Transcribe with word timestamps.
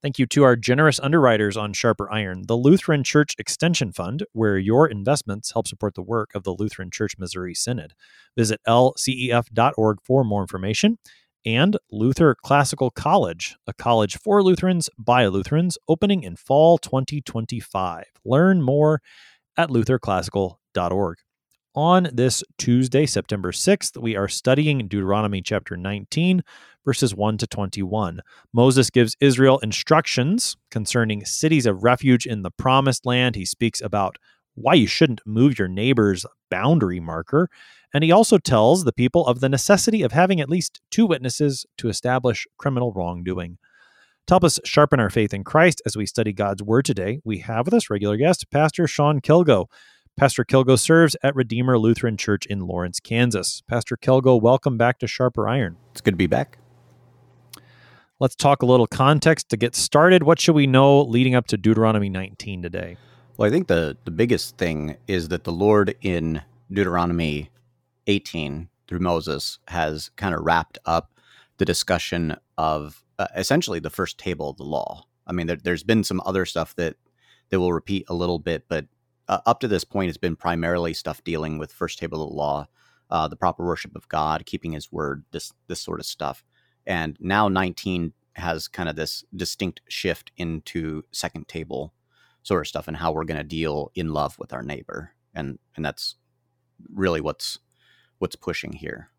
Thank 0.00 0.20
you 0.20 0.26
to 0.26 0.44
our 0.44 0.54
generous 0.54 1.00
underwriters 1.00 1.56
on 1.56 1.72
Sharper 1.72 2.08
Iron, 2.12 2.44
the 2.46 2.56
Lutheran 2.56 3.02
Church 3.02 3.34
Extension 3.36 3.90
Fund, 3.90 4.24
where 4.32 4.56
your 4.56 4.86
investments 4.86 5.52
help 5.52 5.66
support 5.66 5.96
the 5.96 6.02
work 6.02 6.30
of 6.36 6.44
the 6.44 6.52
Lutheran 6.52 6.92
Church 6.92 7.18
Missouri 7.18 7.52
Synod. 7.52 7.94
Visit 8.36 8.60
lcef.org 8.68 9.98
for 10.04 10.22
more 10.22 10.42
information. 10.42 10.98
And 11.44 11.76
Luther 11.90 12.36
Classical 12.44 12.90
College, 12.90 13.56
a 13.66 13.72
college 13.72 14.16
for 14.18 14.40
Lutherans 14.40 14.88
by 14.96 15.26
Lutherans, 15.26 15.76
opening 15.88 16.22
in 16.22 16.36
fall 16.36 16.78
2025. 16.78 18.04
Learn 18.24 18.62
more 18.62 19.02
at 19.56 19.68
lutherclassical.org. 19.68 21.18
On 21.74 22.08
this 22.12 22.42
Tuesday, 22.56 23.06
September 23.06 23.52
6th, 23.52 24.00
we 24.00 24.16
are 24.16 24.26
studying 24.26 24.88
Deuteronomy 24.88 25.42
chapter 25.42 25.76
19, 25.76 26.42
verses 26.88 27.14
1 27.14 27.36
to 27.36 27.46
21. 27.46 28.22
Moses 28.50 28.88
gives 28.88 29.14
Israel 29.20 29.58
instructions 29.58 30.56
concerning 30.70 31.22
cities 31.22 31.66
of 31.66 31.84
refuge 31.84 32.24
in 32.24 32.40
the 32.40 32.50
promised 32.50 33.04
land. 33.04 33.36
He 33.36 33.44
speaks 33.44 33.82
about 33.82 34.16
why 34.54 34.72
you 34.72 34.86
shouldn't 34.86 35.20
move 35.26 35.58
your 35.58 35.68
neighbor's 35.68 36.24
boundary 36.50 36.98
marker. 36.98 37.50
And 37.92 38.02
he 38.02 38.10
also 38.10 38.38
tells 38.38 38.84
the 38.84 38.92
people 38.94 39.26
of 39.26 39.40
the 39.40 39.50
necessity 39.50 40.02
of 40.02 40.12
having 40.12 40.40
at 40.40 40.48
least 40.48 40.80
two 40.90 41.04
witnesses 41.04 41.66
to 41.76 41.90
establish 41.90 42.46
criminal 42.56 42.94
wrongdoing. 42.94 43.58
To 44.28 44.32
help 44.32 44.44
us 44.44 44.58
sharpen 44.64 44.98
our 44.98 45.10
faith 45.10 45.34
in 45.34 45.44
Christ 45.44 45.82
as 45.84 45.94
we 45.94 46.06
study 46.06 46.32
God's 46.32 46.62
Word 46.62 46.86
today, 46.86 47.20
we 47.22 47.40
have 47.40 47.66
with 47.66 47.74
us 47.74 47.90
regular 47.90 48.16
guest, 48.16 48.50
Pastor 48.50 48.86
Sean 48.86 49.20
Kilgo. 49.20 49.66
Pastor 50.16 50.42
Kilgo 50.42 50.78
serves 50.78 51.16
at 51.22 51.36
Redeemer 51.36 51.78
Lutheran 51.78 52.16
Church 52.16 52.46
in 52.46 52.66
Lawrence, 52.66 52.98
Kansas. 52.98 53.62
Pastor 53.68 53.98
Kilgo, 53.98 54.40
welcome 54.40 54.78
back 54.78 54.98
to 55.00 55.06
Sharper 55.06 55.46
Iron. 55.46 55.76
It's 55.90 56.00
good 56.00 56.14
to 56.14 56.16
be 56.16 56.26
back. 56.26 56.56
Let's 58.20 58.34
talk 58.34 58.62
a 58.62 58.66
little 58.66 58.88
context 58.88 59.48
to 59.50 59.56
get 59.56 59.76
started. 59.76 60.24
What 60.24 60.40
should 60.40 60.56
we 60.56 60.66
know 60.66 61.02
leading 61.02 61.36
up 61.36 61.46
to 61.48 61.56
Deuteronomy 61.56 62.08
19 62.08 62.62
today? 62.62 62.96
Well, 63.36 63.46
I 63.46 63.50
think 63.50 63.68
the, 63.68 63.96
the 64.04 64.10
biggest 64.10 64.58
thing 64.58 64.96
is 65.06 65.28
that 65.28 65.44
the 65.44 65.52
Lord 65.52 65.94
in 66.00 66.42
Deuteronomy 66.68 67.50
18 68.08 68.70
through 68.88 68.98
Moses 68.98 69.60
has 69.68 70.10
kind 70.16 70.34
of 70.34 70.40
wrapped 70.40 70.78
up 70.84 71.12
the 71.58 71.64
discussion 71.64 72.36
of 72.56 73.04
uh, 73.20 73.28
essentially 73.36 73.78
the 73.78 73.88
first 73.88 74.18
table 74.18 74.50
of 74.50 74.56
the 74.56 74.64
law. 74.64 75.04
I 75.24 75.32
mean, 75.32 75.46
there, 75.46 75.72
has 75.72 75.84
been 75.84 76.02
some 76.02 76.20
other 76.26 76.44
stuff 76.44 76.74
that 76.74 76.96
that 77.50 77.60
will 77.60 77.72
repeat 77.72 78.04
a 78.08 78.14
little 78.14 78.40
bit, 78.40 78.64
but 78.68 78.86
uh, 79.28 79.38
up 79.46 79.60
to 79.60 79.68
this 79.68 79.84
point, 79.84 80.08
it's 80.08 80.18
been 80.18 80.36
primarily 80.36 80.92
stuff 80.92 81.22
dealing 81.22 81.56
with 81.56 81.72
first 81.72 82.00
table 82.00 82.22
of 82.22 82.30
the 82.30 82.36
law, 82.36 82.66
uh, 83.10 83.28
the 83.28 83.36
proper 83.36 83.64
worship 83.64 83.94
of 83.94 84.08
God, 84.08 84.44
keeping 84.44 84.72
His 84.72 84.90
word, 84.90 85.24
this 85.30 85.52
this 85.68 85.80
sort 85.80 86.00
of 86.00 86.06
stuff. 86.06 86.44
And 86.88 87.16
now 87.20 87.48
19 87.48 88.14
has 88.32 88.66
kind 88.66 88.88
of 88.88 88.96
this 88.96 89.22
distinct 89.36 89.82
shift 89.88 90.32
into 90.36 91.04
second 91.12 91.46
table 91.46 91.92
sort 92.42 92.62
of 92.62 92.68
stuff 92.68 92.88
and 92.88 92.96
how 92.96 93.12
we're 93.12 93.24
going 93.24 93.38
to 93.38 93.44
deal 93.44 93.92
in 93.94 94.12
love 94.12 94.38
with 94.38 94.52
our 94.52 94.62
neighbor, 94.62 95.12
and 95.34 95.58
and 95.76 95.84
that's 95.84 96.16
really 96.92 97.20
what's 97.20 97.58
what's 98.18 98.36
pushing 98.36 98.72
here. 98.72 99.10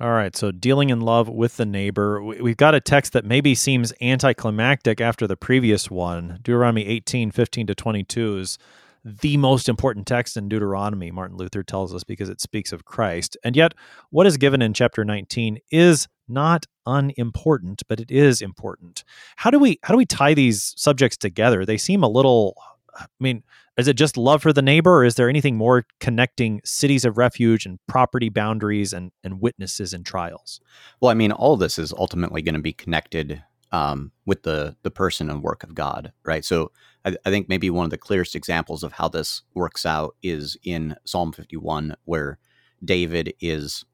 All 0.00 0.10
right, 0.10 0.34
so 0.36 0.50
dealing 0.50 0.90
in 0.90 1.00
love 1.00 1.28
with 1.28 1.56
the 1.56 1.66
neighbor. 1.66 2.22
We've 2.22 2.56
got 2.56 2.74
a 2.74 2.80
text 2.80 3.12
that 3.12 3.24
maybe 3.24 3.54
seems 3.54 3.92
anticlimactic 4.00 5.00
after 5.00 5.26
the 5.26 5.36
previous 5.36 5.90
one. 5.90 6.40
Deuteronomy 6.42 6.86
18, 6.86 7.30
15 7.30 7.66
to 7.68 7.74
22 7.74 8.38
is 8.38 8.58
the 9.04 9.36
most 9.36 9.68
important 9.68 10.06
text 10.06 10.36
in 10.36 10.48
Deuteronomy, 10.48 11.10
Martin 11.10 11.36
Luther 11.36 11.62
tells 11.62 11.94
us, 11.94 12.04
because 12.04 12.28
it 12.28 12.40
speaks 12.40 12.72
of 12.72 12.84
Christ. 12.84 13.36
And 13.44 13.54
yet, 13.54 13.74
what 14.10 14.26
is 14.26 14.36
given 14.36 14.62
in 14.62 14.72
chapter 14.72 15.04
19 15.04 15.58
is 15.70 16.08
not 16.26 16.66
unimportant, 16.86 17.82
but 17.88 18.00
it 18.00 18.10
is 18.10 18.40
important. 18.40 19.04
How 19.36 19.50
do 19.50 19.58
we 19.58 19.78
how 19.82 19.92
do 19.92 19.98
we 19.98 20.06
tie 20.06 20.34
these 20.34 20.72
subjects 20.76 21.18
together? 21.18 21.66
They 21.66 21.76
seem 21.76 22.02
a 22.02 22.08
little 22.08 22.56
I 22.96 23.06
mean, 23.18 23.42
is 23.76 23.88
it 23.88 23.96
just 23.96 24.16
love 24.16 24.42
for 24.42 24.52
the 24.52 24.62
neighbor, 24.62 24.98
or 24.98 25.04
is 25.04 25.16
there 25.16 25.28
anything 25.28 25.56
more 25.56 25.84
connecting 26.00 26.60
cities 26.64 27.04
of 27.04 27.18
refuge 27.18 27.66
and 27.66 27.78
property 27.88 28.28
boundaries 28.28 28.92
and, 28.92 29.10
and 29.24 29.40
witnesses 29.40 29.92
and 29.92 30.06
trials? 30.06 30.60
Well, 31.00 31.10
I 31.10 31.14
mean, 31.14 31.32
all 31.32 31.56
this 31.56 31.78
is 31.78 31.92
ultimately 31.92 32.40
going 32.40 32.54
to 32.54 32.60
be 32.60 32.72
connected 32.72 33.42
um, 33.74 34.12
with 34.24 34.44
the 34.44 34.76
the 34.84 34.90
person 34.90 35.28
and 35.28 35.42
work 35.42 35.64
of 35.64 35.74
God, 35.74 36.12
right? 36.24 36.44
So 36.44 36.70
I, 37.04 37.16
I, 37.26 37.30
think 37.30 37.48
maybe 37.48 37.70
one 37.70 37.84
of 37.84 37.90
the 37.90 37.98
clearest 37.98 38.36
examples 38.36 38.84
of 38.84 38.92
how 38.92 39.08
this 39.08 39.42
works 39.52 39.84
out 39.84 40.14
is 40.22 40.56
in 40.62 40.94
Psalm 41.04 41.32
51, 41.32 41.96
where 42.04 42.38
David 42.84 43.34
is 43.40 43.84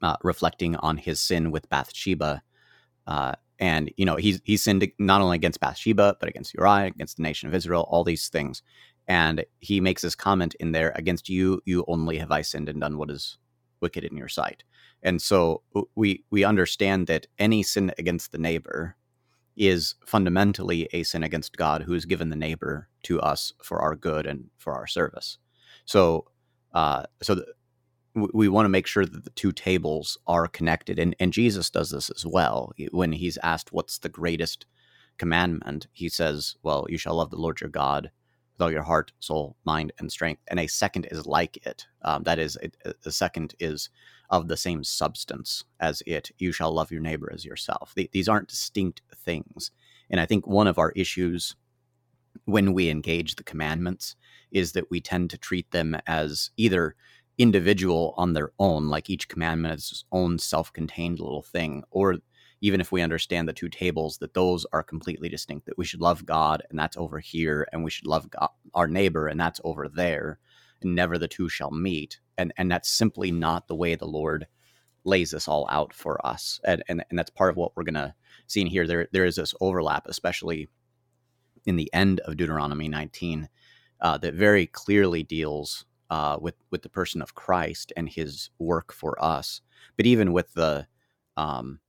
uh, 0.00 0.16
reflecting 0.22 0.76
on 0.76 0.96
his 0.96 1.20
sin 1.20 1.50
with 1.50 1.68
Bathsheba, 1.68 2.42
uh, 3.06 3.32
and 3.58 3.92
you 3.98 4.06
know 4.06 4.16
he's 4.16 4.40
he's 4.44 4.62
sinned 4.62 4.90
not 4.98 5.20
only 5.20 5.34
against 5.34 5.60
Bathsheba 5.60 6.16
but 6.18 6.30
against 6.30 6.54
Uriah, 6.54 6.86
against 6.86 7.18
the 7.18 7.22
nation 7.22 7.50
of 7.50 7.54
Israel, 7.54 7.86
all 7.90 8.02
these 8.02 8.30
things, 8.30 8.62
and 9.06 9.44
he 9.60 9.78
makes 9.78 10.00
this 10.00 10.14
comment 10.14 10.54
in 10.58 10.72
there: 10.72 10.94
"Against 10.96 11.28
you, 11.28 11.60
you 11.66 11.84
only 11.86 12.16
have 12.16 12.32
I 12.32 12.40
sinned 12.40 12.70
and 12.70 12.80
done 12.80 12.96
what 12.96 13.10
is 13.10 13.36
wicked 13.80 14.04
in 14.04 14.16
your 14.16 14.28
sight." 14.28 14.64
And 15.02 15.20
so 15.20 15.62
we 15.94 16.24
we 16.30 16.44
understand 16.44 17.06
that 17.06 17.26
any 17.38 17.62
sin 17.62 17.92
against 17.98 18.32
the 18.32 18.38
neighbor 18.38 18.96
is 19.56 19.94
fundamentally 20.04 20.88
a 20.92 21.02
sin 21.02 21.22
against 21.22 21.56
God, 21.56 21.82
who 21.82 21.92
has 21.94 22.04
given 22.04 22.28
the 22.28 22.36
neighbor 22.36 22.88
to 23.04 23.20
us 23.20 23.52
for 23.62 23.80
our 23.80 23.96
good 23.96 24.26
and 24.26 24.50
for 24.58 24.74
our 24.74 24.86
service. 24.86 25.38
So, 25.86 26.26
uh, 26.74 27.04
so 27.22 27.36
the, 27.36 27.46
we, 28.14 28.28
we 28.34 28.48
want 28.48 28.66
to 28.66 28.70
make 28.70 28.86
sure 28.86 29.06
that 29.06 29.24
the 29.24 29.30
two 29.30 29.52
tables 29.52 30.18
are 30.26 30.48
connected, 30.48 30.98
and 30.98 31.16
and 31.20 31.32
Jesus 31.32 31.70
does 31.70 31.90
this 31.90 32.10
as 32.10 32.26
well. 32.26 32.72
When 32.90 33.12
he's 33.12 33.38
asked 33.42 33.72
what's 33.72 33.98
the 33.98 34.08
greatest 34.08 34.66
commandment, 35.18 35.86
he 35.92 36.08
says, 36.08 36.56
"Well, 36.62 36.86
you 36.88 36.98
shall 36.98 37.16
love 37.16 37.30
the 37.30 37.36
Lord 37.36 37.60
your 37.60 37.70
God." 37.70 38.10
With 38.56 38.64
all 38.64 38.72
your 38.72 38.82
heart, 38.82 39.12
soul, 39.20 39.56
mind, 39.64 39.92
and 39.98 40.10
strength. 40.10 40.42
And 40.48 40.58
a 40.58 40.66
second 40.66 41.06
is 41.10 41.26
like 41.26 41.64
it. 41.66 41.86
Um, 42.02 42.22
that 42.22 42.38
is, 42.38 42.56
a, 42.62 42.92
a, 43.04 43.12
second 43.12 43.54
is 43.60 43.90
of 44.30 44.48
the 44.48 44.56
same 44.56 44.82
substance 44.82 45.64
as 45.80 46.02
it. 46.06 46.30
You 46.38 46.52
shall 46.52 46.72
love 46.72 46.90
your 46.90 47.00
neighbor 47.00 47.30
as 47.32 47.44
yourself. 47.44 47.94
these 47.94 48.28
aren't 48.28 48.48
distinct 48.48 49.02
things. 49.14 49.70
And 50.08 50.20
I 50.20 50.26
think 50.26 50.46
one 50.46 50.66
of 50.66 50.78
our 50.78 50.92
issues 50.92 51.54
when 52.44 52.72
we 52.72 52.88
engage 52.88 53.36
the 53.36 53.44
commandments 53.44 54.14
is 54.50 54.72
that 54.72 54.90
we 54.90 55.00
tend 55.00 55.30
to 55.30 55.38
treat 55.38 55.70
them 55.70 55.96
as 56.06 56.50
either 56.56 56.94
individual 57.38 58.14
on 58.16 58.32
their 58.32 58.52
own, 58.58 58.88
like 58.88 59.10
each 59.10 59.28
commandment 59.28 59.74
is 59.74 59.90
its 59.90 60.04
own 60.12 60.38
self 60.38 60.72
contained 60.72 61.20
little 61.20 61.42
thing, 61.42 61.82
or 61.90 62.16
even 62.60 62.80
if 62.80 62.90
we 62.90 63.02
understand 63.02 63.48
the 63.48 63.52
two 63.52 63.68
tables, 63.68 64.18
that 64.18 64.34
those 64.34 64.66
are 64.72 64.82
completely 64.82 65.28
distinct, 65.28 65.66
that 65.66 65.78
we 65.78 65.84
should 65.84 66.00
love 66.00 66.24
God 66.24 66.62
and 66.70 66.78
that's 66.78 66.96
over 66.96 67.18
here, 67.18 67.66
and 67.72 67.84
we 67.84 67.90
should 67.90 68.06
love 68.06 68.30
God, 68.30 68.48
our 68.74 68.88
neighbor 68.88 69.26
and 69.26 69.38
that's 69.38 69.60
over 69.64 69.88
there, 69.88 70.38
and 70.82 70.94
never 70.94 71.18
the 71.18 71.28
two 71.28 71.48
shall 71.48 71.70
meet. 71.70 72.20
And, 72.38 72.52
and 72.56 72.70
that's 72.70 72.88
simply 72.88 73.30
not 73.30 73.68
the 73.68 73.74
way 73.74 73.94
the 73.94 74.06
Lord 74.06 74.46
lays 75.04 75.30
this 75.30 75.48
all 75.48 75.66
out 75.70 75.92
for 75.94 76.24
us. 76.26 76.60
And, 76.64 76.82
and, 76.88 77.04
and 77.08 77.18
that's 77.18 77.30
part 77.30 77.50
of 77.50 77.56
what 77.56 77.72
we're 77.76 77.84
going 77.84 77.94
to 77.94 78.14
see 78.46 78.60
in 78.60 78.66
here. 78.66 78.86
There, 78.86 79.08
there 79.12 79.24
is 79.24 79.36
this 79.36 79.54
overlap, 79.60 80.06
especially 80.06 80.68
in 81.64 81.76
the 81.76 81.92
end 81.92 82.20
of 82.20 82.36
Deuteronomy 82.36 82.88
19, 82.88 83.48
uh, 84.00 84.18
that 84.18 84.34
very 84.34 84.66
clearly 84.66 85.22
deals 85.22 85.84
uh, 86.10 86.36
with, 86.40 86.54
with 86.70 86.82
the 86.82 86.88
person 86.88 87.22
of 87.22 87.34
Christ 87.34 87.92
and 87.96 88.08
his 88.08 88.50
work 88.58 88.92
for 88.92 89.22
us. 89.22 89.60
But 89.96 90.06
even 90.06 90.32
with 90.32 90.52
the, 90.54 90.86
um, 91.36 91.80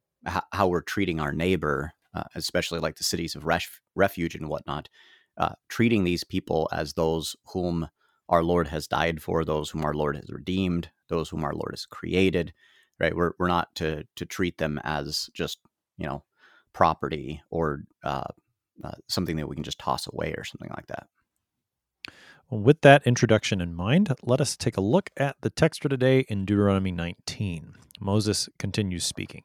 how 0.52 0.68
we're 0.68 0.82
treating 0.82 1.20
our 1.20 1.32
neighbor, 1.32 1.94
uh, 2.14 2.24
especially 2.36 2.80
like 2.80 2.98
the 2.98 3.04
cities 3.04 3.36
of 3.36 3.46
ref- 3.46 3.82
refuge 3.96 4.36
and 4.36 4.50
whatnot, 4.50 4.90
uh, 5.38 5.54
treating 5.70 6.04
these 6.04 6.24
people 6.24 6.70
as 6.72 6.94
those 6.94 7.36
whom 7.54 7.90
our 8.30 8.44
Lord 8.44 8.68
has 8.68 8.88
died 8.88 9.22
for, 9.22 9.46
those 9.46 9.70
whom 9.70 9.86
our 9.86 9.94
Lord 9.94 10.16
has 10.16 10.30
redeemed, 10.32 10.90
those 11.10 11.30
whom 11.30 11.44
our 11.44 11.54
Lord 11.54 11.72
has 11.72 11.86
created. 11.86 12.54
Right? 13.00 13.16
We're 13.16 13.34
we're 13.38 13.48
not 13.48 13.74
to 13.76 14.06
to 14.16 14.26
treat 14.26 14.58
them 14.58 14.80
as 14.84 15.30
just 15.34 15.60
you 15.98 16.08
know 16.08 16.24
property 16.74 17.42
or 17.50 17.84
uh, 18.04 18.24
uh 18.84 18.92
something 19.08 19.36
that 19.38 19.48
we 19.48 19.56
can 19.56 19.64
just 19.64 19.80
toss 19.80 20.08
away 20.08 20.34
or 20.38 20.44
something 20.44 20.72
like 20.76 20.88
that. 20.88 21.08
With 22.50 22.82
that 22.82 23.06
introduction 23.06 23.60
in 23.60 23.76
mind, 23.76 24.14
let 24.24 24.40
us 24.40 24.56
take 24.56 24.78
a 24.78 24.82
look 24.82 25.10
at 25.18 25.36
the 25.42 25.50
text 25.50 25.82
for 25.82 25.90
today 25.90 26.26
in 26.30 26.46
Deuteronomy 26.46 26.92
19. 26.92 27.74
Moses 28.00 28.48
continues 28.58 29.06
speaking. 29.06 29.44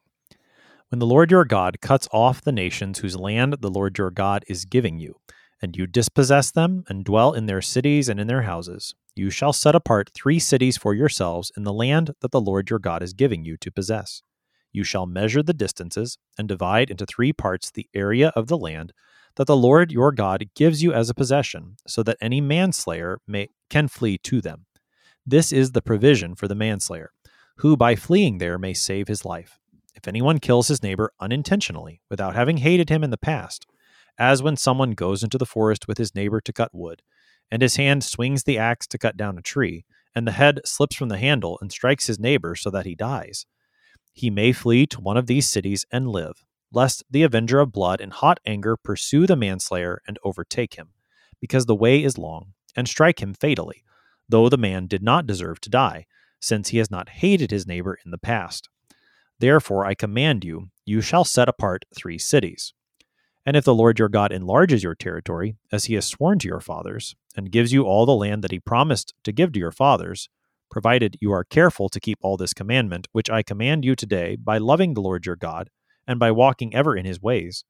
When 0.93 0.99
the 0.99 1.07
Lord 1.07 1.31
your 1.31 1.43
God 1.43 1.81
cuts 1.81 2.07
off 2.11 2.43
the 2.43 2.51
nations 2.51 2.99
whose 2.99 3.15
land 3.15 3.57
the 3.61 3.71
Lord 3.71 3.97
your 3.97 4.11
God 4.11 4.43
is 4.47 4.63
giving 4.63 4.99
you, 4.99 5.15
and 5.59 5.75
you 5.75 5.87
dispossess 5.87 6.51
them 6.51 6.83
and 6.87 7.03
dwell 7.03 7.33
in 7.33 7.47
their 7.47 7.63
cities 7.63 8.07
and 8.07 8.19
in 8.19 8.27
their 8.27 8.43
houses, 8.43 8.93
you 9.15 9.31
shall 9.31 9.53
set 9.53 9.73
apart 9.73 10.11
three 10.13 10.37
cities 10.37 10.77
for 10.77 10.93
yourselves 10.93 11.51
in 11.57 11.63
the 11.63 11.73
land 11.73 12.13
that 12.21 12.29
the 12.29 12.39
Lord 12.39 12.69
your 12.69 12.77
God 12.77 13.01
is 13.01 13.13
giving 13.13 13.43
you 13.43 13.57
to 13.57 13.71
possess. 13.71 14.21
You 14.71 14.83
shall 14.83 15.07
measure 15.07 15.41
the 15.41 15.51
distances 15.51 16.19
and 16.37 16.47
divide 16.47 16.91
into 16.91 17.07
three 17.07 17.33
parts 17.33 17.71
the 17.71 17.89
area 17.95 18.31
of 18.35 18.45
the 18.45 18.57
land 18.59 18.93
that 19.37 19.47
the 19.47 19.57
Lord 19.57 19.91
your 19.91 20.11
God 20.11 20.45
gives 20.55 20.83
you 20.83 20.93
as 20.93 21.09
a 21.09 21.15
possession, 21.15 21.77
so 21.87 22.03
that 22.03 22.17
any 22.21 22.39
manslayer 22.39 23.19
may 23.25 23.49
can 23.67 23.87
flee 23.87 24.19
to 24.25 24.41
them. 24.41 24.67
This 25.25 25.51
is 25.51 25.71
the 25.71 25.81
provision 25.81 26.35
for 26.35 26.47
the 26.47 26.53
manslayer, 26.53 27.09
who 27.57 27.75
by 27.75 27.95
fleeing 27.95 28.37
there 28.37 28.59
may 28.59 28.75
save 28.75 29.07
his 29.07 29.25
life. 29.25 29.57
If 30.03 30.09
anyone 30.09 30.39
kills 30.39 30.67
his 30.67 30.83
neighbor 30.83 31.13
unintentionally, 31.21 32.01
without 32.09 32.35
having 32.35 32.57
hated 32.57 32.89
him 32.89 33.05
in 33.05 33.09
the 33.09 33.17
past, 33.17 33.65
as 34.17 34.43
when 34.43 34.57
someone 34.57 34.91
goes 34.91 35.23
into 35.23 35.37
the 35.37 35.45
forest 35.45 35.87
with 35.87 35.97
his 35.97 36.13
neighbor 36.13 36.41
to 36.41 36.51
cut 36.51 36.75
wood, 36.75 37.01
and 37.49 37.61
his 37.61 37.77
hand 37.77 38.03
swings 38.03 38.43
the 38.43 38.57
axe 38.57 38.85
to 38.87 38.97
cut 38.97 39.15
down 39.15 39.37
a 39.37 39.41
tree, 39.41 39.85
and 40.13 40.27
the 40.27 40.33
head 40.33 40.59
slips 40.65 40.97
from 40.97 41.07
the 41.07 41.17
handle 41.17 41.57
and 41.61 41.71
strikes 41.71 42.07
his 42.07 42.19
neighbor 42.19 42.53
so 42.53 42.69
that 42.69 42.85
he 42.85 42.95
dies. 42.95 43.45
He 44.11 44.29
may 44.29 44.51
flee 44.51 44.85
to 44.87 44.99
one 44.99 45.15
of 45.15 45.27
these 45.27 45.47
cities 45.47 45.85
and 45.89 46.09
live, 46.09 46.43
lest 46.73 47.05
the 47.09 47.23
avenger 47.23 47.61
of 47.61 47.71
blood 47.71 48.01
in 48.01 48.11
hot 48.11 48.41
anger 48.45 48.75
pursue 48.75 49.25
the 49.25 49.37
manslayer 49.37 50.01
and 50.05 50.19
overtake 50.25 50.73
him, 50.73 50.89
because 51.39 51.65
the 51.65 51.75
way 51.75 52.03
is 52.03 52.17
long, 52.17 52.51
and 52.75 52.89
strike 52.89 53.21
him 53.21 53.33
fatally, 53.33 53.85
though 54.27 54.49
the 54.49 54.57
man 54.57 54.85
did 54.85 55.01
not 55.01 55.25
deserve 55.25 55.61
to 55.61 55.69
die, 55.69 56.07
since 56.41 56.69
he 56.69 56.77
has 56.79 56.91
not 56.91 57.07
hated 57.07 57.51
his 57.51 57.65
neighbor 57.65 57.97
in 58.03 58.11
the 58.11 58.17
past. 58.17 58.67
Therefore 59.39 59.85
I 59.85 59.93
command 59.93 60.43
you, 60.43 60.69
you 60.85 61.01
shall 61.01 61.23
set 61.23 61.49
apart 61.49 61.85
three 61.95 62.17
cities. 62.17 62.73
And 63.45 63.57
if 63.57 63.65
the 63.65 63.75
Lord 63.75 63.99
your 63.99 64.09
God 64.09 64.31
enlarges 64.31 64.83
your 64.83 64.95
territory, 64.95 65.55
as 65.71 65.85
he 65.85 65.95
has 65.95 66.05
sworn 66.05 66.39
to 66.39 66.47
your 66.47 66.61
fathers, 66.61 67.15
and 67.35 67.51
gives 67.51 67.73
you 67.73 67.83
all 67.83 68.05
the 68.05 68.15
land 68.15 68.43
that 68.43 68.51
he 68.51 68.59
promised 68.59 69.13
to 69.23 69.31
give 69.31 69.51
to 69.53 69.59
your 69.59 69.71
fathers, 69.71 70.29
provided 70.71 71.17
you 71.19 71.31
are 71.31 71.43
careful 71.43 71.89
to 71.89 71.99
keep 71.99 72.17
all 72.21 72.37
this 72.37 72.53
commandment, 72.53 73.07
which 73.11 73.29
I 73.29 73.43
command 73.43 73.83
you 73.83 73.95
today, 73.95 74.37
by 74.37 74.57
loving 74.57 74.93
the 74.93 75.01
Lord 75.01 75.25
your 75.25 75.35
God, 75.35 75.69
and 76.07 76.19
by 76.19 76.31
walking 76.31 76.73
ever 76.73 76.95
in 76.95 77.05
his 77.05 77.21
ways, 77.21 77.65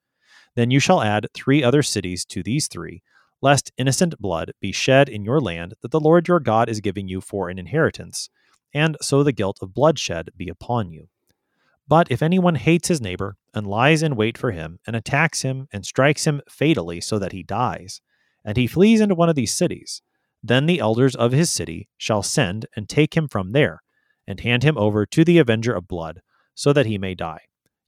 then 0.56 0.72
you 0.72 0.80
shall 0.80 1.02
add 1.02 1.28
three 1.34 1.64
other 1.64 1.84
cities 1.84 2.26
to 2.26 2.44
these 2.44 2.68
three, 2.68 3.02
lest 3.42 3.72
innocent 3.78 4.20
blood 4.20 4.52
be 4.62 4.72
shed 4.72 5.10
in 5.10 5.26
your 5.26 5.42
land 5.42 5.74
that 5.82 5.92
the 5.92 6.00
Lord 6.00 6.28
your 6.28 6.40
God 6.40 6.70
is 6.70 6.80
giving 6.82 7.08
you 7.08 7.20
for 7.20 7.50
an 7.50 7.60
inheritance, 7.60 8.30
and 8.74 8.96
so 9.02 9.24
the 9.24 9.32
guilt 9.32 9.60
of 9.62 9.74
bloodshed 9.74 10.30
be 10.38 10.50
upon 10.50 10.92
you. 10.92 11.10
But 11.88 12.10
if 12.10 12.22
anyone 12.22 12.56
hates 12.56 12.88
his 12.88 13.02
neighbor, 13.02 13.36
and 13.54 13.68
lies 13.68 14.02
in 14.02 14.16
wait 14.16 14.38
for 14.38 14.52
him, 14.52 14.80
and 14.88 14.96
attacks 14.96 15.42
him, 15.42 15.68
and 15.72 15.86
strikes 15.86 16.26
him 16.26 16.42
fatally 16.50 17.02
so 17.02 17.20
that 17.20 17.34
he 17.34 17.44
dies, 17.44 18.02
and 18.46 18.58
he 18.58 18.68
flees 18.68 19.02
into 19.02 19.16
one 19.16 19.30
of 19.30 19.36
these 19.36 19.54
cities, 19.54 20.02
then 20.42 20.66
the 20.66 20.80
elders 20.80 21.16
of 21.16 21.32
his 21.32 21.52
city 21.52 21.88
shall 21.98 22.24
send 22.24 22.66
and 22.76 22.90
take 22.90 23.16
him 23.16 23.28
from 23.28 23.52
there, 23.52 23.82
and 24.28 24.40
hand 24.40 24.64
him 24.64 24.78
over 24.78 25.06
to 25.06 25.24
the 25.24 25.38
avenger 25.38 25.74
of 25.74 25.88
blood, 25.88 26.22
so 26.56 26.74
that 26.74 26.86
he 26.86 26.98
may 26.98 27.16
die. 27.16 27.42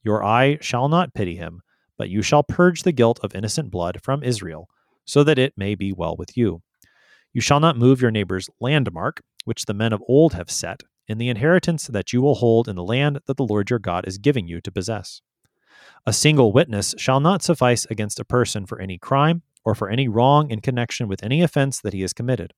Your 0.03 0.23
eye 0.23 0.57
shall 0.61 0.87
not 0.87 1.13
pity 1.13 1.35
him, 1.35 1.61
but 1.97 2.09
you 2.09 2.21
shall 2.21 2.43
purge 2.43 2.83
the 2.83 2.91
guilt 2.91 3.19
of 3.23 3.33
innocent 3.33 3.71
blood 3.71 3.99
from 4.03 4.23
Israel, 4.23 4.67
so 5.05 5.23
that 5.23 5.39
it 5.39 5.53
may 5.57 5.75
be 5.75 5.93
well 5.93 6.15
with 6.15 6.37
you. 6.37 6.61
You 7.33 7.41
shall 7.41 7.59
not 7.59 7.77
move 7.77 8.01
your 8.01 8.11
neighbor's 8.11 8.49
landmark, 8.59 9.21
which 9.45 9.65
the 9.65 9.73
men 9.73 9.93
of 9.93 10.03
old 10.07 10.33
have 10.33 10.49
set, 10.49 10.83
in 11.07 11.17
the 11.17 11.29
inheritance 11.29 11.87
that 11.87 12.13
you 12.13 12.21
will 12.21 12.35
hold 12.35 12.67
in 12.67 12.75
the 12.75 12.83
land 12.83 13.19
that 13.25 13.37
the 13.37 13.45
Lord 13.45 13.69
your 13.69 13.79
God 13.79 14.07
is 14.07 14.17
giving 14.17 14.47
you 14.47 14.61
to 14.61 14.71
possess. 14.71 15.21
A 16.05 16.13
single 16.13 16.51
witness 16.51 16.95
shall 16.97 17.19
not 17.19 17.43
suffice 17.43 17.85
against 17.89 18.19
a 18.19 18.25
person 18.25 18.65
for 18.65 18.79
any 18.79 18.97
crime 18.97 19.43
or 19.63 19.75
for 19.75 19.89
any 19.89 20.07
wrong 20.07 20.49
in 20.49 20.61
connection 20.61 21.07
with 21.07 21.23
any 21.23 21.41
offense 21.41 21.81
that 21.81 21.93
he 21.93 22.01
has 22.01 22.13
committed. 22.13 22.53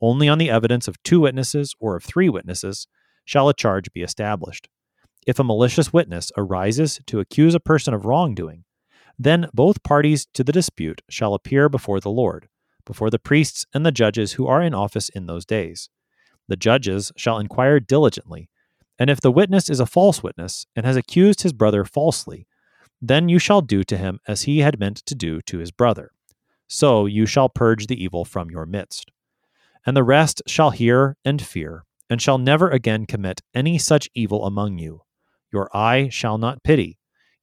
Only 0.00 0.28
on 0.28 0.38
the 0.38 0.50
evidence 0.50 0.88
of 0.88 1.02
two 1.02 1.20
witnesses 1.20 1.74
or 1.80 1.96
of 1.96 2.04
three 2.04 2.28
witnesses 2.28 2.86
shall 3.24 3.48
a 3.48 3.54
charge 3.54 3.92
be 3.92 4.02
established. 4.02 4.68
If 5.26 5.38
a 5.38 5.44
malicious 5.44 5.92
witness 5.92 6.32
arises 6.36 7.00
to 7.06 7.20
accuse 7.20 7.54
a 7.54 7.60
person 7.60 7.94
of 7.94 8.04
wrongdoing, 8.04 8.64
then 9.18 9.48
both 9.54 9.82
parties 9.82 10.26
to 10.34 10.42
the 10.42 10.52
dispute 10.52 11.02
shall 11.08 11.34
appear 11.34 11.68
before 11.68 12.00
the 12.00 12.10
Lord, 12.10 12.48
before 12.84 13.10
the 13.10 13.18
priests 13.18 13.64
and 13.72 13.86
the 13.86 13.92
judges 13.92 14.32
who 14.32 14.46
are 14.46 14.62
in 14.62 14.74
office 14.74 15.08
in 15.10 15.26
those 15.26 15.46
days 15.46 15.88
the 16.52 16.56
judges 16.56 17.10
shall 17.16 17.38
inquire 17.38 17.80
diligently. 17.80 18.50
And 18.98 19.08
if 19.08 19.22
the 19.22 19.32
witness 19.32 19.70
is 19.70 19.80
a 19.80 19.86
false 19.86 20.22
witness 20.22 20.66
and 20.76 20.84
has 20.84 20.96
accused 20.96 21.40
his 21.40 21.54
brother 21.54 21.82
falsely, 21.82 22.46
then 23.00 23.30
you 23.30 23.38
shall 23.38 23.62
do 23.62 23.82
to 23.84 23.96
him 23.96 24.20
as 24.28 24.42
he 24.42 24.58
had 24.58 24.78
meant 24.78 24.98
to 25.06 25.14
do 25.14 25.40
to 25.46 25.60
his 25.60 25.70
brother. 25.70 26.10
So 26.68 27.06
you 27.06 27.24
shall 27.24 27.48
purge 27.48 27.86
the 27.86 28.04
evil 28.04 28.26
from 28.26 28.50
your 28.50 28.66
midst. 28.66 29.10
And 29.86 29.96
the 29.96 30.04
rest 30.04 30.42
shall 30.46 30.72
hear 30.72 31.16
and 31.24 31.40
fear, 31.40 31.86
and 32.10 32.20
shall 32.20 32.36
never 32.36 32.68
again 32.68 33.06
commit 33.06 33.40
any 33.54 33.78
such 33.78 34.10
evil 34.14 34.44
among 34.44 34.76
you. 34.76 35.04
Your 35.50 35.74
eye 35.74 36.10
shall 36.10 36.36
not 36.36 36.62
pity. 36.62 36.98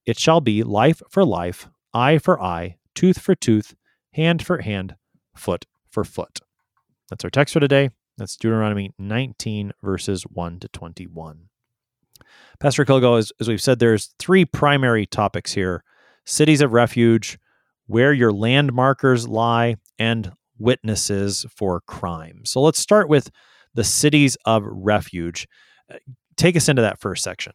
It 0.06 0.20
shall 0.20 0.40
be 0.40 0.62
life 0.62 1.02
for 1.10 1.26
life, 1.26 1.68
eye 1.96 2.20
for 2.20 2.40
eye, 2.40 2.78
tooth 2.94 3.20
for 3.20 3.34
tooth, 3.34 3.74
hand 4.14 4.46
for 4.46 4.60
hand, 4.60 4.98
foot 5.36 5.66
for 5.90 6.04
foot. 6.04 6.42
That's 7.10 7.24
our 7.24 7.32
text 7.32 7.56
for 7.56 7.60
today. 7.60 7.90
That's 8.20 8.36
Deuteronomy 8.36 8.92
19, 9.00 9.72
verses 9.82 10.24
1 10.24 10.60
to 10.60 10.68
21. 10.68 11.46
Pastor 12.60 12.84
Kilgo, 12.84 13.18
as, 13.18 13.32
as 13.40 13.48
we've 13.48 13.62
said, 13.62 13.80
there's 13.80 14.14
three 14.20 14.44
primary 14.44 15.06
topics 15.06 15.54
here 15.54 15.84
cities 16.26 16.62
of 16.62 16.74
refuge, 16.74 17.40
where 17.88 18.14
your 18.14 18.32
landmarkers 18.32 19.28
lie, 19.28 19.78
and 19.98 20.32
witnesses 20.60 21.46
for 21.56 21.82
crime. 21.82 22.42
So 22.46 22.62
let's 22.62 22.78
start 22.78 23.10
with 23.10 23.32
the 23.74 23.86
cities 23.86 24.38
of 24.46 24.64
refuge. 24.66 25.48
Uh, 25.92 25.98
take 26.36 26.56
us 26.56 26.70
into 26.70 26.82
that 26.82 27.00
first 27.00 27.24
section. 27.24 27.54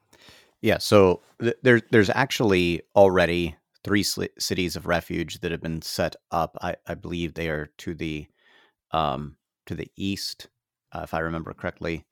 Yeah, 0.62 0.78
so 0.78 1.20
th- 1.40 1.56
there, 1.62 1.82
there's 1.90 2.10
actually 2.10 2.80
already 2.96 3.54
three 3.84 4.02
sl- 4.02 4.24
cities 4.38 4.76
of 4.76 4.86
refuge 4.86 5.40
that 5.40 5.52
have 5.52 5.60
been 5.60 5.82
set 5.82 6.16
up. 6.30 6.56
I, 6.62 6.76
I 6.86 6.94
believe 6.94 7.34
they 7.34 7.50
are 7.50 7.68
to 7.78 7.94
the 7.94 8.26
um, 8.90 9.36
to 9.66 9.74
the 9.74 9.90
east 9.96 10.48
uh, 10.94 11.00
if 11.02 11.12
I 11.14 11.20
remember 11.20 11.52
correctly. 11.52 12.04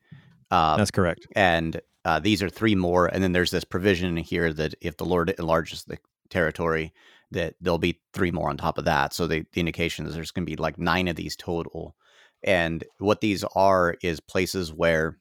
Um, 0.51 0.79
That's 0.79 0.91
correct. 0.91 1.27
And 1.35 1.81
uh, 2.05 2.19
these 2.19 2.43
are 2.43 2.51
three 2.51 2.75
more, 2.75 3.07
and 3.07 3.23
then 3.23 3.33
there's 3.33 3.51
this 3.51 3.65
provision 3.65 4.17
here 4.17 4.53
that 4.53 4.75
if 4.81 4.97
the 4.97 5.05
Lord 5.05 5.31
enlarges 5.39 5.85
the 5.85 5.99
territory, 6.31 6.93
that 7.31 7.55
there'll 7.61 7.79
be 7.79 8.01
three 8.13 8.31
more 8.31 8.51
on 8.51 8.57
top 8.57 8.77
of 8.79 8.85
that. 8.85 9.15
So 9.15 9.27
the, 9.27 9.47
the 9.53 9.61
indication 9.61 10.07
is 10.07 10.15
there's 10.15 10.33
going 10.33 10.45
to 10.45 10.51
be 10.51 10.57
like 10.57 10.79
nine 10.79 11.09
of 11.09 11.17
these 11.17 11.37
total. 11.37 11.97
And 12.43 12.85
what 12.99 13.21
these 13.21 13.45
are 13.55 13.97
is 14.03 14.21
places 14.21 14.73
where 14.73 15.17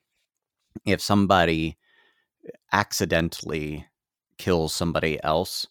if 0.86 1.02
somebody 1.02 1.78
accidentally 2.74 3.86
kills 4.38 4.74
somebody 4.74 5.24
else, 5.24 5.68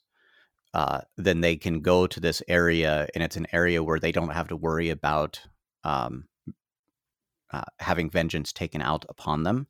uh, 0.73 1.01
then 1.17 1.41
they 1.41 1.57
can 1.57 1.81
go 1.81 2.07
to 2.07 2.21
this 2.21 2.43
area, 2.47 3.09
and 3.15 3.25
it's 3.25 3.37
an 3.37 3.49
area 3.53 3.83
where 3.83 3.99
they 3.99 4.13
don't 4.13 4.33
have 4.33 4.49
to 4.49 4.57
worry 4.57 4.91
about 4.91 5.41
um, 5.83 6.29
uh, 7.53 7.65
having 7.79 8.11
vengeance 8.11 8.53
taken 8.53 8.81
out 8.81 9.05
upon 9.09 9.43
them. 9.43 9.67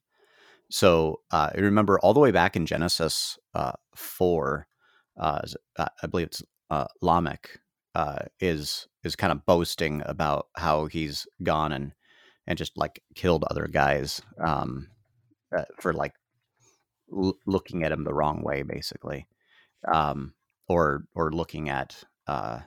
So 0.70 1.20
uh, 1.30 1.50
remember 1.56 1.98
all 1.98 2.14
the 2.14 2.20
way 2.20 2.30
back 2.30 2.56
in 2.56 2.66
Genesis 2.66 3.38
uh, 3.54 3.72
4, 3.96 4.66
uh, 5.18 5.40
uh, 5.76 5.86
I 6.02 6.06
believe 6.06 6.28
it's 6.28 6.42
Lamech 7.02 7.58
is 8.38 8.86
is 9.02 9.16
kind 9.16 9.32
of 9.32 9.46
boasting 9.46 10.02
about 10.04 10.46
how 10.56 10.86
he's 10.86 11.26
gone 11.42 11.72
and 11.72 11.92
and 12.46 12.56
just 12.58 12.76
like 12.76 13.02
killed 13.14 13.44
other 13.44 13.66
guys 13.66 14.22
um, 14.42 14.88
for 15.80 15.92
like 15.92 16.12
l- 17.12 17.38
looking 17.46 17.82
at 17.82 17.92
him 17.92 18.04
the 18.04 18.14
wrong 18.14 18.42
way, 18.42 18.62
basically, 18.62 19.26
um, 19.92 20.34
or 20.68 21.04
or 21.14 21.32
looking 21.32 21.68
at 21.68 22.04
uh, 22.26 22.60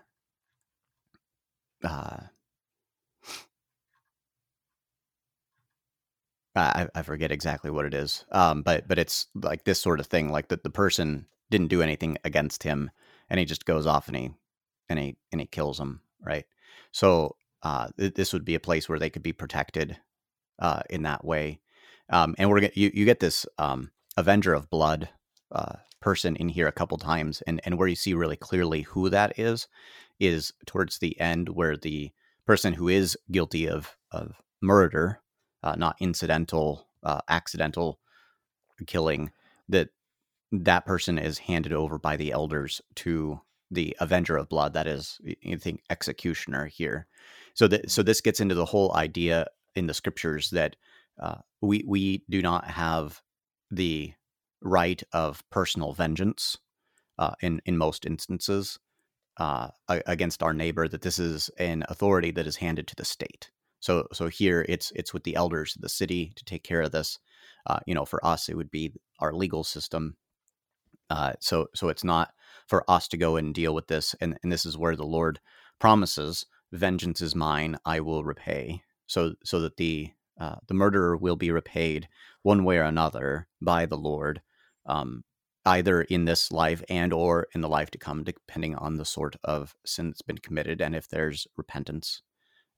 I, 6.55 6.87
I 6.93 7.01
forget 7.01 7.31
exactly 7.31 7.71
what 7.71 7.85
it 7.85 7.93
is. 7.93 8.25
Um, 8.31 8.61
but 8.61 8.87
but 8.87 8.99
it's 8.99 9.27
like 9.35 9.63
this 9.63 9.79
sort 9.79 9.99
of 9.99 10.07
thing, 10.07 10.29
like 10.29 10.49
that 10.49 10.63
the 10.63 10.69
person 10.69 11.25
didn't 11.49 11.67
do 11.67 11.81
anything 11.81 12.17
against 12.23 12.63
him, 12.63 12.91
and 13.29 13.39
he 13.39 13.45
just 13.45 13.65
goes 13.65 13.87
off 13.87 14.07
and 14.07 14.17
he 14.17 14.31
and 14.89 14.99
he 14.99 15.15
and 15.31 15.41
he 15.41 15.47
kills 15.47 15.79
him, 15.79 16.01
right? 16.23 16.45
So 16.91 17.35
uh, 17.63 17.89
th- 17.97 18.13
this 18.13 18.33
would 18.33 18.45
be 18.45 18.55
a 18.55 18.59
place 18.59 18.87
where 18.87 18.99
they 18.99 19.09
could 19.09 19.23
be 19.23 19.33
protected 19.33 19.97
uh, 20.59 20.81
in 20.89 21.03
that 21.03 21.25
way. 21.25 21.59
Um, 22.09 22.35
and 22.37 22.49
we're 22.49 22.59
gonna, 22.59 22.73
you 22.75 22.91
you 22.93 23.05
get 23.05 23.19
this 23.19 23.45
um, 23.57 23.91
Avenger 24.17 24.53
of 24.53 24.69
Blood 24.69 25.09
uh, 25.51 25.77
person 26.01 26.35
in 26.35 26.49
here 26.49 26.67
a 26.67 26.73
couple 26.73 26.97
times, 26.97 27.41
and 27.47 27.61
and 27.63 27.77
where 27.79 27.87
you 27.87 27.95
see 27.95 28.13
really 28.13 28.37
clearly 28.37 28.81
who 28.81 29.09
that 29.09 29.39
is 29.39 29.67
is 30.19 30.53
towards 30.67 30.99
the 30.99 31.19
end, 31.19 31.49
where 31.49 31.75
the 31.75 32.11
person 32.45 32.73
who 32.73 32.87
is 32.89 33.17
guilty 33.31 33.67
of 33.67 33.97
of 34.11 34.41
murder 34.61 35.22
uh, 35.63 35.75
not 35.77 35.95
incidental, 35.99 36.87
uh, 37.03 37.21
accidental 37.29 37.99
killing, 38.85 39.31
that 39.69 39.89
that 40.51 40.85
person 40.85 41.17
is 41.17 41.39
handed 41.39 41.73
over 41.73 41.97
by 41.97 42.15
the 42.15 42.31
elders 42.31 42.81
to 42.95 43.39
the 43.71 43.95
avenger 43.99 44.37
of 44.37 44.49
blood. 44.49 44.73
That 44.73 44.87
is, 44.87 45.19
you 45.41 45.57
think 45.57 45.81
executioner 45.89 46.67
here. 46.67 47.07
So 47.55 47.67
that 47.67 47.89
so 47.89 48.03
this 48.03 48.21
gets 48.21 48.39
into 48.39 48.55
the 48.55 48.65
whole 48.65 48.93
idea 48.95 49.47
in 49.75 49.87
the 49.87 49.93
scriptures 49.93 50.49
that 50.51 50.75
uh, 51.19 51.37
we 51.61 51.83
we 51.87 52.23
do 52.29 52.41
not 52.41 52.65
have 52.65 53.21
the 53.71 54.13
right 54.61 55.01
of 55.11 55.43
personal 55.49 55.93
vengeance 55.93 56.57
uh, 57.17 57.33
in 57.41 57.61
in 57.65 57.77
most 57.77 58.05
instances 58.05 58.79
uh, 59.37 59.69
against 59.87 60.43
our 60.43 60.53
neighbor. 60.53 60.87
That 60.87 61.01
this 61.01 61.19
is 61.19 61.49
an 61.57 61.83
authority 61.89 62.31
that 62.31 62.47
is 62.47 62.57
handed 62.57 62.87
to 62.87 62.95
the 62.95 63.05
state. 63.05 63.49
So 63.83 64.07
so 64.13 64.29
here 64.29 64.65
it's 64.69 64.93
it's 64.95 65.13
with 65.13 65.25
the 65.25 65.35
elders 65.35 65.75
of 65.75 65.81
the 65.81 65.89
city 65.89 66.31
to 66.37 66.45
take 66.45 66.63
care 66.63 66.81
of 66.81 66.93
this. 66.93 67.19
Uh, 67.67 67.79
you 67.85 67.93
know, 67.93 68.05
for 68.05 68.25
us 68.25 68.47
it 68.47 68.55
would 68.55 68.71
be 68.71 68.93
our 69.19 69.33
legal 69.33 69.65
system. 69.65 70.15
Uh, 71.09 71.33
so 71.41 71.67
so 71.75 71.89
it's 71.89 72.05
not 72.05 72.33
for 72.65 72.89
us 72.89 73.09
to 73.09 73.17
go 73.17 73.35
and 73.35 73.53
deal 73.53 73.75
with 73.75 73.87
this, 73.87 74.15
and 74.21 74.39
and 74.41 74.49
this 74.49 74.65
is 74.65 74.77
where 74.77 74.95
the 74.95 75.05
Lord 75.05 75.41
promises, 75.79 76.45
"Vengeance 76.71 77.19
is 77.21 77.35
mine; 77.35 77.77
I 77.85 77.99
will 77.99 78.23
repay." 78.23 78.81
So 79.07 79.33
so 79.43 79.59
that 79.59 79.75
the 79.75 80.13
uh, 80.39 80.55
the 80.67 80.73
murderer 80.73 81.17
will 81.17 81.35
be 81.35 81.51
repaid 81.51 82.07
one 82.41 82.63
way 82.63 82.77
or 82.77 82.83
another 82.83 83.49
by 83.61 83.85
the 83.85 83.97
Lord, 83.97 84.41
um, 84.85 85.25
either 85.65 86.03
in 86.03 86.23
this 86.23 86.53
life 86.53 86.81
and 86.87 87.11
or 87.11 87.47
in 87.53 87.59
the 87.59 87.67
life 87.67 87.91
to 87.91 87.97
come, 87.97 88.23
depending 88.23 88.75
on 88.75 88.95
the 88.95 89.05
sort 89.05 89.35
of 89.43 89.75
sin 89.85 90.07
that's 90.09 90.21
been 90.21 90.37
committed 90.37 90.81
and 90.81 90.95
if 90.95 91.09
there's 91.09 91.47
repentance 91.57 92.21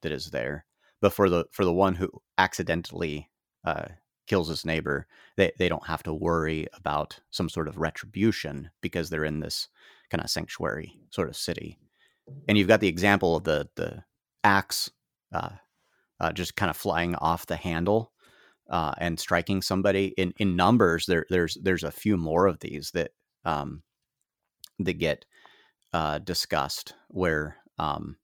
that 0.02 0.12
is 0.12 0.32
there. 0.32 0.66
But 1.02 1.14
for 1.14 1.30
the 1.30 1.46
for 1.52 1.66
the 1.66 1.74
one 1.74 1.96
who 1.96 2.10
accidentally 2.38 3.30
uh, 3.64 3.86
kills 4.28 4.50
his 4.50 4.66
neighbor, 4.66 5.08
they, 5.38 5.52
they 5.58 5.70
don't 5.70 5.88
have 5.88 6.04
to 6.04 6.14
worry 6.14 6.68
about 6.74 7.20
some 7.32 7.50
sort 7.50 7.68
of 7.68 7.78
retribution 7.78 8.70
because 8.82 9.10
they're 9.10 9.26
in 9.26 9.40
this 9.40 9.68
kind 10.10 10.24
of 10.24 10.30
sanctuary 10.30 10.98
sort 11.10 11.30
of 11.30 11.36
city. 11.36 11.78
And 12.48 12.58
you've 12.58 12.68
got 12.68 12.80
the 12.80 12.88
example 12.88 13.36
of 13.36 13.44
the 13.44 13.70
the 13.76 14.04
axe 14.44 14.90
uh, 15.34 15.50
uh, 16.20 16.32
just 16.32 16.56
kind 16.56 16.70
of 16.70 16.78
flying 16.78 17.16
off 17.16 17.46
the 17.46 17.56
handle 17.56 18.12
uh, 18.70 18.94
and 18.98 19.20
striking 19.20 19.62
somebody 19.62 20.14
in 20.18 20.34
in 20.38 20.56
numbers. 20.56 21.06
There 21.06 21.26
there's 21.30 21.58
there's 21.62 21.84
a 21.84 21.92
few 21.92 22.18
more 22.18 22.48
of 22.48 22.60
these 22.60 22.92
that 22.92 23.12
um, 23.44 23.84
that 24.80 24.94
get 24.94 25.26
uh, 25.94 26.20
discussed 26.20 26.94
where 27.10 27.58
um, 27.78 28.18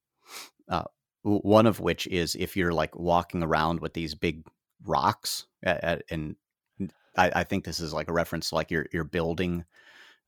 uh, 0.68 0.84
one 1.22 1.66
of 1.66 1.80
which 1.80 2.06
is 2.08 2.34
if 2.34 2.56
you're 2.56 2.72
like 2.72 2.96
walking 2.98 3.42
around 3.42 3.80
with 3.80 3.94
these 3.94 4.14
big 4.14 4.44
rocks 4.84 5.46
at, 5.62 5.84
at, 5.84 6.02
and 6.10 6.36
I, 7.16 7.30
I, 7.36 7.44
think 7.44 7.64
this 7.64 7.78
is 7.78 7.92
like 7.92 8.08
a 8.08 8.12
reference 8.12 8.48
to 8.48 8.56
like 8.56 8.70
you're 8.70 8.86
you're 8.92 9.04
building 9.04 9.64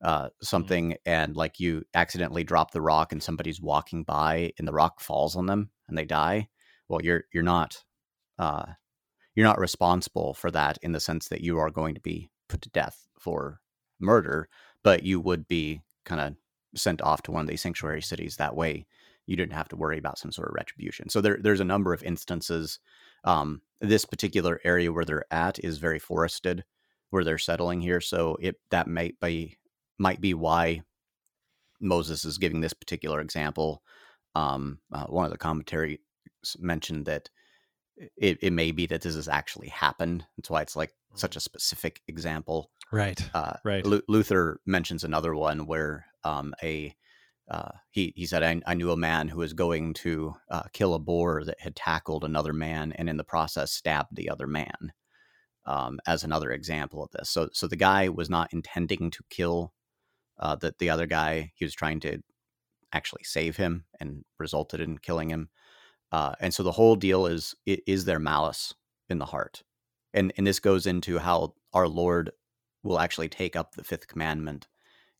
uh, 0.03 0.25
mm-hmm. 0.27 0.45
something 0.45 0.91
mm-hmm. 0.91 1.11
and 1.11 1.37
like 1.37 1.59
you 1.59 1.85
accidentally 1.95 2.45
drop 2.45 2.71
the 2.71 2.81
rock 2.81 3.13
and 3.13 3.23
somebody's 3.23 3.61
walking 3.61 4.05
by 4.05 4.53
and 4.59 4.69
the 4.69 4.73
rock 4.73 5.01
falls 5.01 5.37
on 5.37 5.47
them 5.47 5.71
and 5.89 5.99
they 5.99 6.05
die 6.05 6.49
well 6.89 7.03
you're 7.03 7.25
you're 7.33 7.43
not 7.43 7.83
uh, 8.39 8.67
you're 9.35 9.47
not 9.47 9.59
responsible 9.59 10.35
for 10.35 10.51
that 10.51 10.79
in 10.83 10.93
the 10.93 11.01
sense 11.01 11.29
that 11.29 11.41
you 11.41 11.59
are 11.59 11.71
going 11.71 11.95
to 11.95 12.01
be 12.01 12.31
put 12.49 12.63
to 12.63 12.71
death 12.71 13.09
for 13.19 13.61
murder 13.99 14.49
but 14.83 15.03
you 15.03 15.21
would 15.21 15.49
be 15.49 15.81
kind 16.05 16.21
of 16.21 16.35
sent 16.77 17.01
off 17.03 17.23
to 17.23 17.33
one 17.33 17.41
of 17.41 17.49
these 17.49 17.63
sanctuary 17.63 18.03
cities 18.03 18.37
that 18.37 18.55
way 18.55 18.85
you 19.27 19.37
didn't 19.37 19.53
have 19.53 19.69
to 19.69 19.77
worry 19.77 19.99
about 19.99 20.19
some 20.19 20.33
sort 20.33 20.49
of 20.49 20.55
retribution 20.55 21.09
so 21.09 21.21
there, 21.21 21.39
there's 21.41 21.61
a 21.61 21.65
number 21.65 21.93
of 21.93 22.03
instances 22.03 22.79
um, 23.25 23.63
this 23.81 24.05
particular 24.05 24.61
area 24.65 24.93
where 24.93 25.05
they're 25.05 25.33
at 25.33 25.59
is 25.61 25.79
very 25.79 25.99
forested 25.99 26.65
where 27.11 27.25
they're 27.25 27.39
settling 27.39 27.81
here 27.81 28.01
so 28.01 28.37
it 28.41 28.57
that 28.71 28.87
might 28.87 29.19
be 29.21 29.57
might 29.99 30.21
be 30.21 30.35
why 30.35 30.83
moses 31.81 32.25
is 32.25 32.39
giving 32.39 32.61
this 32.61 32.75
particular 32.75 33.21
example 33.21 33.83
um, 34.35 34.79
uh, 34.93 35.05
one 35.05 35.25
of 35.25 35.31
the 35.31 35.39
commentary 35.39 36.01
mentioned 36.59 37.07
that 37.07 37.31
it, 38.17 38.39
it 38.43 38.53
may 38.53 38.73
be 38.73 38.87
that 38.87 39.03
this 39.03 39.15
has 39.15 39.29
actually 39.29 39.69
happened. 39.69 40.25
That's 40.37 40.51
why 40.51 40.63
it's 40.63 40.77
like 40.77 40.93
such 41.15 41.35
mm. 41.35 41.37
a 41.37 41.41
specific 41.41 42.03
example. 42.09 42.71
Right. 42.91 43.21
Uh, 43.35 43.55
right. 43.65 43.85
L- 43.87 44.03
Luther 44.09 44.61
mentions 44.67 45.05
another 45.05 45.35
one 45.35 45.67
where 45.67 46.07
um, 46.25 46.55
a 46.63 46.95
uh, 47.49 47.73
he 47.91 48.13
he 48.17 48.27
said 48.27 48.43
I, 48.43 48.61
I, 48.67 48.75
knew 48.75 48.91
a 48.91 48.97
man 48.97 49.29
who 49.29 49.39
was 49.39 49.53
going 49.53 49.93
to 49.95 50.35
uh, 50.51 50.63
kill 50.73 50.95
a 50.95 50.99
boar 50.99 51.45
that 51.45 51.61
had 51.61 51.77
tackled 51.77 52.25
another 52.25 52.55
man 52.55 52.93
and 52.93 53.09
in 53.09 53.19
the 53.19 53.25
process 53.25 53.73
stabbed 53.73 54.17
the 54.17 54.31
other 54.31 54.47
man. 54.47 54.93
Um, 55.67 55.99
as 56.07 56.25
another 56.25 56.53
example 56.53 57.03
of 57.03 57.11
this, 57.13 57.31
so 57.31 57.49
so 57.53 57.67
the 57.67 57.77
guy 57.77 58.09
was 58.09 58.29
not 58.31 58.53
intending 58.53 59.11
to 59.11 59.25
kill 59.31 59.73
uh, 60.39 60.57
the 60.57 60.75
the 60.79 60.91
other 60.91 61.07
guy. 61.07 61.53
He 61.55 61.65
was 61.65 61.75
trying 61.75 62.01
to 62.01 62.23
actually 62.93 63.25
save 63.25 63.57
him 63.57 63.85
and 64.01 64.25
resulted 64.39 64.81
in 64.81 64.99
killing 64.99 65.31
him. 65.31 65.49
Uh, 66.13 66.35
and 66.41 66.55
so 66.55 66.63
the 66.63 66.73
whole 66.73 66.97
deal 66.97 67.27
is 67.27 67.55
is 67.67 68.05
there 68.05 68.19
malice 68.19 68.75
in 69.09 69.19
the 69.19 69.27
heart, 69.27 69.63
and 70.13 70.33
and 70.37 70.47
this 70.47 70.61
goes 70.61 70.87
into 70.87 71.19
how 71.19 71.55
our 71.73 71.89
Lord 71.89 72.31
will 72.83 72.99
actually 72.99 73.29
take 73.29 73.57
up 73.57 73.75
the 73.75 73.85
fifth 73.85 74.07
commandment 74.07 74.67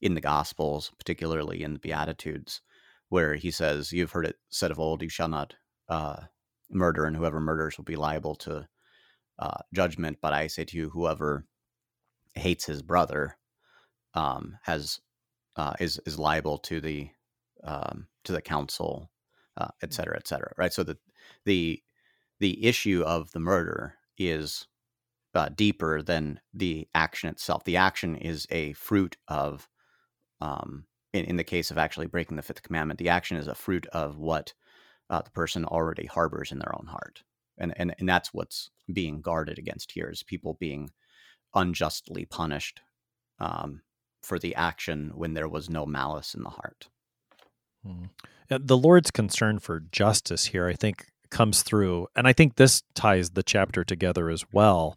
in 0.01 0.15
the 0.15 0.21
Gospels, 0.21 0.93
particularly 0.99 1.63
in 1.63 1.73
the 1.73 1.79
Beatitudes, 1.79 2.61
where 3.09 3.35
he 3.35 3.51
says, 3.51 3.93
"You've 3.93 4.13
heard 4.13 4.27
it 4.27 4.37
said 4.51 4.71
of 4.71 4.79
old, 4.79 5.03
you 5.03 5.09
shall 5.09 5.29
not 5.29 5.55
uh, 5.89 6.23
murder, 6.71 7.05
and 7.05 7.17
whoever 7.17 7.41
murders 7.41 7.77
will 7.77 7.85
be 7.85 7.97
liable 7.97 8.35
to 8.37 8.69
uh, 9.39 9.59
judgment. 9.73 10.19
But 10.21 10.33
I 10.33 10.47
say 10.49 10.65
to 10.65 10.77
you, 10.77 10.91
whoever 10.91 11.47
hates 12.35 12.67
his 12.67 12.83
brother 12.83 13.37
um, 14.15 14.59
has 14.63 15.01
uh, 15.57 15.75
is 15.81 16.01
is 16.07 16.19
liable 16.19 16.59
to 16.59 16.81
the 16.81 17.11
um, 17.63 18.07
to 18.25 18.33
the 18.33 18.43
council 18.43 19.11
uh, 19.57 19.69
et 19.83 19.91
mm. 19.91 19.95
cetera, 19.95 20.17
et 20.17 20.27
cetera. 20.27 20.53
Right. 20.57 20.73
So 20.73 20.83
the 20.83 20.99
the 21.45 21.83
the 22.41 22.65
issue 22.65 23.03
of 23.07 23.31
the 23.33 23.41
murder 23.41 23.95
is 24.19 24.67
uh, 25.35 25.49
deeper 25.49 26.03
than 26.03 26.41
the 26.53 26.89
action 26.95 27.29
itself. 27.29 27.65
The 27.65 27.77
action 27.77 28.17
is 28.17 28.47
a 28.51 28.73
fruit 28.75 29.17
of, 29.29 29.69
um, 30.41 30.85
in, 31.13 31.25
in 31.27 31.37
the 31.37 31.45
case 31.45 31.71
of 31.71 31.79
actually 31.79 32.07
breaking 32.07 32.37
the 32.37 32.43
fifth 32.43 32.63
commandment, 32.63 32.99
the 32.99 33.09
action 33.09 33.37
is 33.37 33.49
a 33.49 33.55
fruit 33.55 33.87
of 33.93 34.19
what 34.19 34.53
uh, 35.11 35.23
the 35.23 35.31
person 35.31 35.65
already 35.65 36.07
harbors 36.07 36.53
in 36.53 36.59
their 36.59 36.75
own 36.75 36.87
heart, 36.87 37.23
and 37.59 37.73
and 37.77 37.95
and 37.99 38.09
that's 38.09 38.33
what's 38.33 38.71
being 38.93 39.21
guarded 39.21 39.59
against 39.59 39.93
here 39.93 40.09
is 40.11 40.23
people 40.23 40.57
being 40.59 40.91
unjustly 41.55 42.25
punished 42.25 42.81
um, 43.39 43.83
for 44.23 44.39
the 44.39 44.55
action 44.55 45.13
when 45.15 45.35
there 45.35 45.49
was 45.49 45.71
no 45.71 45.87
malice 45.87 46.35
in 46.35 46.43
the 46.43 46.51
heart. 46.51 46.89
Hmm. 47.87 48.05
The 48.49 48.77
Lord's 48.77 49.11
concern 49.11 49.59
for 49.59 49.81
justice 49.81 50.47
here, 50.47 50.67
I 50.67 50.75
think, 50.75 51.07
comes 51.31 51.63
through. 51.63 52.09
And 52.15 52.27
I 52.27 52.33
think 52.33 52.57
this 52.57 52.83
ties 52.95 53.31
the 53.31 53.43
chapter 53.43 53.85
together 53.85 54.31
as 54.31 54.45
well. 54.53 54.97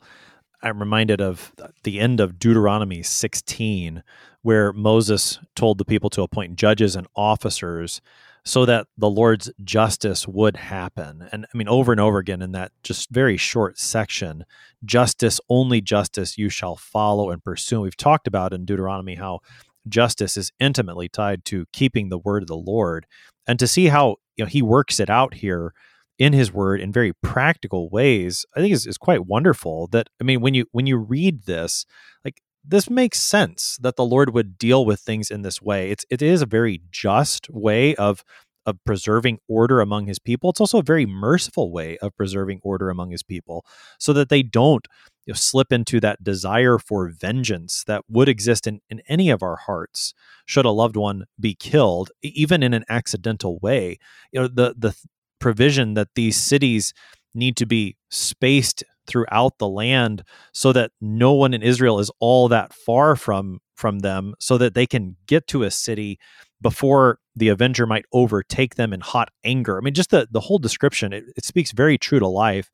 I'm 0.62 0.80
reminded 0.80 1.22
of 1.22 1.54
the 1.84 2.00
end 2.00 2.20
of 2.20 2.40
Deuteronomy 2.40 3.04
16, 3.04 4.04
where 4.42 4.74
Moses 4.74 5.40
told 5.56 5.78
the 5.78 5.86
people 5.86 6.10
to 6.12 6.24
appoint 6.24 6.56
judges 6.56 6.96
and 6.96 7.08
officers 7.16 8.02
so 8.44 8.66
that 8.66 8.88
the 8.98 9.10
Lord's 9.10 9.52
justice 9.64 10.28
would 10.28 10.56
happen. 10.56 11.28
And 11.32 11.46
I 11.54 11.58
mean, 11.58 11.68
over 11.68 11.92
and 11.92 12.00
over 12.00 12.18
again 12.18 12.42
in 12.42 12.54
that 12.54 12.72
just 12.82 13.10
very 13.10 13.36
short 13.36 13.78
section, 13.78 14.46
justice, 14.86 15.42
only 15.50 15.82
justice 15.82 16.38
you 16.38 16.50
shall 16.50 16.78
follow 16.78 17.30
and 17.30 17.44
pursue. 17.44 17.82
We've 17.82 17.98
talked 17.98 18.26
about 18.26 18.54
in 18.54 18.64
Deuteronomy 18.64 19.16
how 19.16 19.40
justice 19.88 20.38
is 20.38 20.52
intimately 20.60 21.10
tied 21.10 21.44
to 21.46 21.66
keeping 21.74 22.10
the 22.10 22.18
word 22.18 22.44
of 22.44 22.48
the 22.48 22.56
Lord 22.56 23.06
and 23.48 23.60
to 23.60 23.68
see 23.68 23.88
how 23.88 24.16
you 24.36 24.46
know 24.46 24.50
he 24.50 24.62
works 24.62 25.00
it 25.00 25.10
out 25.10 25.36
here 25.36 25.74
in 26.18 26.34
his 26.34 26.52
word 26.52 26.82
in 26.82 26.92
very 26.92 27.14
practical 27.22 27.90
ways 27.90 28.46
i 28.56 28.60
think 28.60 28.74
is, 28.74 28.86
is 28.86 28.98
quite 28.98 29.26
wonderful 29.26 29.88
that 29.88 30.08
i 30.20 30.24
mean 30.24 30.42
when 30.42 30.54
you 30.54 30.66
when 30.72 30.88
you 30.88 30.98
read 30.98 31.44
this 31.44 31.86
like 32.26 32.42
this 32.64 32.90
makes 32.90 33.20
sense 33.20 33.78
that 33.82 33.96
the 33.96 34.06
lord 34.06 34.34
would 34.34 34.58
deal 34.58 34.86
with 34.86 35.00
things 35.00 35.30
in 35.30 35.42
this 35.42 35.62
way 35.62 35.90
it's 35.92 36.06
it 36.10 36.22
is 36.22 36.42
a 36.42 36.48
very 36.48 36.82
just 36.92 37.50
way 37.50 37.96
of 37.96 38.24
of 38.66 38.78
preserving 38.86 39.38
order 39.48 39.80
among 39.80 40.08
his 40.08 40.20
people 40.20 40.50
it's 40.50 40.60
also 40.60 40.80
a 40.80 40.84
very 40.84 41.06
merciful 41.06 41.72
way 41.72 41.98
of 42.00 42.16
preserving 42.16 42.60
order 42.64 42.90
among 42.90 43.12
his 43.12 43.24
people 43.24 43.66
so 43.98 44.12
that 44.12 44.30
they 44.30 44.44
don't 44.44 44.88
you 45.28 45.34
know, 45.34 45.36
slip 45.36 45.74
into 45.74 46.00
that 46.00 46.24
desire 46.24 46.78
for 46.80 47.10
vengeance 47.10 47.84
that 47.86 48.02
would 48.10 48.30
exist 48.30 48.66
in, 48.66 48.80
in 48.90 49.02
any 49.10 49.30
of 49.30 49.44
our 49.44 49.58
hearts 49.58 50.14
should 50.46 50.66
a 50.66 50.72
loved 50.72 50.96
one 50.96 51.26
be 51.38 51.54
killed, 51.54 52.12
even 52.24 52.64
in 52.64 52.74
an 52.74 52.86
accidental 52.88 53.60
way. 53.60 54.00
You 54.32 54.42
know, 54.42 54.48
the 54.48 54.74
the 54.78 54.96
provision 55.40 55.94
that 55.96 56.10
these 56.16 56.38
cities 56.38 56.94
need 57.34 57.58
to 57.58 57.66
be 57.66 57.96
spaced 58.10 58.84
throughout 59.08 59.58
the 59.58 59.68
land 59.68 60.24
so 60.54 60.74
that 60.74 60.92
no 61.00 61.34
one 61.34 61.54
in 61.54 61.62
Israel 61.62 62.00
is 62.00 62.12
all 62.20 62.48
that 62.50 62.74
far 62.74 63.16
from 63.16 63.60
from 63.76 64.00
them 64.00 64.34
so 64.40 64.58
that 64.58 64.74
they 64.74 64.88
can 64.88 65.16
get 65.28 65.46
to 65.48 65.64
a 65.64 65.72
city 65.72 66.18
before 66.60 67.20
the 67.36 67.48
avenger 67.48 67.86
might 67.86 68.06
overtake 68.12 68.76
them 68.76 68.92
in 68.92 69.00
hot 69.00 69.30
anger. 69.44 69.78
I 69.78 69.82
mean 69.82 69.94
just 69.94 70.10
the 70.10 70.28
the 70.30 70.42
whole 70.42 70.60
description 70.60 71.14
it, 71.14 71.26
it 71.36 71.46
speaks 71.46 71.72
very 71.72 71.98
true 71.98 72.20
to 72.20 72.28
life 72.28 72.70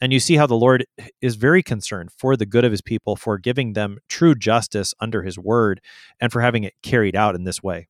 and 0.00 0.12
you 0.12 0.20
see 0.20 0.36
how 0.36 0.46
the 0.46 0.54
Lord 0.54 0.86
is 1.20 1.36
very 1.36 1.62
concerned 1.62 2.10
for 2.16 2.36
the 2.36 2.46
good 2.46 2.64
of 2.64 2.70
his 2.70 2.80
people, 2.80 3.16
for 3.16 3.38
giving 3.38 3.74
them 3.74 3.98
true 4.08 4.34
justice 4.34 4.94
under 5.00 5.22
his 5.22 5.38
word, 5.38 5.80
and 6.20 6.32
for 6.32 6.40
having 6.40 6.64
it 6.64 6.74
carried 6.82 7.14
out 7.14 7.34
in 7.34 7.44
this 7.44 7.62
way. 7.62 7.88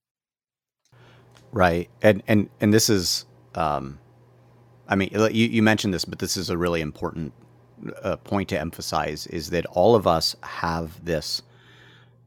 Right, 1.53 1.89
and 2.03 2.23
and 2.27 2.49
and 2.61 2.75
this 2.75 2.89
is, 2.89 3.27
um, 3.55 3.99
I 4.91 4.97
mean, 4.97 5.11
you 5.13 5.47
you 5.47 5.63
mentioned 5.63 5.95
this, 5.95 6.05
but 6.05 6.19
this 6.19 6.37
is 6.37 6.51
a 6.51 6.59
really 6.59 6.81
important 6.81 7.33
uh, 8.03 8.17
point 8.17 8.49
to 8.51 8.61
emphasize: 8.61 9.27
is 9.29 9.51
that 9.51 9.65
all 9.67 9.95
of 9.95 10.07
us 10.07 10.37
have 10.43 11.03
this 11.05 11.43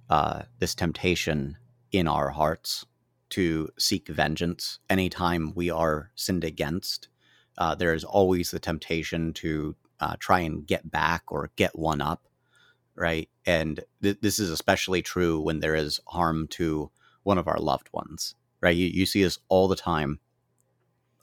uh, 0.09 0.43
this 0.59 0.73
temptation 0.73 1.57
in 1.91 2.07
our 2.07 2.29
hearts 2.29 2.85
to 3.29 3.69
seek 3.77 4.07
vengeance 4.07 4.79
anytime 4.89 5.53
we 5.55 5.69
are 5.69 6.11
sinned 6.15 6.43
against. 6.43 7.09
Uh, 7.57 7.75
there 7.75 7.93
is 7.93 8.03
always 8.03 8.51
the 8.51 8.59
temptation 8.59 9.33
to 9.33 9.75
uh, 9.99 10.15
try 10.19 10.39
and 10.39 10.65
get 10.65 10.89
back 10.89 11.23
or 11.27 11.51
get 11.55 11.77
one 11.77 12.01
up, 12.01 12.27
right? 12.95 13.29
And 13.45 13.81
th- 14.01 14.19
this 14.21 14.39
is 14.39 14.49
especially 14.49 15.01
true 15.01 15.39
when 15.41 15.59
there 15.59 15.75
is 15.75 15.99
harm 16.07 16.47
to 16.49 16.91
one 17.23 17.37
of 17.37 17.47
our 17.47 17.59
loved 17.59 17.89
ones, 17.91 18.35
right? 18.61 18.75
You, 18.75 18.87
you 18.87 19.05
see 19.05 19.23
this 19.23 19.39
all 19.49 19.67
the 19.67 19.75
time. 19.75 20.19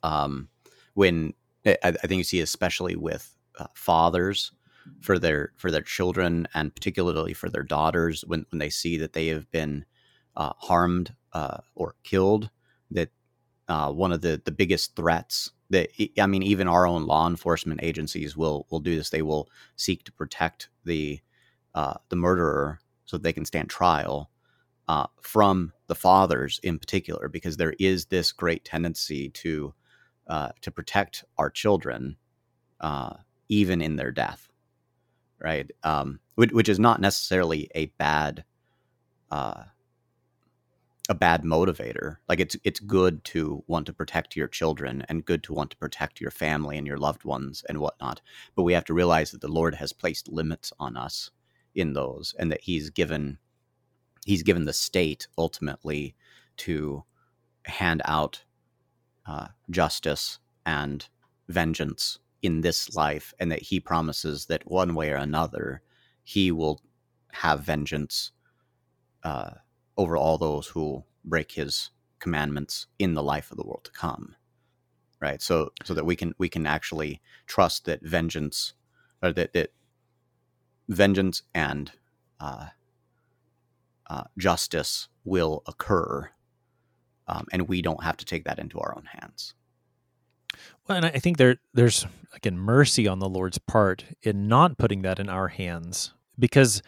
Um, 0.02 0.48
when 0.94 1.34
I, 1.66 1.76
I 1.82 1.90
think 1.92 2.18
you 2.18 2.24
see, 2.24 2.40
especially 2.40 2.96
with 2.96 3.36
uh, 3.58 3.66
fathers 3.74 4.52
for 5.00 5.18
their 5.18 5.52
for 5.56 5.70
their 5.70 5.82
children 5.82 6.48
and 6.54 6.74
particularly 6.74 7.34
for 7.34 7.50
their 7.50 7.62
daughters, 7.62 8.24
when 8.26 8.46
when 8.50 8.58
they 8.58 8.70
see 8.70 8.96
that 8.98 9.12
they 9.12 9.28
have 9.28 9.50
been 9.50 9.84
uh, 10.36 10.52
harmed 10.58 11.14
uh, 11.32 11.58
or 11.74 11.94
killed, 12.02 12.50
that 12.90 13.10
uh, 13.68 13.92
one 13.92 14.12
of 14.12 14.20
the 14.20 14.40
the 14.44 14.52
biggest 14.52 14.96
threats 14.96 15.52
that 15.70 15.90
I 16.18 16.26
mean, 16.26 16.42
even 16.42 16.66
our 16.66 16.86
own 16.86 17.06
law 17.06 17.28
enforcement 17.28 17.80
agencies 17.82 18.36
will 18.36 18.66
will 18.70 18.80
do 18.80 18.96
this. 18.96 19.10
They 19.10 19.22
will 19.22 19.48
seek 19.76 20.04
to 20.04 20.12
protect 20.12 20.68
the 20.84 21.20
uh, 21.74 21.94
the 22.08 22.16
murderer 22.16 22.80
so 23.04 23.16
that 23.16 23.22
they 23.22 23.32
can 23.32 23.44
stand 23.44 23.70
trial 23.70 24.30
uh, 24.88 25.06
from 25.20 25.72
the 25.86 25.94
fathers 25.94 26.58
in 26.62 26.78
particular, 26.78 27.28
because 27.28 27.56
there 27.56 27.74
is 27.78 28.06
this 28.06 28.32
great 28.32 28.64
tendency 28.64 29.28
to 29.28 29.74
uh, 30.26 30.50
to 30.60 30.70
protect 30.70 31.24
our 31.38 31.50
children 31.50 32.16
uh, 32.80 33.14
even 33.48 33.82
in 33.82 33.96
their 33.96 34.12
death, 34.12 34.48
right? 35.40 35.70
Um, 35.82 36.20
which, 36.36 36.52
which, 36.52 36.68
is 36.68 36.78
not 36.78 37.00
necessarily 37.00 37.68
a 37.74 37.86
bad 37.98 38.44
uh, 39.30 39.64
a 41.10 41.14
bad 41.14 41.42
motivator. 41.42 42.18
Like 42.28 42.38
it's 42.38 42.56
it's 42.62 42.78
good 42.80 43.24
to 43.24 43.64
want 43.66 43.86
to 43.86 43.92
protect 43.92 44.36
your 44.36 44.46
children 44.46 45.04
and 45.08 45.24
good 45.24 45.42
to 45.44 45.52
want 45.52 45.72
to 45.72 45.76
protect 45.76 46.20
your 46.20 46.30
family 46.30 46.78
and 46.78 46.86
your 46.86 46.98
loved 46.98 47.24
ones 47.24 47.64
and 47.68 47.78
whatnot. 47.78 48.20
But 48.54 48.62
we 48.62 48.72
have 48.74 48.84
to 48.86 48.94
realize 48.94 49.32
that 49.32 49.40
the 49.40 49.48
Lord 49.48 49.74
has 49.74 49.92
placed 49.92 50.28
limits 50.28 50.72
on 50.78 50.96
us 50.96 51.30
in 51.74 51.94
those, 51.94 52.34
and 52.38 52.50
that 52.52 52.62
He's 52.62 52.90
given 52.90 53.38
He's 54.24 54.44
given 54.44 54.66
the 54.66 54.72
state 54.72 55.26
ultimately 55.36 56.14
to 56.58 57.04
hand 57.64 58.02
out 58.04 58.44
uh, 59.26 59.48
justice 59.70 60.38
and 60.66 61.08
vengeance 61.48 62.18
in 62.42 62.62
this 62.62 62.94
life, 62.96 63.34
and 63.38 63.52
that 63.52 63.62
He 63.62 63.80
promises 63.80 64.46
that 64.46 64.70
one 64.70 64.94
way 64.94 65.10
or 65.10 65.16
another 65.16 65.82
He 66.24 66.50
will 66.52 66.80
have 67.32 67.60
vengeance. 67.60 68.32
Uh, 69.22 69.50
over 70.00 70.16
all 70.16 70.38
those 70.38 70.68
who 70.68 71.04
break 71.26 71.52
his 71.52 71.90
commandments 72.20 72.86
in 72.98 73.12
the 73.12 73.22
life 73.22 73.50
of 73.50 73.58
the 73.58 73.62
world 73.62 73.84
to 73.84 73.90
come 73.92 74.34
right 75.20 75.42
so 75.42 75.70
so 75.84 75.92
that 75.92 76.06
we 76.06 76.16
can 76.16 76.34
we 76.38 76.48
can 76.48 76.66
actually 76.66 77.20
trust 77.46 77.84
that 77.84 78.00
vengeance 78.02 78.72
or 79.22 79.30
that 79.32 79.52
that 79.52 79.70
vengeance 80.88 81.42
and 81.54 81.92
uh, 82.40 82.68
uh, 84.08 84.24
justice 84.38 85.08
will 85.24 85.62
occur 85.66 86.30
um, 87.30 87.46
and 87.52 87.68
we 87.68 87.80
don't 87.80 88.02
have 88.02 88.16
to 88.16 88.24
take 88.24 88.44
that 88.44 88.58
into 88.58 88.78
our 88.78 88.94
own 88.96 89.04
hands 89.04 89.54
well 90.86 90.96
and 90.96 91.06
i 91.06 91.10
think 91.10 91.36
there 91.36 91.56
there's 91.72 92.06
again 92.34 92.58
mercy 92.58 93.06
on 93.08 93.18
the 93.18 93.28
lord's 93.28 93.58
part 93.58 94.04
in 94.22 94.48
not 94.48 94.76
putting 94.76 95.02
that 95.02 95.18
in 95.18 95.28
our 95.28 95.48
hands 95.48 96.12
because 96.38 96.82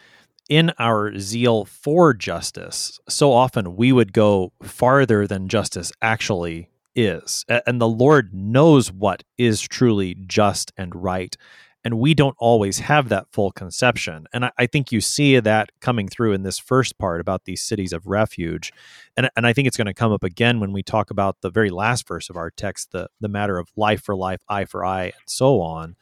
in 0.49 0.71
our 0.77 1.17
zeal 1.19 1.65
for 1.65 2.13
justice, 2.13 2.99
so 3.07 3.31
often 3.31 3.75
we 3.75 3.91
would 3.91 4.13
go 4.13 4.51
farther 4.61 5.25
than 5.25 5.47
justice 5.47 5.91
actually 6.01 6.69
is. 6.95 7.45
And 7.65 7.79
the 7.79 7.87
Lord 7.87 8.33
knows 8.33 8.91
what 8.91 9.23
is 9.37 9.61
truly 9.61 10.15
just 10.27 10.71
and 10.77 10.93
right. 10.95 11.35
And 11.83 11.99
we 11.99 12.13
don't 12.13 12.35
always 12.39 12.79
have 12.79 13.09
that 13.09 13.27
full 13.31 13.51
conception. 13.51 14.25
And 14.33 14.49
I, 14.57 14.67
think 14.67 14.91
you 14.91 15.01
see 15.01 15.39
that 15.39 15.69
coming 15.81 16.07
through 16.07 16.31
in 16.31 16.43
this 16.43 16.57
first 16.57 16.97
part 16.97 17.19
about 17.19 17.43
these 17.43 17.61
cities 17.61 17.91
of 17.91 18.07
refuge. 18.07 18.71
And, 19.17 19.29
and 19.35 19.45
I 19.45 19.53
think 19.53 19.67
it's 19.67 19.77
going 19.77 19.87
to 19.87 19.93
come 19.93 20.11
up 20.11 20.23
again 20.23 20.59
when 20.59 20.71
we 20.71 20.81
talk 20.81 21.11
about 21.11 21.41
the 21.41 21.49
very 21.49 21.69
last 21.69 22.07
verse 22.07 22.29
of 22.29 22.37
our 22.37 22.51
text, 22.51 22.91
the, 22.91 23.09
the 23.19 23.27
matter 23.27 23.57
of 23.57 23.69
life 23.75 24.01
for 24.01 24.15
life, 24.15 24.41
eye 24.47 24.65
for 24.65 24.85
eye, 24.85 25.05
and 25.05 25.13
so 25.25 25.59
on. 25.59 25.95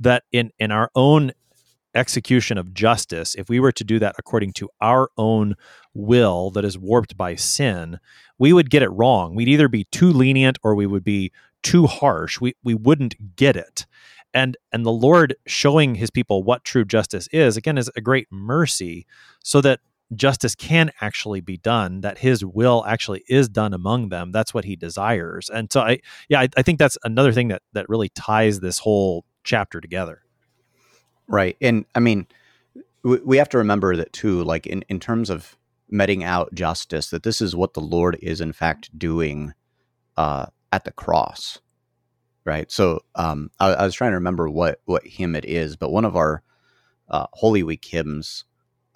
That 0.00 0.24
in, 0.32 0.50
in 0.58 0.72
our 0.72 0.90
own 0.94 1.32
execution 1.94 2.58
of 2.58 2.74
justice, 2.74 3.34
if 3.34 3.48
we 3.48 3.60
were 3.60 3.72
to 3.72 3.84
do 3.84 3.98
that 3.98 4.14
according 4.18 4.52
to 4.54 4.68
our 4.80 5.10
own 5.16 5.54
will 5.94 6.50
that 6.50 6.64
is 6.64 6.78
warped 6.78 7.16
by 7.16 7.34
sin, 7.34 7.98
we 8.38 8.52
would 8.52 8.70
get 8.70 8.82
it 8.82 8.90
wrong. 8.90 9.34
We'd 9.34 9.48
either 9.48 9.68
be 9.68 9.84
too 9.84 10.12
lenient 10.12 10.58
or 10.62 10.74
we 10.74 10.86
would 10.86 11.04
be 11.04 11.32
too 11.62 11.86
harsh. 11.86 12.40
We 12.40 12.54
we 12.62 12.74
wouldn't 12.74 13.36
get 13.36 13.56
it. 13.56 13.86
And 14.34 14.56
and 14.72 14.84
the 14.84 14.92
Lord 14.92 15.36
showing 15.46 15.94
his 15.94 16.10
people 16.10 16.42
what 16.42 16.64
true 16.64 16.84
justice 16.84 17.28
is 17.32 17.56
again 17.56 17.78
is 17.78 17.90
a 17.96 18.00
great 18.00 18.28
mercy 18.30 19.06
so 19.42 19.60
that 19.62 19.80
justice 20.14 20.54
can 20.54 20.90
actually 21.02 21.40
be 21.40 21.58
done 21.58 22.00
that 22.00 22.18
his 22.18 22.44
will 22.44 22.84
actually 22.86 23.22
is 23.28 23.46
done 23.46 23.74
among 23.74 24.08
them 24.08 24.32
that's 24.32 24.54
what 24.54 24.64
he 24.64 24.74
desires 24.74 25.50
and 25.50 25.70
so 25.70 25.82
i 25.82 25.98
yeah 26.30 26.40
I, 26.40 26.48
I 26.56 26.62
think 26.62 26.78
that's 26.78 26.96
another 27.04 27.30
thing 27.30 27.48
that 27.48 27.60
that 27.74 27.90
really 27.90 28.08
ties 28.08 28.60
this 28.60 28.78
whole 28.78 29.26
chapter 29.44 29.82
together 29.82 30.22
Right. 31.28 31.56
And 31.60 31.84
I 31.94 32.00
mean, 32.00 32.26
we, 33.04 33.18
we 33.18 33.36
have 33.36 33.50
to 33.50 33.58
remember 33.58 33.94
that 33.96 34.12
too, 34.12 34.42
like 34.42 34.66
in, 34.66 34.82
in 34.88 34.98
terms 34.98 35.30
of 35.30 35.56
meting 35.90 36.24
out 36.24 36.52
justice, 36.54 37.10
that 37.10 37.22
this 37.22 37.40
is 37.40 37.54
what 37.54 37.74
the 37.74 37.80
Lord 37.80 38.18
is 38.22 38.40
in 38.40 38.52
fact 38.52 38.98
doing 38.98 39.52
uh, 40.16 40.46
at 40.72 40.84
the 40.84 40.92
cross. 40.92 41.60
Right. 42.48 42.72
So 42.72 43.02
um, 43.14 43.50
I, 43.60 43.74
I, 43.74 43.84
was 43.84 43.94
trying 43.94 44.12
to 44.12 44.16
remember 44.16 44.48
what, 44.48 44.80
what 44.86 45.06
hymn 45.06 45.36
it 45.36 45.44
is, 45.44 45.76
but 45.76 45.92
one 45.92 46.06
of 46.06 46.16
our 46.16 46.42
uh, 47.10 47.26
Holy 47.34 47.62
Week 47.62 47.84
hymns 47.84 48.46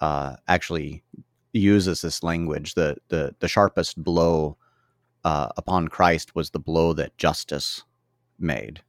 uh, 0.01 0.37
actually 0.47 1.03
uses 1.51 2.01
this 2.01 2.23
language. 2.23 2.73
The, 2.73 2.97
the, 3.09 3.35
the 3.41 3.47
sharpest 3.47 4.03
blow 4.03 4.57
uh, 5.23 5.49
upon 5.55 5.87
Christ 5.87 6.33
was 6.33 6.49
the 6.49 6.57
blow 6.57 6.93
that 6.93 7.15
justice 7.19 7.83
made. 8.39 8.81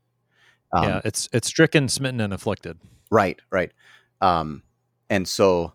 Um, 0.73 0.85
yeah, 0.85 1.01
it's 1.05 1.29
it's 1.35 1.49
stricken, 1.49 1.91
smitten, 1.91 2.23
and 2.23 2.33
afflicted. 2.33 2.79
Right, 3.11 3.39
right. 3.51 3.71
Um, 4.23 4.63
and 5.11 5.29
so, 5.29 5.75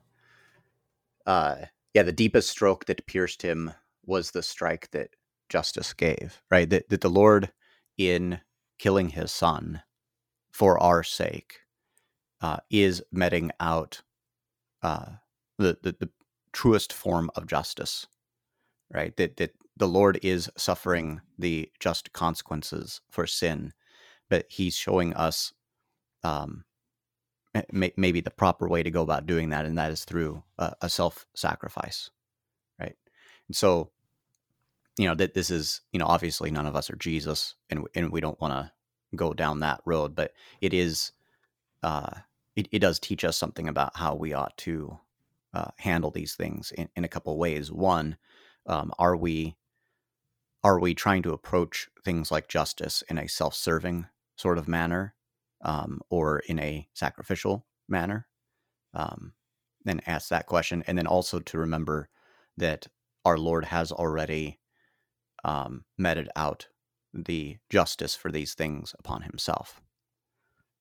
uh, 1.28 1.58
yeah, 1.94 2.02
the 2.02 2.12
deepest 2.12 2.50
stroke 2.50 2.86
that 2.86 3.06
pierced 3.06 3.44
him 3.44 3.72
was 4.08 4.32
the 4.32 4.42
strike 4.42 4.90
that 4.94 5.12
justice 5.48 5.94
gave, 5.94 6.42
right? 6.50 6.68
That, 6.68 6.90
that 6.90 7.02
the 7.02 7.10
Lord, 7.12 7.52
in 8.00 8.40
killing 8.80 9.10
his 9.10 9.32
son 9.32 9.84
for 10.52 10.82
our 10.82 11.04
sake, 11.04 11.60
uh, 12.42 12.58
is 12.72 13.04
meting 13.12 13.52
out 13.60 14.02
uh, 14.82 15.06
the, 15.58 15.78
the, 15.84 15.96
the 16.00 16.10
truest 16.54 16.92
form 16.92 17.30
of 17.36 17.46
justice, 17.46 18.08
right? 18.92 19.16
That, 19.18 19.38
that 19.38 19.52
the 19.78 19.88
Lord 19.88 20.20
is 20.24 20.50
suffering 20.58 21.22
the 21.38 21.70
just 21.80 22.12
consequences 22.14 23.02
for 23.12 23.28
sin, 23.28 23.74
but 24.30 24.46
he's 24.50 24.76
showing 24.76 25.14
us 25.14 25.54
um, 26.24 26.64
may, 27.72 27.94
maybe 27.98 28.22
the 28.22 28.32
proper 28.32 28.68
way 28.68 28.84
to 28.84 28.92
go 28.92 29.02
about 29.02 29.26
doing 29.26 29.50
that, 29.50 29.66
and 29.66 29.78
that 29.78 29.92
is 29.92 30.06
through 30.06 30.44
a, 30.58 30.74
a 30.82 30.90
self-sacrifice, 30.90 32.10
right? 32.80 32.96
And 33.48 33.56
so, 33.56 33.92
you 35.00 35.08
know, 35.08 35.16
that 35.16 35.34
this 35.34 35.50
is, 35.50 35.80
you 35.94 36.00
know, 36.00 36.06
obviously 36.06 36.52
none 36.52 36.66
of 36.66 36.76
us 36.76 36.90
are 36.90 36.98
Jesus, 36.98 37.56
and 37.70 37.88
and 37.96 38.12
we 38.12 38.20
don't 38.20 38.42
want 38.42 38.54
to 38.54 38.72
go 39.16 39.34
down 39.34 39.62
that 39.62 39.80
road, 39.86 40.14
but 40.14 40.34
it 40.60 40.74
is, 40.74 41.14
uh, 41.84 42.12
it, 42.58 42.68
it 42.72 42.80
does 42.80 43.00
teach 43.00 43.24
us 43.24 43.38
something 43.38 43.70
about 43.70 43.96
how 43.96 44.14
we 44.14 44.34
ought 44.34 44.58
to 44.58 45.00
uh, 45.54 45.72
handle 45.78 46.12
these 46.12 46.36
things 46.36 46.74
in, 46.74 46.90
in 46.98 47.06
a 47.06 47.08
couple 47.08 47.32
of 47.32 47.40
ways. 47.40 47.72
One, 47.72 48.18
um, 48.68 48.92
are 49.00 49.16
we 49.16 49.56
are 50.66 50.82
we 50.82 50.94
trying 50.94 51.24
to 51.24 51.32
approach 51.32 51.88
things 52.04 52.30
like 52.30 52.50
justice 52.50 53.02
in 53.10 53.18
a 53.18 53.30
self-serving 53.30 54.06
sort 54.36 54.58
of 54.58 54.68
manner 54.68 55.16
um, 55.64 56.02
or 56.10 56.40
in 56.40 56.60
a 56.60 56.90
sacrificial 56.94 57.66
manner? 57.88 58.28
Um, 58.94 59.32
then 59.86 60.02
ask 60.06 60.28
that 60.28 60.48
question. 60.48 60.84
And 60.88 60.98
then 60.98 61.08
also 61.08 61.40
to 61.40 61.58
remember 61.58 62.10
that 62.58 62.88
our 63.24 63.38
Lord 63.38 63.64
has 63.64 63.94
already 63.94 64.60
um, 65.44 65.86
meted 65.98 66.30
out 66.36 66.68
the 67.14 67.58
justice 67.70 68.16
for 68.16 68.32
these 68.32 68.54
things 68.54 68.94
upon 69.00 69.24
himself. 69.24 69.82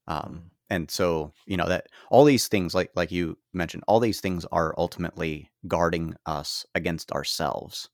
Um, 0.06 0.22
mm. 0.22 0.50
and 0.70 0.90
so, 0.90 1.32
you 1.46 1.56
know, 1.56 1.68
that 1.68 1.86
all 2.10 2.24
these 2.24 2.48
things, 2.48 2.74
like 2.74 2.90
like 2.94 3.10
you 3.12 3.38
mentioned, 3.52 3.84
all 3.86 4.00
these 4.00 4.20
things 4.20 4.44
are 4.52 4.74
ultimately 4.78 5.50
guarding 5.66 6.14
us 6.26 6.64
against 6.74 7.12
ourselves, 7.12 7.88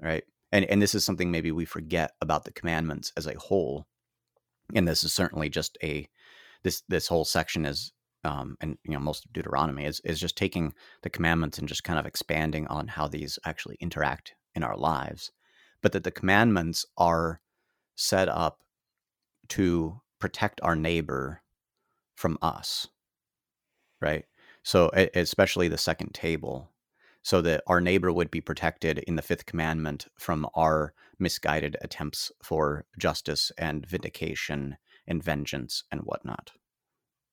right? 0.00 0.24
and 0.52 0.64
and 0.66 0.80
this 0.80 0.94
is 0.94 1.04
something 1.04 1.30
maybe 1.30 1.52
we 1.52 1.64
forget 1.64 2.12
about 2.20 2.44
the 2.44 2.52
commandments 2.52 3.12
as 3.16 3.26
a 3.26 3.38
whole 3.38 3.86
and 4.74 4.86
this 4.86 5.04
is 5.04 5.12
certainly 5.12 5.48
just 5.48 5.78
a 5.82 6.08
this 6.62 6.82
this 6.88 7.06
whole 7.08 7.24
section 7.24 7.64
is 7.66 7.92
um, 8.24 8.56
and 8.60 8.76
you 8.84 8.92
know 8.92 8.98
most 8.98 9.24
of 9.24 9.32
Deuteronomy 9.32 9.84
is 9.84 10.00
is 10.00 10.18
just 10.18 10.36
taking 10.36 10.72
the 11.02 11.10
commandments 11.10 11.58
and 11.58 11.68
just 11.68 11.84
kind 11.84 11.98
of 11.98 12.06
expanding 12.06 12.66
on 12.66 12.88
how 12.88 13.06
these 13.06 13.38
actually 13.44 13.76
interact 13.80 14.34
in 14.54 14.64
our 14.64 14.76
lives, 14.76 15.30
but 15.86 15.92
that 15.92 16.02
the 16.02 16.10
commandments 16.10 16.84
are 16.98 17.40
set 17.94 18.28
up 18.28 18.64
to 19.46 20.00
protect 20.18 20.60
our 20.64 20.74
neighbor 20.74 21.40
from 22.16 22.36
us, 22.42 22.88
right? 24.00 24.24
So 24.64 24.90
especially 25.14 25.68
the 25.68 25.78
second 25.78 26.12
table, 26.12 26.72
so 27.22 27.40
that 27.42 27.62
our 27.68 27.80
neighbor 27.80 28.12
would 28.12 28.32
be 28.32 28.40
protected 28.40 28.98
in 28.98 29.14
the 29.14 29.22
fifth 29.22 29.46
commandment 29.46 30.08
from 30.18 30.48
our 30.56 30.92
misguided 31.20 31.76
attempts 31.80 32.32
for 32.42 32.84
justice 32.98 33.52
and 33.56 33.86
vindication 33.86 34.78
and 35.06 35.22
vengeance 35.22 35.84
and 35.92 36.00
whatnot, 36.00 36.50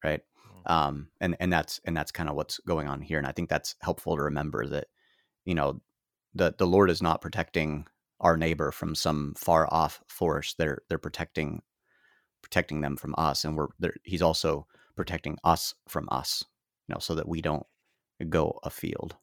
right? 0.03 0.21
um, 0.67 1.07
and 1.19 1.35
and 1.39 1.51
that's 1.51 1.81
and 1.85 1.97
that's 1.97 2.11
kind 2.11 2.29
of 2.29 2.35
what's 2.35 2.59
going 2.59 2.87
on 2.87 3.01
here 3.01 3.17
and 3.17 3.27
i 3.27 3.33
think 3.33 3.49
that's 3.49 3.75
helpful 3.81 4.15
to 4.15 4.21
remember 4.23 4.67
that 4.67 4.87
you 5.45 5.55
know 5.55 5.81
the 6.35 6.53
the 6.57 6.67
lord 6.67 6.89
is 6.89 7.01
not 7.01 7.21
protecting 7.21 7.85
our 8.19 8.37
neighbor 8.37 8.71
from 8.71 8.95
some 8.95 9.33
far 9.35 9.67
off 9.71 10.01
force 10.07 10.55
they're 10.57 10.79
they're 10.89 10.97
protecting 10.97 11.61
protecting 12.41 12.81
them 12.81 12.95
from 12.95 13.15
us 13.17 13.43
and 13.43 13.57
we're 13.57 13.67
he's 14.03 14.21
also 14.21 14.65
protecting 14.95 15.37
us 15.43 15.73
from 15.87 16.07
us 16.11 16.43
you 16.87 16.93
know 16.93 16.99
so 16.99 17.15
that 17.15 17.27
we 17.27 17.41
don't 17.41 17.65
go 18.29 18.59
afield. 18.63 19.15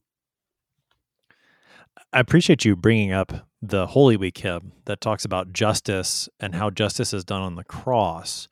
I 2.12 2.20
appreciate 2.20 2.64
you 2.64 2.76
bringing 2.76 3.12
up 3.12 3.46
the 3.60 3.86
Holy 3.86 4.16
Week 4.16 4.38
hymn 4.38 4.72
that 4.86 5.00
talks 5.00 5.24
about 5.24 5.52
justice 5.52 6.28
and 6.38 6.54
how 6.54 6.70
justice 6.70 7.12
is 7.12 7.24
done 7.24 7.42
on 7.42 7.56
the 7.56 7.64
cross. 7.64 8.48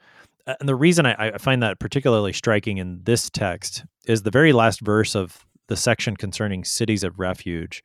And 0.46 0.68
the 0.68 0.74
reason 0.74 1.06
I, 1.06 1.14
I, 1.34 1.38
find 1.38 1.62
that 1.62 1.78
particularly 1.78 2.32
striking 2.32 2.78
in 2.78 3.00
this 3.04 3.30
text 3.30 3.84
is 4.06 4.22
the 4.22 4.30
very 4.30 4.52
last 4.52 4.80
verse 4.80 5.14
of 5.14 5.46
the 5.68 5.76
section 5.76 6.16
concerning 6.16 6.64
cities 6.64 7.04
of 7.04 7.18
refuge, 7.18 7.82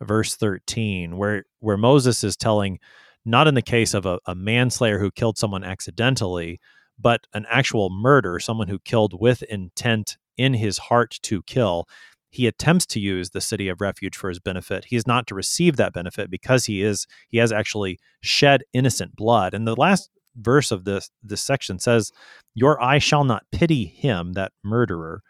verse 0.00 0.34
13, 0.36 1.16
where 1.16 1.44
where 1.60 1.76
Moses 1.76 2.24
is 2.24 2.36
telling, 2.36 2.78
not 3.24 3.48
in 3.48 3.54
the 3.54 3.62
case 3.62 3.94
of 3.94 4.06
a, 4.06 4.18
a 4.26 4.34
manslayer 4.34 4.98
who 4.98 5.10
killed 5.10 5.38
someone 5.38 5.64
accidentally, 5.64 6.60
but 6.98 7.26
an 7.34 7.46
actual 7.50 7.90
murder, 7.90 8.38
someone 8.38 8.68
who 8.68 8.78
killed 8.78 9.18
with 9.18 9.42
intent 9.44 10.16
in 10.36 10.54
his 10.54 10.78
heart 10.78 11.18
to 11.22 11.42
kill. 11.42 11.86
He 12.30 12.46
attempts 12.46 12.86
to 12.86 13.00
use 13.00 13.30
the 13.30 13.42
city 13.42 13.68
of 13.68 13.82
refuge 13.82 14.16
for 14.16 14.30
his 14.30 14.40
benefit. 14.40 14.86
He 14.86 14.96
is 14.96 15.06
not 15.06 15.26
to 15.26 15.34
receive 15.34 15.76
that 15.76 15.92
benefit 15.92 16.30
because 16.30 16.64
he 16.64 16.82
is 16.82 17.06
he 17.28 17.38
has 17.38 17.52
actually 17.52 17.98
shed 18.22 18.62
innocent 18.72 19.14
blood. 19.14 19.52
And 19.52 19.66
the 19.66 19.76
last 19.76 20.10
verse 20.36 20.70
of 20.70 20.84
this 20.84 21.10
this 21.22 21.42
section 21.42 21.78
says, 21.78 22.10
"Your 22.54 22.82
eye 22.82 22.98
shall 22.98 23.24
not 23.24 23.44
pity 23.52 23.84
him 23.84 24.32
that 24.32 24.52
murderer, 24.64 25.22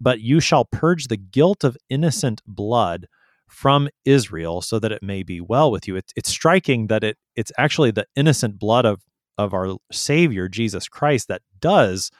but 0.00 0.20
you 0.20 0.40
shall 0.40 0.64
purge 0.64 1.06
the 1.06 1.16
guilt 1.16 1.62
of 1.62 1.76
innocent 1.88 2.42
blood 2.46 3.06
from 3.48 3.88
Israel, 4.04 4.60
so 4.62 4.78
that 4.78 4.92
it 4.92 5.02
may 5.02 5.22
be 5.22 5.40
well 5.40 5.70
with 5.70 5.88
you." 5.88 5.96
It's 5.96 6.12
it's 6.16 6.30
striking 6.30 6.86
that 6.88 7.04
it 7.04 7.16
it's 7.36 7.52
actually 7.58 7.90
the 7.90 8.06
innocent 8.16 8.58
blood 8.58 8.84
of 8.84 9.02
of 9.36 9.54
our 9.54 9.76
Savior 9.92 10.48
Jesus 10.48 10.88
Christ 10.88 11.28
that 11.28 11.42
does 11.60 12.10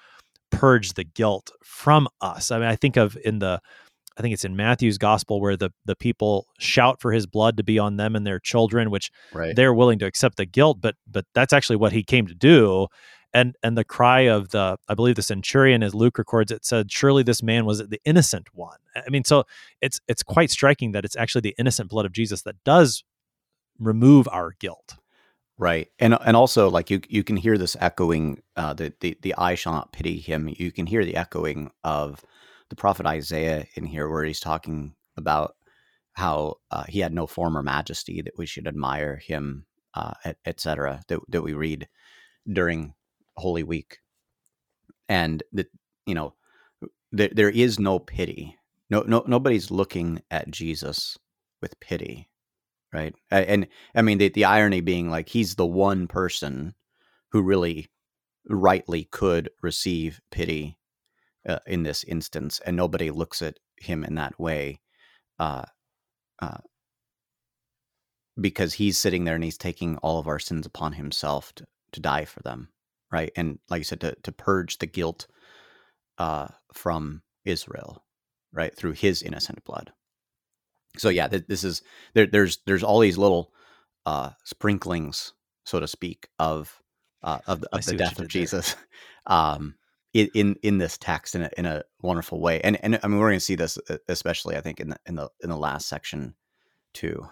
purge 0.50 0.94
the 0.94 1.04
guilt 1.04 1.50
from 1.62 2.08
us. 2.20 2.50
I 2.50 2.58
mean, 2.58 2.68
I 2.68 2.76
think 2.76 2.96
of 2.96 3.16
in 3.24 3.38
the 3.38 3.60
I 4.18 4.22
think 4.22 4.34
it's 4.34 4.44
in 4.44 4.56
Matthew's 4.56 4.98
gospel 4.98 5.40
where 5.40 5.56
the 5.56 5.70
the 5.84 5.96
people 5.96 6.46
shout 6.58 7.00
for 7.00 7.12
his 7.12 7.26
blood 7.26 7.56
to 7.56 7.62
be 7.62 7.78
on 7.78 7.96
them 7.96 8.16
and 8.16 8.26
their 8.26 8.40
children, 8.40 8.90
which 8.90 9.10
right. 9.32 9.54
they're 9.54 9.74
willing 9.74 9.98
to 10.00 10.06
accept 10.06 10.36
the 10.36 10.46
guilt, 10.46 10.78
but 10.80 10.96
but 11.06 11.24
that's 11.34 11.52
actually 11.52 11.76
what 11.76 11.92
he 11.92 12.02
came 12.02 12.26
to 12.26 12.34
do. 12.34 12.88
And 13.34 13.56
and 13.62 13.76
the 13.76 13.84
cry 13.84 14.20
of 14.20 14.50
the 14.50 14.78
I 14.88 14.94
believe 14.94 15.16
the 15.16 15.22
centurion, 15.22 15.82
as 15.82 15.94
Luke 15.94 16.16
records 16.18 16.50
it, 16.50 16.64
said, 16.64 16.90
"Surely 16.90 17.22
this 17.22 17.42
man 17.42 17.66
was 17.66 17.78
the 17.86 18.00
innocent 18.04 18.48
one." 18.54 18.78
I 18.96 19.10
mean, 19.10 19.24
so 19.24 19.44
it's 19.82 20.00
it's 20.08 20.22
quite 20.22 20.50
striking 20.50 20.92
that 20.92 21.04
it's 21.04 21.16
actually 21.16 21.42
the 21.42 21.54
innocent 21.58 21.90
blood 21.90 22.06
of 22.06 22.12
Jesus 22.12 22.42
that 22.42 22.56
does 22.64 23.04
remove 23.78 24.28
our 24.32 24.52
guilt. 24.58 24.96
Right, 25.58 25.88
and 25.98 26.16
and 26.24 26.36
also 26.36 26.70
like 26.70 26.88
you 26.88 27.00
you 27.08 27.24
can 27.24 27.36
hear 27.36 27.58
this 27.58 27.76
echoing. 27.80 28.42
Uh, 28.56 28.72
the 28.74 28.94
the 29.00 29.18
the 29.22 29.34
eye 29.36 29.56
shall 29.56 29.72
not 29.72 29.92
pity 29.92 30.18
him. 30.18 30.48
You 30.56 30.70
can 30.72 30.86
hear 30.86 31.04
the 31.04 31.16
echoing 31.16 31.70
of 31.82 32.24
the 32.70 32.76
prophet 32.76 33.06
Isaiah 33.06 33.66
in 33.74 33.84
here, 33.84 34.08
where 34.08 34.24
he's 34.24 34.40
talking 34.40 34.94
about 35.16 35.56
how 36.12 36.56
uh, 36.70 36.84
he 36.88 37.00
had 37.00 37.12
no 37.12 37.26
former 37.26 37.62
majesty, 37.62 38.22
that 38.22 38.38
we 38.38 38.46
should 38.46 38.66
admire 38.66 39.16
him, 39.16 39.66
uh, 39.94 40.14
etc. 40.46 40.98
Et 41.00 41.08
that 41.08 41.20
that 41.28 41.42
we 41.42 41.54
read 41.54 41.88
during 42.50 42.94
Holy 43.38 43.62
Week, 43.62 43.98
and 45.08 45.42
that 45.52 45.68
you 46.06 46.14
know 46.14 46.34
there 47.12 47.30
there 47.32 47.50
is 47.50 47.78
no 47.78 47.98
pity. 47.98 48.56
No, 48.90 49.02
no, 49.02 49.22
nobody's 49.26 49.70
looking 49.70 50.22
at 50.30 50.50
Jesus 50.50 51.18
with 51.60 51.78
pity, 51.80 52.28
right? 52.92 53.14
And 53.30 53.68
I 53.94 54.02
mean 54.02 54.18
the 54.18 54.28
the 54.28 54.44
irony 54.44 54.80
being 54.80 55.10
like 55.10 55.28
he's 55.28 55.54
the 55.54 55.66
one 55.66 56.06
person 56.06 56.74
who 57.32 57.42
really 57.42 57.88
rightly 58.48 59.04
could 59.04 59.50
receive 59.62 60.20
pity 60.30 60.78
uh, 61.48 61.58
in 61.66 61.82
this 61.82 62.04
instance, 62.04 62.60
and 62.64 62.76
nobody 62.76 63.10
looks 63.10 63.42
at 63.42 63.58
him 63.76 64.04
in 64.04 64.14
that 64.16 64.38
way, 64.38 64.80
uh, 65.38 65.64
uh, 66.40 66.58
because 68.40 68.74
he's 68.74 68.98
sitting 68.98 69.24
there 69.24 69.34
and 69.34 69.44
he's 69.44 69.58
taking 69.58 69.96
all 69.98 70.18
of 70.18 70.28
our 70.28 70.38
sins 70.38 70.66
upon 70.66 70.94
himself 70.94 71.52
to, 71.54 71.66
to 71.92 72.00
die 72.00 72.24
for 72.24 72.42
them, 72.42 72.68
right? 73.10 73.30
And 73.36 73.58
like 73.68 73.80
I 73.80 73.82
said, 73.82 74.00
to 74.00 74.16
to 74.22 74.32
purge 74.32 74.78
the 74.78 74.86
guilt 74.86 75.26
uh, 76.18 76.48
from 76.72 77.22
Israel, 77.44 78.04
right, 78.52 78.74
through 78.74 78.92
his 78.92 79.22
innocent 79.22 79.64
blood. 79.64 79.92
So 80.96 81.08
yeah, 81.08 81.28
th- 81.28 81.46
this 81.48 81.64
is 81.64 81.82
there. 82.14 82.26
There's 82.26 82.58
there's 82.66 82.82
all 82.82 83.00
these 83.00 83.18
little 83.18 83.52
uh, 84.06 84.30
sprinklings, 84.44 85.32
so 85.64 85.80
to 85.80 85.88
speak, 85.88 86.28
of 86.38 86.82
uh, 87.22 87.38
of, 87.46 87.64
of 87.72 87.84
the 87.84 87.94
death 87.94 88.18
of 88.18 88.28
Jesus. 88.28 88.76
um, 89.26 89.74
in 90.14 90.56
in 90.62 90.78
this 90.78 90.96
text 90.98 91.34
in 91.34 91.42
a, 91.42 91.50
in 91.56 91.66
a 91.66 91.84
wonderful 92.00 92.40
way. 92.40 92.60
And 92.62 92.82
and 92.82 92.98
I 93.02 93.08
mean 93.08 93.18
we're 93.18 93.28
going 93.28 93.38
to 93.38 93.44
see 93.44 93.54
this 93.54 93.78
especially 94.08 94.56
I 94.56 94.60
think 94.60 94.80
in 94.80 94.90
the 94.90 94.96
in 95.06 95.14
the 95.14 95.28
in 95.42 95.50
the 95.50 95.56
last 95.56 95.88
section 95.88 96.34
too. 96.94 97.28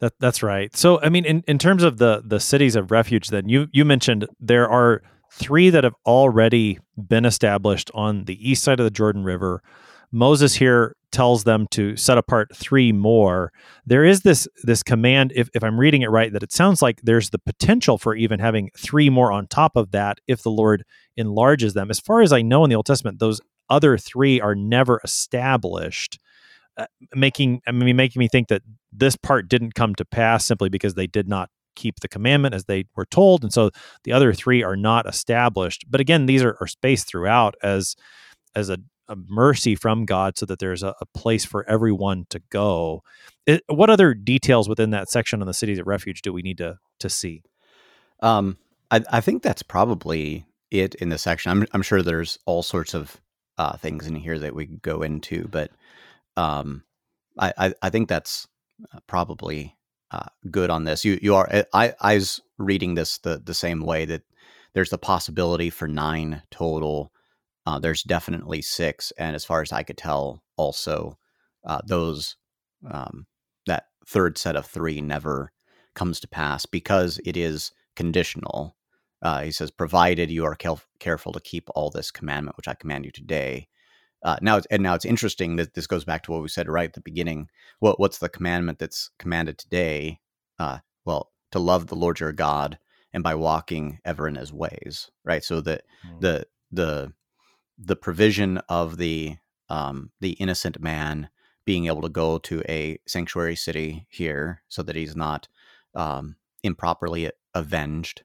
That 0.00 0.12
that's 0.20 0.42
right. 0.42 0.74
So 0.76 1.00
I 1.00 1.08
mean 1.08 1.24
in 1.24 1.42
in 1.46 1.58
terms 1.58 1.82
of 1.82 1.98
the 1.98 2.22
the 2.24 2.40
cities 2.40 2.76
of 2.76 2.90
refuge 2.90 3.28
then 3.28 3.48
you 3.48 3.68
you 3.72 3.84
mentioned 3.84 4.26
there 4.40 4.68
are 4.68 5.02
3 5.32 5.70
that 5.70 5.84
have 5.84 5.94
already 6.06 6.78
been 6.96 7.24
established 7.24 7.90
on 7.94 8.24
the 8.24 8.50
east 8.50 8.62
side 8.62 8.80
of 8.80 8.84
the 8.84 8.90
Jordan 8.90 9.24
River. 9.24 9.62
Moses 10.12 10.54
here 10.54 10.96
tells 11.12 11.44
them 11.44 11.66
to 11.70 11.96
set 11.96 12.18
apart 12.18 12.54
three 12.54 12.92
more. 12.92 13.52
There 13.86 14.04
is 14.04 14.20
this 14.20 14.46
this 14.64 14.82
command, 14.82 15.32
if, 15.34 15.48
if 15.54 15.64
I'm 15.64 15.78
reading 15.78 16.02
it 16.02 16.10
right, 16.10 16.32
that 16.32 16.42
it 16.42 16.52
sounds 16.52 16.82
like 16.82 17.00
there's 17.02 17.30
the 17.30 17.38
potential 17.38 17.98
for 17.98 18.14
even 18.14 18.38
having 18.38 18.70
three 18.76 19.10
more 19.10 19.32
on 19.32 19.46
top 19.46 19.76
of 19.76 19.92
that 19.92 20.18
if 20.26 20.42
the 20.42 20.50
Lord 20.50 20.84
enlarges 21.16 21.74
them. 21.74 21.90
As 21.90 22.00
far 22.00 22.22
as 22.22 22.32
I 22.32 22.42
know 22.42 22.64
in 22.64 22.70
the 22.70 22.76
Old 22.76 22.86
Testament, 22.86 23.18
those 23.18 23.40
other 23.68 23.96
three 23.98 24.40
are 24.40 24.54
never 24.54 25.00
established. 25.04 26.18
Uh, 26.76 26.86
making 27.14 27.62
I 27.66 27.72
mean 27.72 27.96
making 27.96 28.20
me 28.20 28.28
think 28.28 28.48
that 28.48 28.62
this 28.96 29.16
part 29.16 29.48
didn't 29.48 29.74
come 29.74 29.94
to 29.94 30.04
pass 30.04 30.44
simply 30.44 30.68
because 30.68 30.94
they 30.94 31.06
did 31.06 31.28
not 31.28 31.50
keep 31.74 32.00
the 32.00 32.08
commandment 32.08 32.54
as 32.54 32.64
they 32.64 32.84
were 32.96 33.04
told 33.04 33.42
and 33.42 33.52
so 33.52 33.70
the 34.04 34.12
other 34.12 34.32
three 34.32 34.62
are 34.62 34.76
not 34.76 35.06
established 35.06 35.84
but 35.90 36.00
again 36.00 36.24
these 36.24 36.42
are, 36.42 36.56
are 36.60 36.66
spaced 36.66 37.06
throughout 37.06 37.54
as 37.62 37.96
as 38.54 38.70
a 38.70 38.78
a 39.08 39.16
mercy 39.28 39.74
from 39.74 40.04
God 40.04 40.36
so 40.36 40.46
that 40.46 40.58
there's 40.58 40.82
a, 40.82 40.94
a 41.00 41.06
place 41.06 41.44
for 41.44 41.68
everyone 41.68 42.26
to 42.30 42.40
go. 42.50 43.02
It, 43.46 43.62
what 43.68 43.90
other 43.90 44.14
details 44.14 44.68
within 44.68 44.90
that 44.90 45.10
section 45.10 45.40
on 45.40 45.46
the 45.46 45.54
cities 45.54 45.78
of 45.78 45.86
refuge 45.86 46.22
do 46.22 46.32
we 46.32 46.42
need 46.42 46.58
to 46.58 46.78
to 47.00 47.10
see? 47.10 47.42
Um, 48.20 48.56
I, 48.90 49.02
I 49.10 49.20
think 49.20 49.42
that's 49.42 49.62
probably 49.62 50.46
it 50.70 50.94
in 50.96 51.10
the 51.10 51.18
section. 51.18 51.50
I'm, 51.50 51.66
I'm 51.72 51.82
sure 51.82 52.02
there's 52.02 52.38
all 52.46 52.62
sorts 52.62 52.94
of 52.94 53.20
uh, 53.58 53.76
things 53.76 54.06
in 54.06 54.14
here 54.14 54.38
that 54.38 54.54
we 54.54 54.66
could 54.66 54.82
go 54.82 55.02
into, 55.02 55.46
but 55.48 55.70
um, 56.36 56.82
I, 57.38 57.52
I, 57.58 57.74
I 57.82 57.90
think 57.90 58.08
that's 58.08 58.48
probably 59.06 59.76
uh, 60.10 60.26
good 60.50 60.70
on 60.70 60.84
this. 60.84 61.04
You 61.04 61.18
you 61.22 61.34
are 61.34 61.48
I 61.72 61.94
I 62.00 62.14
was 62.14 62.40
reading 62.58 62.94
this 62.94 63.18
the 63.18 63.40
the 63.44 63.54
same 63.54 63.80
way 63.80 64.04
that 64.06 64.22
there's 64.74 64.90
the 64.90 64.98
possibility 64.98 65.70
for 65.70 65.88
nine 65.88 66.42
total 66.50 67.12
uh, 67.66 67.80
there's 67.80 68.04
definitely 68.04 68.62
six, 68.62 69.12
and 69.18 69.34
as 69.34 69.44
far 69.44 69.60
as 69.60 69.72
I 69.72 69.82
could 69.82 69.98
tell, 69.98 70.42
also 70.56 71.18
uh, 71.64 71.80
those 71.84 72.36
um, 72.88 73.26
that 73.66 73.86
third 74.06 74.38
set 74.38 74.54
of 74.54 74.66
three 74.66 75.00
never 75.00 75.52
comes 75.94 76.20
to 76.20 76.28
pass 76.28 76.64
because 76.64 77.18
it 77.24 77.36
is 77.36 77.72
conditional. 77.96 78.76
Uh, 79.20 79.42
he 79.42 79.50
says, 79.50 79.72
"Provided 79.72 80.30
you 80.30 80.44
are 80.44 80.56
careful 81.00 81.32
to 81.32 81.40
keep 81.40 81.68
all 81.74 81.90
this 81.90 82.12
commandment 82.12 82.56
which 82.56 82.68
I 82.68 82.74
command 82.74 83.04
you 83.04 83.10
today." 83.10 83.66
Uh, 84.26 84.36
now, 84.42 84.60
and 84.72 84.82
now 84.82 84.92
it's 84.92 85.04
interesting 85.04 85.54
that 85.54 85.74
this 85.74 85.86
goes 85.86 86.04
back 86.04 86.24
to 86.24 86.32
what 86.32 86.42
we 86.42 86.48
said 86.48 86.68
right 86.68 86.88
at 86.88 86.94
the 86.94 87.00
beginning. 87.00 87.48
What 87.78 88.00
what's 88.00 88.18
the 88.18 88.28
commandment 88.28 88.80
that's 88.80 89.10
commanded 89.20 89.56
today? 89.56 90.18
Uh, 90.58 90.78
well, 91.04 91.30
to 91.52 91.60
love 91.60 91.86
the 91.86 91.94
Lord 91.94 92.18
your 92.18 92.32
God, 92.32 92.76
and 93.12 93.22
by 93.22 93.36
walking 93.36 94.00
ever 94.04 94.26
in 94.26 94.34
His 94.34 94.52
ways, 94.52 95.12
right? 95.24 95.44
So 95.44 95.60
that 95.60 95.84
mm. 96.04 96.20
the 96.20 96.46
the 96.72 97.12
the 97.78 97.94
provision 97.94 98.58
of 98.68 98.96
the 98.96 99.36
um, 99.68 100.10
the 100.20 100.32
innocent 100.32 100.80
man 100.80 101.28
being 101.64 101.86
able 101.86 102.02
to 102.02 102.08
go 102.08 102.38
to 102.38 102.64
a 102.68 102.98
sanctuary 103.06 103.54
city 103.54 104.08
here, 104.10 104.60
so 104.66 104.82
that 104.82 104.96
he's 104.96 105.14
not 105.14 105.46
um, 105.94 106.34
improperly 106.64 107.30
avenged. 107.54 108.24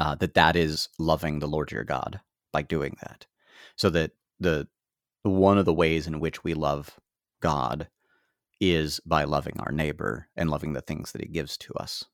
Uh, 0.00 0.16
that 0.16 0.34
that 0.34 0.56
is 0.56 0.88
loving 0.98 1.38
the 1.38 1.46
Lord 1.46 1.70
your 1.70 1.84
God 1.84 2.20
by 2.52 2.62
doing 2.62 2.96
that, 3.02 3.26
so 3.76 3.88
that 3.90 4.10
the 4.40 4.66
one 5.22 5.58
of 5.58 5.64
the 5.64 5.74
ways 5.74 6.06
in 6.06 6.20
which 6.20 6.44
we 6.44 6.54
love 6.54 6.98
God 7.40 7.88
is 8.60 9.00
by 9.06 9.24
loving 9.24 9.58
our 9.60 9.72
neighbor 9.72 10.28
and 10.36 10.50
loving 10.50 10.72
the 10.72 10.82
things 10.82 11.12
that 11.12 11.22
he 11.22 11.28
gives 11.28 11.56
to 11.58 11.74
us 11.74 12.04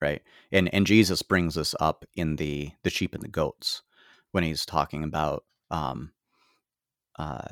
right? 0.00 0.22
And 0.52 0.72
and 0.74 0.86
jesus 0.86 1.22
brings 1.22 1.56
us 1.56 1.74
up 1.80 2.04
in 2.14 2.36
the 2.36 2.70
the 2.82 2.90
sheep 2.90 3.14
and 3.14 3.22
the 3.22 3.28
goats 3.28 3.82
when 4.32 4.44
he's 4.44 4.66
talking 4.66 5.02
about 5.04 5.44
um 5.70 6.12
uh 7.18 7.48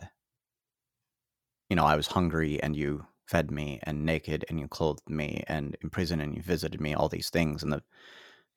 you 1.70 1.76
know 1.76 1.84
i 1.84 1.96
was 1.96 2.06
hungry 2.06 2.62
and 2.62 2.76
you 2.76 3.06
fed 3.26 3.50
me 3.50 3.80
and 3.84 4.04
naked 4.04 4.44
and 4.48 4.60
you 4.60 4.68
clothed 4.68 5.08
me 5.08 5.42
and 5.48 5.76
in 5.82 5.90
prison 5.90 6.20
and 6.20 6.34
you 6.36 6.42
visited 6.42 6.80
me 6.80 6.94
all 6.94 7.08
these 7.08 7.30
things 7.30 7.62
and 7.62 7.72
the 7.72 7.82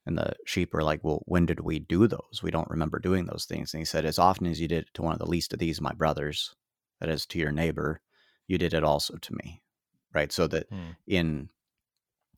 and 0.07 0.17
the 0.17 0.33
sheep 0.45 0.73
are 0.73 0.83
like 0.83 1.03
well 1.03 1.21
when 1.25 1.45
did 1.45 1.59
we 1.59 1.79
do 1.79 2.07
those? 2.07 2.41
We 2.41 2.49
don't 2.49 2.69
remember 2.69 2.97
doing 2.97 3.25
those 3.25 3.45
things. 3.45 3.73
And 3.73 3.81
he 3.81 3.85
said 3.85 4.05
as 4.05 4.17
often 4.17 4.47
as 4.47 4.59
you 4.59 4.67
did 4.67 4.83
it 4.83 4.93
to 4.95 5.01
one 5.01 5.13
of 5.13 5.19
the 5.19 5.27
least 5.27 5.53
of 5.53 5.59
these 5.59 5.81
my 5.81 5.93
brothers 5.93 6.55
that 6.99 7.09
is 7.09 7.25
to 7.27 7.39
your 7.39 7.51
neighbor 7.51 8.01
you 8.47 8.57
did 8.57 8.73
it 8.73 8.83
also 8.83 9.17
to 9.17 9.35
me. 9.43 9.61
Right? 10.13 10.31
So 10.31 10.47
that 10.47 10.67
hmm. 10.69 10.91
in 11.05 11.49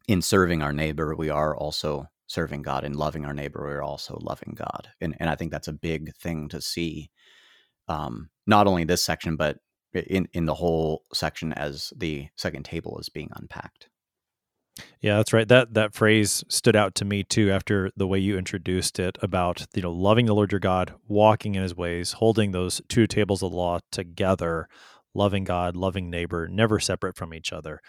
in 0.07 0.21
serving 0.21 0.63
our 0.63 0.73
neighbor 0.73 1.15
we 1.15 1.29
are 1.29 1.55
also 1.55 2.07
serving 2.27 2.63
god. 2.63 2.83
In 2.83 2.93
loving 2.93 3.25
our 3.25 3.33
neighbor 3.33 3.61
we're 3.61 3.83
also 3.83 4.17
loving 4.19 4.55
god. 4.55 4.89
And 4.99 5.15
and 5.19 5.29
i 5.29 5.35
think 5.35 5.51
that's 5.51 5.67
a 5.69 5.73
big 5.73 6.15
thing 6.15 6.49
to 6.49 6.61
see 6.61 7.11
um 7.87 8.29
not 8.47 8.67
only 8.67 8.83
this 8.83 9.03
section 9.03 9.35
but 9.35 9.57
in 9.93 10.27
in 10.33 10.45
the 10.45 10.55
whole 10.55 11.03
section 11.13 11.53
as 11.53 11.93
the 11.95 12.27
second 12.35 12.63
table 12.63 12.97
is 12.99 13.09
being 13.09 13.29
unpacked 13.35 13.88
yeah, 15.01 15.17
that's 15.17 15.33
right. 15.33 15.47
That 15.47 15.73
that 15.73 15.93
phrase 15.93 16.43
stood 16.47 16.75
out 16.75 16.95
to 16.95 17.05
me 17.05 17.23
too 17.23 17.51
after 17.51 17.91
the 17.95 18.07
way 18.07 18.19
you 18.19 18.37
introduced 18.37 18.99
it 18.99 19.17
about 19.21 19.65
you 19.75 19.81
know 19.81 19.91
loving 19.91 20.25
the 20.25 20.35
Lord 20.35 20.51
your 20.51 20.59
God, 20.59 20.93
walking 21.07 21.55
in 21.55 21.63
His 21.63 21.75
ways, 21.75 22.13
holding 22.13 22.51
those 22.51 22.81
two 22.89 23.07
tables 23.07 23.43
of 23.43 23.53
law 23.53 23.79
together, 23.91 24.67
loving 25.13 25.43
God, 25.43 25.75
loving 25.75 26.09
neighbor, 26.09 26.47
never 26.47 26.79
separate 26.79 27.15
from 27.15 27.33
each 27.33 27.53
other. 27.53 27.81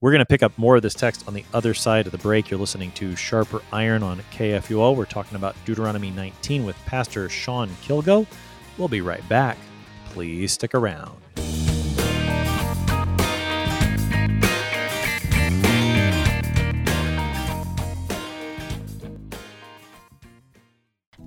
We're 0.00 0.10
going 0.10 0.20
to 0.20 0.26
pick 0.26 0.42
up 0.42 0.56
more 0.58 0.76
of 0.76 0.82
this 0.82 0.94
text 0.94 1.26
on 1.26 1.32
the 1.32 1.44
other 1.54 1.72
side 1.72 2.04
of 2.04 2.12
the 2.12 2.18
break. 2.18 2.50
You're 2.50 2.60
listening 2.60 2.90
to 2.92 3.16
Sharper 3.16 3.62
Iron 3.72 4.02
on 4.02 4.20
KFUO. 4.30 4.94
We're 4.94 5.06
talking 5.06 5.36
about 5.36 5.56
Deuteronomy 5.64 6.10
19 6.10 6.66
with 6.66 6.76
Pastor 6.84 7.30
Sean 7.30 7.70
Kilgo. 7.82 8.26
We'll 8.76 8.88
be 8.88 9.00
right 9.00 9.26
back. 9.28 9.56
Please 10.10 10.52
stick 10.52 10.74
around. 10.74 11.25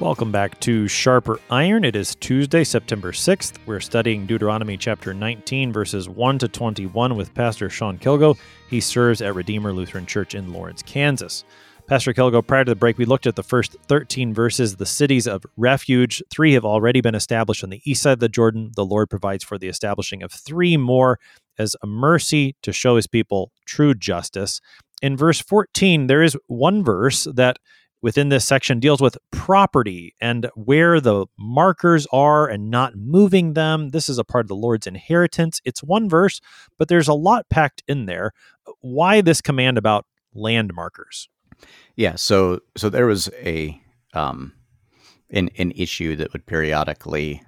Welcome 0.00 0.32
back 0.32 0.58
to 0.60 0.88
Sharper 0.88 1.38
Iron. 1.50 1.84
It 1.84 1.94
is 1.94 2.14
Tuesday, 2.14 2.64
September 2.64 3.12
6th. 3.12 3.58
We're 3.66 3.80
studying 3.80 4.24
Deuteronomy 4.24 4.78
chapter 4.78 5.12
19, 5.12 5.74
verses 5.74 6.08
1 6.08 6.38
to 6.38 6.48
21 6.48 7.16
with 7.16 7.34
Pastor 7.34 7.68
Sean 7.68 7.98
Kilgo. 7.98 8.38
He 8.70 8.80
serves 8.80 9.20
at 9.20 9.34
Redeemer 9.34 9.74
Lutheran 9.74 10.06
Church 10.06 10.34
in 10.34 10.54
Lawrence, 10.54 10.82
Kansas. 10.82 11.44
Pastor 11.86 12.14
Kilgo, 12.14 12.44
prior 12.46 12.64
to 12.64 12.70
the 12.70 12.76
break, 12.76 12.96
we 12.96 13.04
looked 13.04 13.26
at 13.26 13.36
the 13.36 13.42
first 13.42 13.76
13 13.88 14.32
verses, 14.32 14.76
the 14.76 14.86
cities 14.86 15.26
of 15.26 15.44
refuge. 15.58 16.22
Three 16.30 16.54
have 16.54 16.64
already 16.64 17.02
been 17.02 17.14
established 17.14 17.62
on 17.62 17.68
the 17.68 17.82
east 17.84 18.00
side 18.00 18.14
of 18.14 18.20
the 18.20 18.28
Jordan. 18.30 18.70
The 18.74 18.86
Lord 18.86 19.10
provides 19.10 19.44
for 19.44 19.58
the 19.58 19.68
establishing 19.68 20.22
of 20.22 20.32
three 20.32 20.78
more 20.78 21.18
as 21.58 21.76
a 21.82 21.86
mercy 21.86 22.56
to 22.62 22.72
show 22.72 22.96
his 22.96 23.06
people 23.06 23.52
true 23.66 23.92
justice. 23.92 24.62
In 25.02 25.14
verse 25.14 25.40
14, 25.40 26.06
there 26.06 26.22
is 26.22 26.38
one 26.46 26.82
verse 26.82 27.24
that 27.24 27.58
within 28.02 28.28
this 28.28 28.46
section 28.46 28.80
deals 28.80 29.00
with 29.00 29.18
property 29.30 30.14
and 30.20 30.50
where 30.54 31.00
the 31.00 31.26
markers 31.38 32.06
are 32.12 32.48
and 32.48 32.70
not 32.70 32.96
moving 32.96 33.54
them. 33.54 33.90
This 33.90 34.08
is 34.08 34.18
a 34.18 34.24
part 34.24 34.44
of 34.44 34.48
the 34.48 34.56
Lord's 34.56 34.86
inheritance. 34.86 35.60
It's 35.64 35.82
one 35.82 36.08
verse, 36.08 36.40
but 36.78 36.88
there's 36.88 37.08
a 37.08 37.14
lot 37.14 37.48
packed 37.50 37.82
in 37.86 38.06
there. 38.06 38.32
Why 38.80 39.20
this 39.20 39.40
command 39.40 39.78
about 39.78 40.06
land 40.34 40.72
markers? 40.74 41.28
Yeah, 41.96 42.14
so 42.14 42.60
so 42.76 42.88
there 42.88 43.06
was 43.06 43.28
a 43.42 43.80
um 44.14 44.54
an 45.30 45.50
an 45.58 45.72
issue 45.72 46.16
that 46.16 46.32
would 46.32 46.46
periodically 46.46 47.42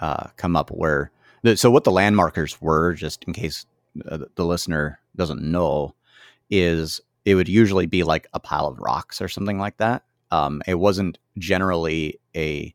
uh, 0.00 0.28
come 0.36 0.56
up 0.56 0.70
where 0.70 1.10
the, 1.42 1.56
so 1.56 1.70
what 1.70 1.84
the 1.84 1.90
land 1.90 2.16
markers 2.16 2.60
were, 2.60 2.94
just 2.94 3.24
in 3.24 3.32
case 3.32 3.66
uh, 4.08 4.18
the 4.34 4.44
listener 4.44 5.00
doesn't 5.16 5.42
know, 5.42 5.94
is 6.48 7.00
it 7.30 7.36
would 7.36 7.48
usually 7.48 7.86
be 7.86 8.02
like 8.02 8.26
a 8.32 8.40
pile 8.40 8.66
of 8.66 8.80
rocks 8.80 9.20
or 9.20 9.28
something 9.28 9.58
like 9.58 9.76
that. 9.76 10.02
Um, 10.32 10.62
it 10.66 10.74
wasn't 10.74 11.18
generally 11.38 12.18
a 12.36 12.74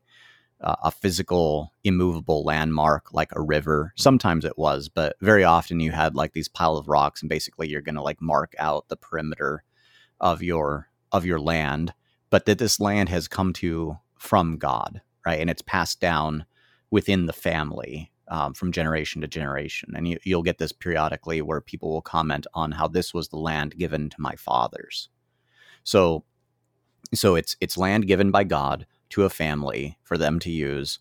uh, 0.62 0.76
a 0.84 0.90
physical 0.90 1.70
immovable 1.84 2.42
landmark 2.42 3.12
like 3.12 3.30
a 3.32 3.42
river. 3.42 3.92
Sometimes 3.96 4.46
it 4.46 4.56
was, 4.56 4.88
but 4.88 5.14
very 5.20 5.44
often 5.44 5.80
you 5.80 5.92
had 5.92 6.14
like 6.14 6.32
these 6.32 6.48
pile 6.48 6.78
of 6.78 6.88
rocks, 6.88 7.20
and 7.20 7.28
basically 7.28 7.68
you're 7.68 7.82
going 7.82 7.96
to 7.96 8.02
like 8.02 8.22
mark 8.22 8.54
out 8.58 8.88
the 8.88 8.96
perimeter 8.96 9.62
of 10.20 10.42
your 10.42 10.88
of 11.12 11.26
your 11.26 11.38
land. 11.38 11.92
But 12.30 12.46
that 12.46 12.58
this 12.58 12.80
land 12.80 13.10
has 13.10 13.28
come 13.28 13.52
to 13.54 13.98
from 14.16 14.56
God, 14.56 15.02
right, 15.26 15.38
and 15.38 15.50
it's 15.50 15.62
passed 15.62 16.00
down 16.00 16.46
within 16.90 17.26
the 17.26 17.34
family 17.34 18.10
um, 18.28 18.54
from 18.54 18.72
generation 18.72 19.20
to 19.20 19.28
generation. 19.28 19.92
And 19.96 20.08
you, 20.08 20.18
you'll 20.24 20.42
get 20.42 20.58
this 20.58 20.72
periodically 20.72 21.42
where 21.42 21.60
people 21.60 21.90
will 21.90 22.02
comment 22.02 22.46
on 22.54 22.72
how 22.72 22.88
this 22.88 23.14
was 23.14 23.28
the 23.28 23.38
land 23.38 23.76
given 23.76 24.10
to 24.10 24.20
my 24.20 24.34
fathers. 24.36 25.08
So, 25.84 26.24
so 27.14 27.36
it's 27.36 27.56
it's 27.60 27.76
land 27.76 28.06
given 28.06 28.30
by 28.30 28.44
God 28.44 28.86
to 29.10 29.24
a 29.24 29.30
family 29.30 29.96
for 30.02 30.18
them 30.18 30.40
to 30.40 30.50
use, 30.50 30.98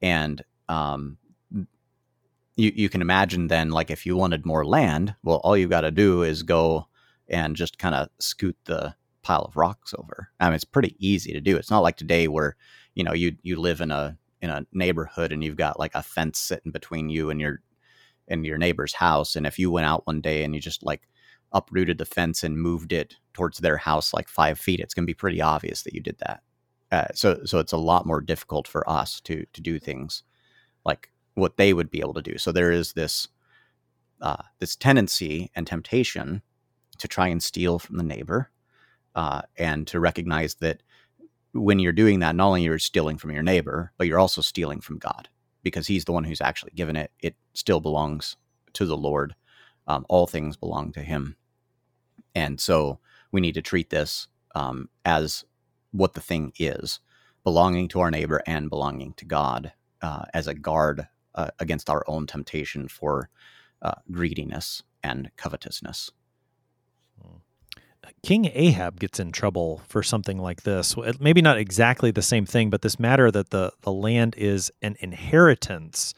and 0.00 0.44
um, 0.68 1.18
you 2.58 2.72
you 2.74 2.88
can 2.88 3.00
imagine 3.00 3.48
then 3.48 3.70
like 3.70 3.90
if 3.90 4.06
you 4.06 4.16
wanted 4.16 4.46
more 4.46 4.64
land, 4.64 5.14
well, 5.24 5.38
all 5.38 5.56
you 5.56 5.66
got 5.66 5.80
to 5.80 5.90
do 5.90 6.22
is 6.22 6.42
go 6.42 6.86
and 7.28 7.56
just 7.56 7.78
kind 7.78 7.94
of 7.94 8.08
scoot 8.20 8.56
the 8.64 8.94
pile 9.22 9.42
of 9.42 9.56
rocks 9.56 9.92
over. 9.98 10.28
I 10.40 10.46
mean, 10.46 10.54
it's 10.54 10.64
pretty 10.64 10.94
easy 10.98 11.32
to 11.32 11.40
do. 11.40 11.56
It's 11.56 11.70
not 11.70 11.82
like 11.82 11.96
today 11.96 12.28
where 12.28 12.56
you 12.94 13.04
know 13.04 13.12
you 13.12 13.36
you 13.42 13.56
live 13.56 13.80
in 13.80 13.90
a 13.90 14.16
in 14.40 14.50
a 14.50 14.66
neighborhood 14.72 15.32
and 15.32 15.42
you've 15.42 15.56
got 15.56 15.78
like 15.78 15.94
a 15.94 16.02
fence 16.02 16.38
sitting 16.38 16.72
between 16.72 17.08
you 17.08 17.30
and 17.30 17.40
your 17.40 17.60
and 18.28 18.44
your 18.44 18.58
neighbor's 18.58 18.94
house 18.94 19.36
and 19.36 19.46
if 19.46 19.58
you 19.58 19.70
went 19.70 19.86
out 19.86 20.06
one 20.06 20.20
day 20.20 20.44
and 20.44 20.54
you 20.54 20.60
just 20.60 20.82
like 20.82 21.08
uprooted 21.52 21.98
the 21.98 22.04
fence 22.04 22.44
and 22.44 22.58
moved 22.58 22.92
it 22.92 23.16
towards 23.32 23.58
their 23.58 23.78
house 23.78 24.12
like 24.12 24.28
five 24.28 24.58
feet 24.58 24.80
it's 24.80 24.92
going 24.92 25.04
to 25.04 25.10
be 25.10 25.14
pretty 25.14 25.40
obvious 25.40 25.82
that 25.82 25.94
you 25.94 26.00
did 26.00 26.18
that. 26.18 26.42
Uh, 26.90 27.06
so 27.14 27.40
so 27.44 27.58
it's 27.58 27.72
a 27.72 27.76
lot 27.76 28.06
more 28.06 28.20
difficult 28.20 28.66
for 28.68 28.88
us 28.88 29.20
to 29.20 29.44
to 29.52 29.60
do 29.60 29.78
things 29.78 30.22
like 30.84 31.10
what 31.34 31.56
they 31.56 31.72
would 31.72 31.90
be 31.90 32.00
able 32.00 32.14
to 32.14 32.22
do. 32.22 32.36
So 32.38 32.52
there 32.52 32.70
is 32.70 32.92
this 32.92 33.28
uh, 34.20 34.42
this 34.58 34.74
tendency 34.74 35.50
and 35.54 35.66
temptation 35.66 36.42
to 36.98 37.06
try 37.06 37.28
and 37.28 37.42
steal 37.42 37.78
from 37.78 37.96
the 37.96 38.02
neighbor 38.02 38.50
uh, 39.14 39.42
and 39.56 39.86
to 39.86 40.00
recognize 40.00 40.56
that 40.56 40.82
when 41.52 41.78
you're 41.78 41.92
doing 41.92 42.20
that, 42.20 42.36
not 42.36 42.48
only 42.48 42.62
you're 42.62 42.78
stealing 42.78 43.18
from 43.18 43.30
your 43.30 43.42
neighbor, 43.42 43.92
but 43.96 44.06
you're 44.06 44.18
also 44.18 44.40
stealing 44.40 44.80
from 44.80 44.98
God 44.98 45.28
because 45.62 45.86
He's 45.86 46.04
the 46.04 46.12
one 46.12 46.24
who's 46.24 46.40
actually 46.40 46.72
given 46.74 46.96
it. 46.96 47.10
It 47.20 47.36
still 47.54 47.80
belongs 47.80 48.36
to 48.74 48.86
the 48.86 48.96
Lord. 48.96 49.34
Um, 49.86 50.04
all 50.08 50.26
things 50.26 50.56
belong 50.56 50.92
to 50.92 51.00
Him, 51.00 51.36
and 52.34 52.60
so 52.60 52.98
we 53.32 53.40
need 53.40 53.54
to 53.54 53.62
treat 53.62 53.90
this 53.90 54.28
um, 54.54 54.90
as 55.04 55.44
what 55.92 56.14
the 56.14 56.20
thing 56.20 56.52
is 56.58 57.00
belonging 57.44 57.88
to 57.88 58.00
our 58.00 58.10
neighbor 58.10 58.42
and 58.46 58.68
belonging 58.68 59.14
to 59.14 59.24
God 59.24 59.72
uh, 60.02 60.24
as 60.34 60.46
a 60.46 60.54
guard 60.54 61.08
uh, 61.34 61.48
against 61.58 61.88
our 61.88 62.04
own 62.06 62.26
temptation 62.26 62.88
for 62.88 63.30
uh, 63.80 63.94
greediness 64.10 64.82
and 65.02 65.30
covetousness. 65.36 66.10
King 68.22 68.50
Ahab 68.54 69.00
gets 69.00 69.20
in 69.20 69.32
trouble 69.32 69.82
for 69.86 70.02
something 70.02 70.38
like 70.38 70.62
this. 70.62 70.94
Maybe 71.20 71.42
not 71.42 71.58
exactly 71.58 72.10
the 72.10 72.22
same 72.22 72.46
thing, 72.46 72.70
but 72.70 72.82
this 72.82 72.98
matter 72.98 73.30
that 73.30 73.50
the, 73.50 73.72
the 73.82 73.92
land 73.92 74.34
is 74.36 74.72
an 74.82 74.96
inheritance 75.00 76.14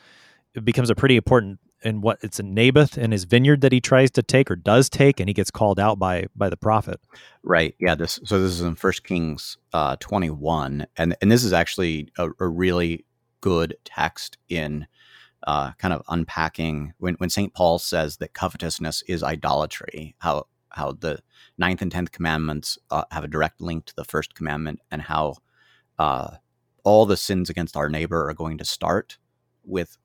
it 0.55 0.64
becomes 0.64 0.90
a 0.90 0.95
pretty 0.95 1.16
important 1.16 1.61
and 1.83 2.03
what 2.03 2.19
it's 2.23 2.38
a 2.38 2.43
Naboth 2.43 2.99
and 2.99 3.12
his 3.12 3.25
vineyard 3.25 3.62
that 3.62 3.73
he 3.73 3.81
tries 3.81 4.11
to 4.12 4.23
take 4.23 4.51
or 4.51 4.57
does 4.57 4.90
take, 4.90 5.19
and 5.19 5.31
he 5.31 5.33
gets 5.33 5.51
called 5.51 5.81
out 5.81 5.99
by 5.99 6.27
by 6.37 6.51
the 6.51 6.57
prophet. 6.57 7.01
Right. 7.43 7.75
Yeah. 7.81 7.95
This 7.95 8.21
so 8.25 8.40
this 8.40 8.53
is 8.53 8.61
in 8.61 8.75
First 8.75 9.05
Kings 9.05 9.57
uh, 9.73 9.97
twenty 9.99 10.31
one, 10.31 10.87
and 10.97 11.16
and 11.23 11.33
this 11.33 11.45
is 11.45 11.53
actually 11.53 12.12
a, 12.19 12.31
a 12.38 12.49
really 12.49 13.07
good 13.40 13.77
text 13.85 14.37
in 14.49 14.87
uh, 15.47 15.73
kind 15.79 15.95
of 15.95 16.03
unpacking 16.09 16.93
when 16.99 17.14
when 17.14 17.31
Saint 17.31 17.55
Paul 17.55 17.79
says 17.79 18.19
that 18.19 18.35
covetousness 18.35 19.03
is 19.09 19.23
idolatry. 19.23 20.14
How 20.19 20.49
how 20.72 20.92
the 20.92 21.20
ninth 21.59 21.83
and 21.83 21.92
tenth 21.92 22.12
commandments 22.12 22.78
uh, 22.90 23.04
have 23.11 23.24
a 23.24 23.28
direct 23.28 23.61
link 23.61 23.87
to 23.87 23.96
the 23.96 24.04
first 24.04 24.35
commandment, 24.35 24.80
and 24.90 25.02
how 25.02 25.37
uh, 25.98 26.37
all 26.85 27.06
the 27.06 27.16
sins 27.16 27.50
against 27.50 27.76
our 27.76 27.88
neighbor 27.88 28.28
are 28.28 28.35
going 28.35 28.59
to 28.59 28.64
start 28.64 29.18
with 29.64 29.96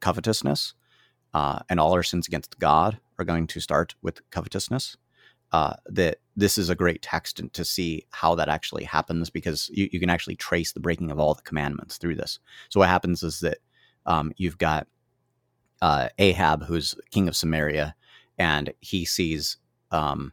covetousness, 0.00 0.74
uh, 1.34 1.60
and 1.68 1.80
all 1.80 1.92
our 1.92 2.02
sins 2.02 2.26
against 2.26 2.58
God 2.58 2.98
are 3.18 3.24
going 3.24 3.46
to 3.48 3.60
start 3.60 3.94
with 4.02 4.28
covetousness. 4.30 4.96
Uh, 5.50 5.72
that 5.86 6.18
this 6.36 6.58
is 6.58 6.68
a 6.68 6.74
great 6.74 7.00
text 7.00 7.40
to 7.54 7.64
see 7.64 8.04
how 8.10 8.34
that 8.34 8.50
actually 8.50 8.84
happens 8.84 9.30
because 9.30 9.70
you, 9.72 9.88
you, 9.90 9.98
can 9.98 10.10
actually 10.10 10.36
trace 10.36 10.72
the 10.72 10.80
breaking 10.80 11.10
of 11.10 11.18
all 11.18 11.32
the 11.32 11.40
commandments 11.40 11.96
through 11.96 12.14
this. 12.14 12.38
So 12.68 12.80
what 12.80 12.90
happens 12.90 13.22
is 13.22 13.40
that 13.40 13.56
um, 14.04 14.32
you've 14.36 14.58
got 14.58 14.86
uh, 15.80 16.08
Ahab, 16.18 16.64
who's 16.64 16.94
king 17.10 17.28
of 17.28 17.36
Samaria, 17.36 17.94
and 18.38 18.72
he 18.80 19.04
sees 19.04 19.56
um, 19.90 20.32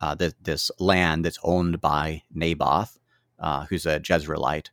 uh, 0.00 0.14
th- 0.14 0.34
this 0.42 0.70
land 0.78 1.24
that's 1.24 1.38
owned 1.42 1.80
by 1.80 2.22
Naboth, 2.32 2.98
uh, 3.38 3.66
who's 3.66 3.86
a 3.86 4.00
Jezreelite, 4.00 4.68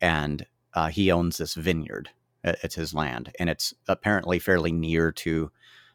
and 0.00 0.46
uh, 0.74 0.88
he 0.88 1.10
owns 1.10 1.38
this 1.38 1.54
vineyard. 1.54 2.10
It's 2.42 2.74
his 2.74 2.92
land, 2.92 3.32
and 3.38 3.48
it's 3.48 3.72
apparently 3.88 4.38
fairly 4.38 4.70
near 4.70 5.10
to 5.12 5.50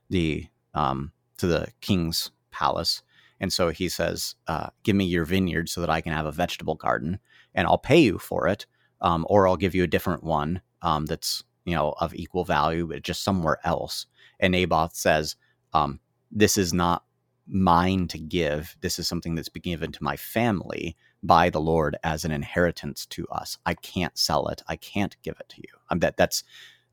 the 0.09 0.47
um, 0.73 1.11
to 1.37 1.45
the 1.45 1.67
king's 1.81 2.31
palace. 2.51 3.03
And 3.39 3.53
so 3.53 3.69
he 3.69 3.87
says, 3.87 4.35
uh, 4.47 4.69
"Give 4.83 4.95
me 4.95 5.05
your 5.05 5.25
vineyard 5.25 5.69
so 5.69 5.81
that 5.81 5.89
I 5.91 6.01
can 6.01 6.13
have 6.13 6.25
a 6.25 6.31
vegetable 6.31 6.75
garden, 6.75 7.19
and 7.53 7.67
I'll 7.67 7.77
pay 7.77 7.99
you 7.99 8.17
for 8.17 8.47
it, 8.47 8.65
um, 9.01 9.25
or 9.29 9.47
I'll 9.47 9.57
give 9.57 9.75
you 9.75 9.83
a 9.83 9.87
different 9.87 10.23
one 10.23 10.61
um, 10.81 11.05
that's 11.05 11.43
you 11.65 11.75
know 11.75 11.93
of 11.99 12.15
equal 12.15 12.45
value, 12.45 12.87
but 12.87 13.03
just 13.03 13.23
somewhere 13.23 13.59
else." 13.63 14.07
And 14.39 14.51
Naboth 14.51 14.95
says, 14.95 15.35
um, 15.73 15.99
"This 16.31 16.57
is 16.57 16.73
not 16.73 17.03
mine 17.49 18.07
to 18.07 18.19
give. 18.19 18.77
This 18.81 18.99
is 18.99 19.07
something 19.07 19.35
that's 19.35 19.49
been 19.49 19.61
given 19.61 19.91
to 19.91 20.03
my 20.03 20.15
family 20.15 20.95
by 21.23 21.49
the 21.49 21.61
Lord 21.61 21.97
as 22.03 22.23
an 22.23 22.31
inheritance 22.31 23.05
to 23.07 23.27
us. 23.27 23.57
I 23.65 23.73
can't 23.73 24.17
sell 24.17 24.47
it. 24.47 24.61
I 24.67 24.75
can't 24.75 25.17
give 25.21 25.39
it 25.39 25.49
to 25.49 25.57
you. 25.57 25.79
Um, 25.89 25.99
that 25.99 26.17
that's 26.17 26.43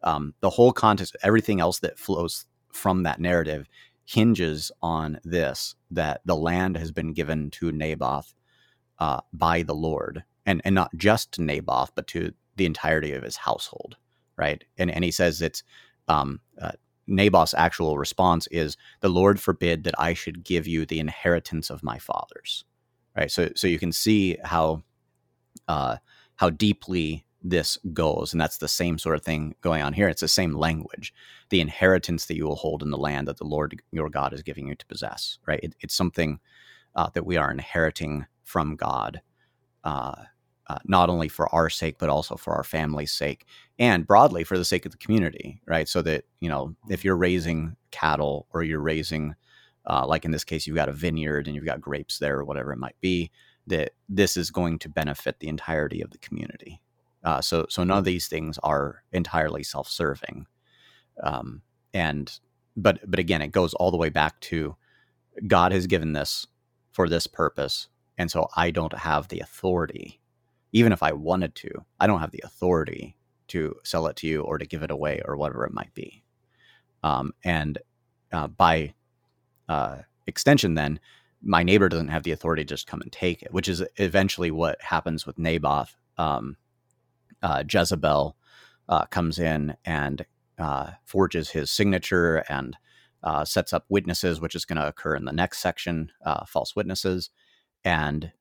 um, 0.02 0.34
the 0.40 0.50
whole 0.50 0.72
context. 0.72 1.16
Everything 1.22 1.60
else 1.60 1.78
that 1.80 1.98
flows 1.98 2.46
from 2.72 3.02
that 3.04 3.20
narrative 3.20 3.68
hinges 4.04 4.72
on 4.82 5.20
this: 5.24 5.74
that 5.90 6.20
the 6.24 6.36
land 6.36 6.76
has 6.76 6.90
been 6.90 7.12
given 7.12 7.50
to 7.52 7.72
Naboth 7.72 8.34
uh, 8.98 9.20
by 9.32 9.62
the 9.62 9.74
Lord, 9.74 10.24
and 10.44 10.60
and 10.64 10.74
not 10.74 10.96
just 10.96 11.32
to 11.32 11.42
Naboth, 11.42 11.92
but 11.94 12.06
to 12.08 12.32
the 12.56 12.66
entirety 12.66 13.12
of 13.12 13.22
his 13.22 13.36
household. 13.36 13.96
Right, 14.36 14.64
and 14.76 14.90
and 14.90 15.04
he 15.04 15.10
says 15.10 15.40
it's 15.40 15.62
um, 16.08 16.40
uh, 16.60 16.72
Naboth's 17.06 17.54
actual 17.54 17.98
response 17.98 18.46
is, 18.48 18.76
"The 19.00 19.08
Lord 19.08 19.40
forbid 19.40 19.84
that 19.84 19.98
I 19.98 20.14
should 20.14 20.44
give 20.44 20.66
you 20.66 20.86
the 20.86 21.00
inheritance 21.00 21.70
of 21.70 21.82
my 21.82 21.98
fathers." 21.98 22.64
Right. 23.16 23.30
So 23.30 23.50
so 23.54 23.66
you 23.66 23.78
can 23.78 23.92
see 23.92 24.36
how 24.44 24.82
uh, 25.68 25.96
how 26.36 26.50
deeply 26.50 27.24
this 27.42 27.78
goes, 27.92 28.32
and 28.32 28.40
that's 28.40 28.58
the 28.58 28.68
same 28.68 28.98
sort 28.98 29.16
of 29.16 29.22
thing 29.22 29.54
going 29.60 29.82
on 29.82 29.92
here. 29.92 30.08
It's 30.08 30.20
the 30.20 30.28
same 30.28 30.54
language. 30.54 31.14
The 31.50 31.60
inheritance 31.60 32.26
that 32.26 32.36
you 32.36 32.44
will 32.44 32.56
hold 32.56 32.82
in 32.82 32.90
the 32.90 32.98
land 32.98 33.28
that 33.28 33.38
the 33.38 33.44
Lord 33.44 33.80
your 33.92 34.10
God 34.10 34.32
is 34.32 34.42
giving 34.42 34.66
you 34.66 34.74
to 34.74 34.86
possess. 34.86 35.38
Right. 35.46 35.60
It, 35.62 35.74
it's 35.80 35.94
something 35.94 36.40
uh, 36.94 37.10
that 37.14 37.26
we 37.26 37.36
are 37.36 37.50
inheriting 37.50 38.26
from 38.42 38.76
God. 38.76 39.20
Uh, 39.84 40.14
uh, 40.68 40.78
not 40.84 41.08
only 41.08 41.28
for 41.28 41.52
our 41.54 41.70
sake 41.70 41.96
but 41.98 42.08
also 42.08 42.34
for 42.34 42.52
our 42.54 42.64
family's 42.64 43.12
sake 43.12 43.46
and 43.78 44.06
broadly 44.06 44.44
for 44.44 44.56
the 44.56 44.64
sake 44.64 44.86
of 44.86 44.92
the 44.92 44.98
community 44.98 45.60
right? 45.66 45.88
So 45.88 46.02
that 46.02 46.24
you 46.40 46.48
know 46.48 46.74
if 46.88 47.04
you're 47.04 47.16
raising 47.16 47.76
cattle 47.90 48.46
or 48.52 48.62
you're 48.62 48.80
raising 48.80 49.34
uh, 49.88 50.06
like 50.06 50.24
in 50.24 50.30
this 50.30 50.44
case 50.44 50.66
you've 50.66 50.76
got 50.76 50.88
a 50.88 50.92
vineyard 50.92 51.46
and 51.46 51.54
you've 51.54 51.64
got 51.64 51.80
grapes 51.80 52.18
there 52.18 52.38
or 52.38 52.44
whatever 52.44 52.72
it 52.72 52.78
might 52.78 53.00
be 53.00 53.30
that 53.66 53.92
this 54.08 54.36
is 54.36 54.50
going 54.50 54.78
to 54.78 54.88
benefit 54.88 55.40
the 55.40 55.48
entirety 55.48 56.00
of 56.00 56.10
the 56.10 56.18
community. 56.18 56.80
Uh, 57.24 57.40
so 57.40 57.66
so 57.68 57.82
none 57.84 57.98
of 57.98 58.04
these 58.04 58.28
things 58.28 58.58
are 58.62 59.02
entirely 59.12 59.62
self-serving. 59.62 60.46
Um, 61.22 61.62
and 61.94 62.38
but 62.76 62.98
but 63.08 63.18
again 63.18 63.42
it 63.42 63.52
goes 63.52 63.74
all 63.74 63.90
the 63.90 63.96
way 63.96 64.10
back 64.10 64.38
to 64.40 64.76
god 65.46 65.72
has 65.72 65.86
given 65.86 66.12
this 66.12 66.46
for 66.92 67.08
this 67.08 67.26
purpose 67.26 67.88
and 68.18 68.30
so 68.30 68.48
i 68.56 68.70
don't 68.70 68.96
have 68.98 69.28
the 69.28 69.40
authority. 69.40 70.20
Even 70.72 70.92
if 70.92 71.02
I 71.02 71.12
wanted 71.12 71.54
to, 71.56 71.70
I 72.00 72.06
don't 72.06 72.20
have 72.20 72.32
the 72.32 72.42
authority 72.44 73.16
to 73.48 73.76
sell 73.84 74.06
it 74.06 74.16
to 74.16 74.26
you 74.26 74.42
or 74.42 74.58
to 74.58 74.66
give 74.66 74.82
it 74.82 74.90
away 74.90 75.22
or 75.24 75.36
whatever 75.36 75.64
it 75.64 75.72
might 75.72 75.94
be. 75.94 76.22
Um, 77.02 77.32
and 77.44 77.78
uh, 78.32 78.48
by 78.48 78.94
uh, 79.68 79.98
extension, 80.26 80.74
then 80.74 81.00
my 81.42 81.62
neighbor 81.62 81.88
doesn't 81.88 82.08
have 82.08 82.24
the 82.24 82.32
authority 82.32 82.64
to 82.64 82.68
just 82.68 82.86
come 82.86 83.00
and 83.00 83.12
take 83.12 83.42
it, 83.42 83.52
which 83.52 83.68
is 83.68 83.84
eventually 83.96 84.50
what 84.50 84.80
happens 84.82 85.26
with 85.26 85.38
Naboth. 85.38 85.96
Um, 86.18 86.56
uh, 87.42 87.62
Jezebel 87.70 88.36
uh, 88.88 89.04
comes 89.06 89.38
in 89.38 89.76
and 89.84 90.24
uh, 90.58 90.92
forges 91.04 91.50
his 91.50 91.70
signature 91.70 92.38
and 92.48 92.76
uh, 93.22 93.44
sets 93.44 93.72
up 93.72 93.84
witnesses, 93.88 94.40
which 94.40 94.54
is 94.54 94.64
going 94.64 94.76
to 94.78 94.88
occur 94.88 95.14
in 95.14 95.24
the 95.24 95.32
next 95.32 95.58
section, 95.58 96.10
false 96.46 96.74
witnesses. 96.74 97.30
And 97.84 98.32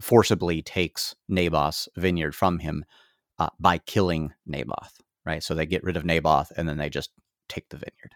forcibly 0.00 0.60
takes 0.60 1.14
Naboth's 1.28 1.88
vineyard 1.96 2.34
from 2.34 2.58
him 2.58 2.84
uh, 3.38 3.50
by 3.58 3.78
killing 3.78 4.32
Naboth, 4.46 5.00
right? 5.24 5.42
So 5.42 5.54
they 5.54 5.66
get 5.66 5.84
rid 5.84 5.96
of 5.96 6.04
Naboth 6.04 6.52
and 6.56 6.68
then 6.68 6.78
they 6.78 6.88
just 6.88 7.10
take 7.48 7.68
the 7.68 7.76
vineyard. 7.76 8.14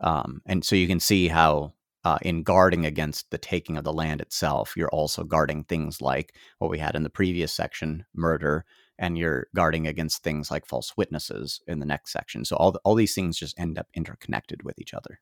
Um, 0.00 0.42
and 0.46 0.64
so 0.64 0.76
you 0.76 0.86
can 0.86 1.00
see 1.00 1.28
how, 1.28 1.72
uh, 2.04 2.18
in 2.22 2.42
guarding 2.42 2.86
against 2.86 3.30
the 3.30 3.38
taking 3.38 3.76
of 3.76 3.84
the 3.84 3.92
land 3.92 4.20
itself, 4.20 4.74
you're 4.76 4.90
also 4.90 5.24
guarding 5.24 5.64
things 5.64 6.00
like 6.00 6.36
what 6.58 6.70
we 6.70 6.78
had 6.78 6.94
in 6.94 7.02
the 7.02 7.10
previous 7.10 7.52
section 7.52 8.04
murder, 8.14 8.64
and 8.98 9.18
you're 9.18 9.48
guarding 9.56 9.86
against 9.86 10.22
things 10.22 10.50
like 10.50 10.66
false 10.66 10.96
witnesses 10.96 11.60
in 11.66 11.80
the 11.80 11.86
next 11.86 12.12
section. 12.12 12.44
So 12.44 12.56
all, 12.56 12.72
the, 12.72 12.80
all 12.84 12.94
these 12.94 13.14
things 13.14 13.36
just 13.36 13.58
end 13.58 13.76
up 13.78 13.88
interconnected 13.92 14.62
with 14.62 14.78
each 14.78 14.94
other. 14.94 15.20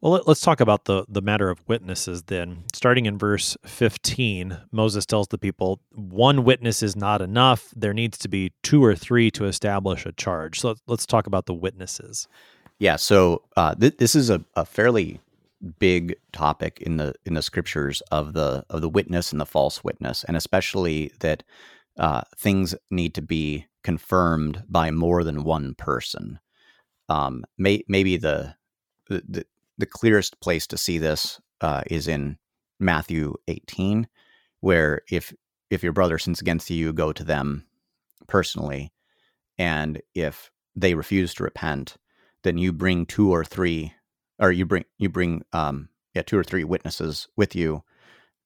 Well, 0.00 0.12
let, 0.12 0.28
us 0.28 0.40
talk 0.40 0.60
about 0.60 0.84
the 0.84 1.04
the 1.08 1.22
matter 1.22 1.50
of 1.50 1.66
witnesses 1.66 2.24
then. 2.24 2.64
Starting 2.72 3.06
in 3.06 3.18
verse 3.18 3.56
15, 3.64 4.58
Moses 4.70 5.06
tells 5.06 5.28
the 5.28 5.38
people, 5.38 5.80
one 5.92 6.44
witness 6.44 6.82
is 6.82 6.96
not 6.96 7.22
enough. 7.22 7.72
There 7.74 7.94
needs 7.94 8.18
to 8.18 8.28
be 8.28 8.52
two 8.62 8.84
or 8.84 8.94
three 8.94 9.30
to 9.32 9.46
establish 9.46 10.06
a 10.06 10.12
charge. 10.12 10.60
So 10.60 10.76
let's 10.86 11.06
talk 11.06 11.26
about 11.26 11.46
the 11.46 11.54
witnesses. 11.54 12.28
Yeah, 12.78 12.96
so 12.96 13.42
uh, 13.56 13.74
th- 13.74 13.96
this 13.96 14.14
is 14.14 14.28
a, 14.28 14.44
a 14.54 14.64
fairly 14.64 15.20
big 15.78 16.16
topic 16.32 16.80
in 16.82 16.98
the 16.98 17.14
in 17.24 17.34
the 17.34 17.42
scriptures 17.42 18.02
of 18.12 18.34
the 18.34 18.64
of 18.68 18.82
the 18.82 18.88
witness 18.88 19.32
and 19.32 19.40
the 19.40 19.46
false 19.46 19.82
witness, 19.82 20.24
and 20.24 20.36
especially 20.36 21.10
that 21.20 21.42
uh, 21.98 22.22
things 22.36 22.74
need 22.90 23.14
to 23.14 23.22
be 23.22 23.66
confirmed 23.82 24.64
by 24.68 24.90
more 24.90 25.24
than 25.24 25.44
one 25.44 25.74
person. 25.74 26.38
Um, 27.08 27.44
may, 27.56 27.84
maybe 27.88 28.16
the, 28.16 28.56
the 29.08 29.46
the 29.78 29.86
clearest 29.86 30.40
place 30.40 30.66
to 30.68 30.78
see 30.78 30.98
this 30.98 31.40
uh, 31.60 31.82
is 31.86 32.08
in 32.08 32.38
Matthew 32.78 33.34
18, 33.48 34.08
where 34.60 35.02
if 35.10 35.32
if 35.70 35.82
your 35.82 35.92
brother 35.92 36.18
sins 36.18 36.40
against 36.40 36.70
you, 36.70 36.92
go 36.92 37.12
to 37.12 37.24
them 37.24 37.66
personally, 38.28 38.92
and 39.58 40.00
if 40.14 40.50
they 40.76 40.94
refuse 40.94 41.34
to 41.34 41.44
repent, 41.44 41.96
then 42.44 42.58
you 42.58 42.72
bring 42.72 43.06
two 43.06 43.32
or 43.32 43.44
three, 43.44 43.92
or 44.38 44.52
you 44.52 44.66
bring 44.66 44.84
you 44.98 45.08
bring 45.08 45.42
um, 45.52 45.88
yeah 46.14 46.22
two 46.22 46.38
or 46.38 46.44
three 46.44 46.64
witnesses 46.64 47.28
with 47.36 47.54
you 47.54 47.82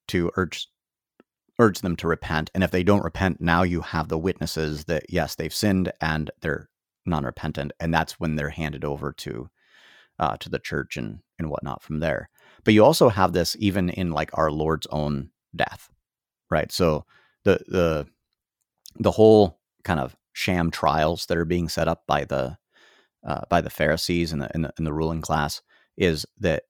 to 0.09 0.31
urge 0.37 0.68
urge 1.59 1.81
them 1.81 1.97
to 1.97 2.09
repent. 2.09 2.51
And 2.55 2.64
if 2.64 2.70
they 2.70 2.83
don't 2.83 3.05
repent, 3.05 3.41
now 3.41 3.62
you 3.62 3.83
have 3.83 4.09
the 4.09 4.18
witnesses 4.18 4.87
that 4.87 5.05
yes 5.11 5.35
they've 5.35 5.53
sinned 5.53 5.93
and 6.01 6.31
they're 6.41 6.68
non-repentant, 7.07 7.72
and 7.81 7.93
that's 7.93 8.20
when 8.20 8.37
they're 8.37 8.51
handed 8.51 8.85
over 8.85 9.12
to 9.12 9.51
uh, 10.21 10.37
to 10.37 10.49
the 10.49 10.61
church 10.61 10.97
and 10.97 11.21
and 11.39 11.51
whatnot 11.51 11.83
from 11.83 11.99
there. 11.99 12.29
But 12.62 12.75
you 12.75 12.85
also 12.85 13.09
have 13.09 13.33
this 13.33 13.57
even 13.59 13.89
in 13.89 14.12
like 14.12 14.31
our 14.35 14.53
Lord's 14.53 14.87
own 14.91 15.31
death, 15.57 15.91
right? 16.51 16.71
So 16.71 17.07
the 17.45 17.61
the 17.66 18.07
the 18.99 19.11
whole 19.11 19.59
kind 19.83 19.99
of 19.99 20.14
sham 20.33 20.71
trials 20.71 21.27
that 21.27 21.39
are 21.39 21.47
being 21.47 21.68
set 21.68 21.89
up 21.89 22.07
by 22.07 22.25
the 22.25 22.59
uh, 23.27 23.41
by 23.49 23.61
the 23.61 23.71
Pharisees 23.71 24.33
and 24.33 24.43
the, 24.43 24.51
and 24.55 24.64
the 24.64 24.73
and 24.77 24.87
the 24.87 24.93
ruling 24.93 25.23
class 25.23 25.62
is 25.97 26.27
that 26.39 26.64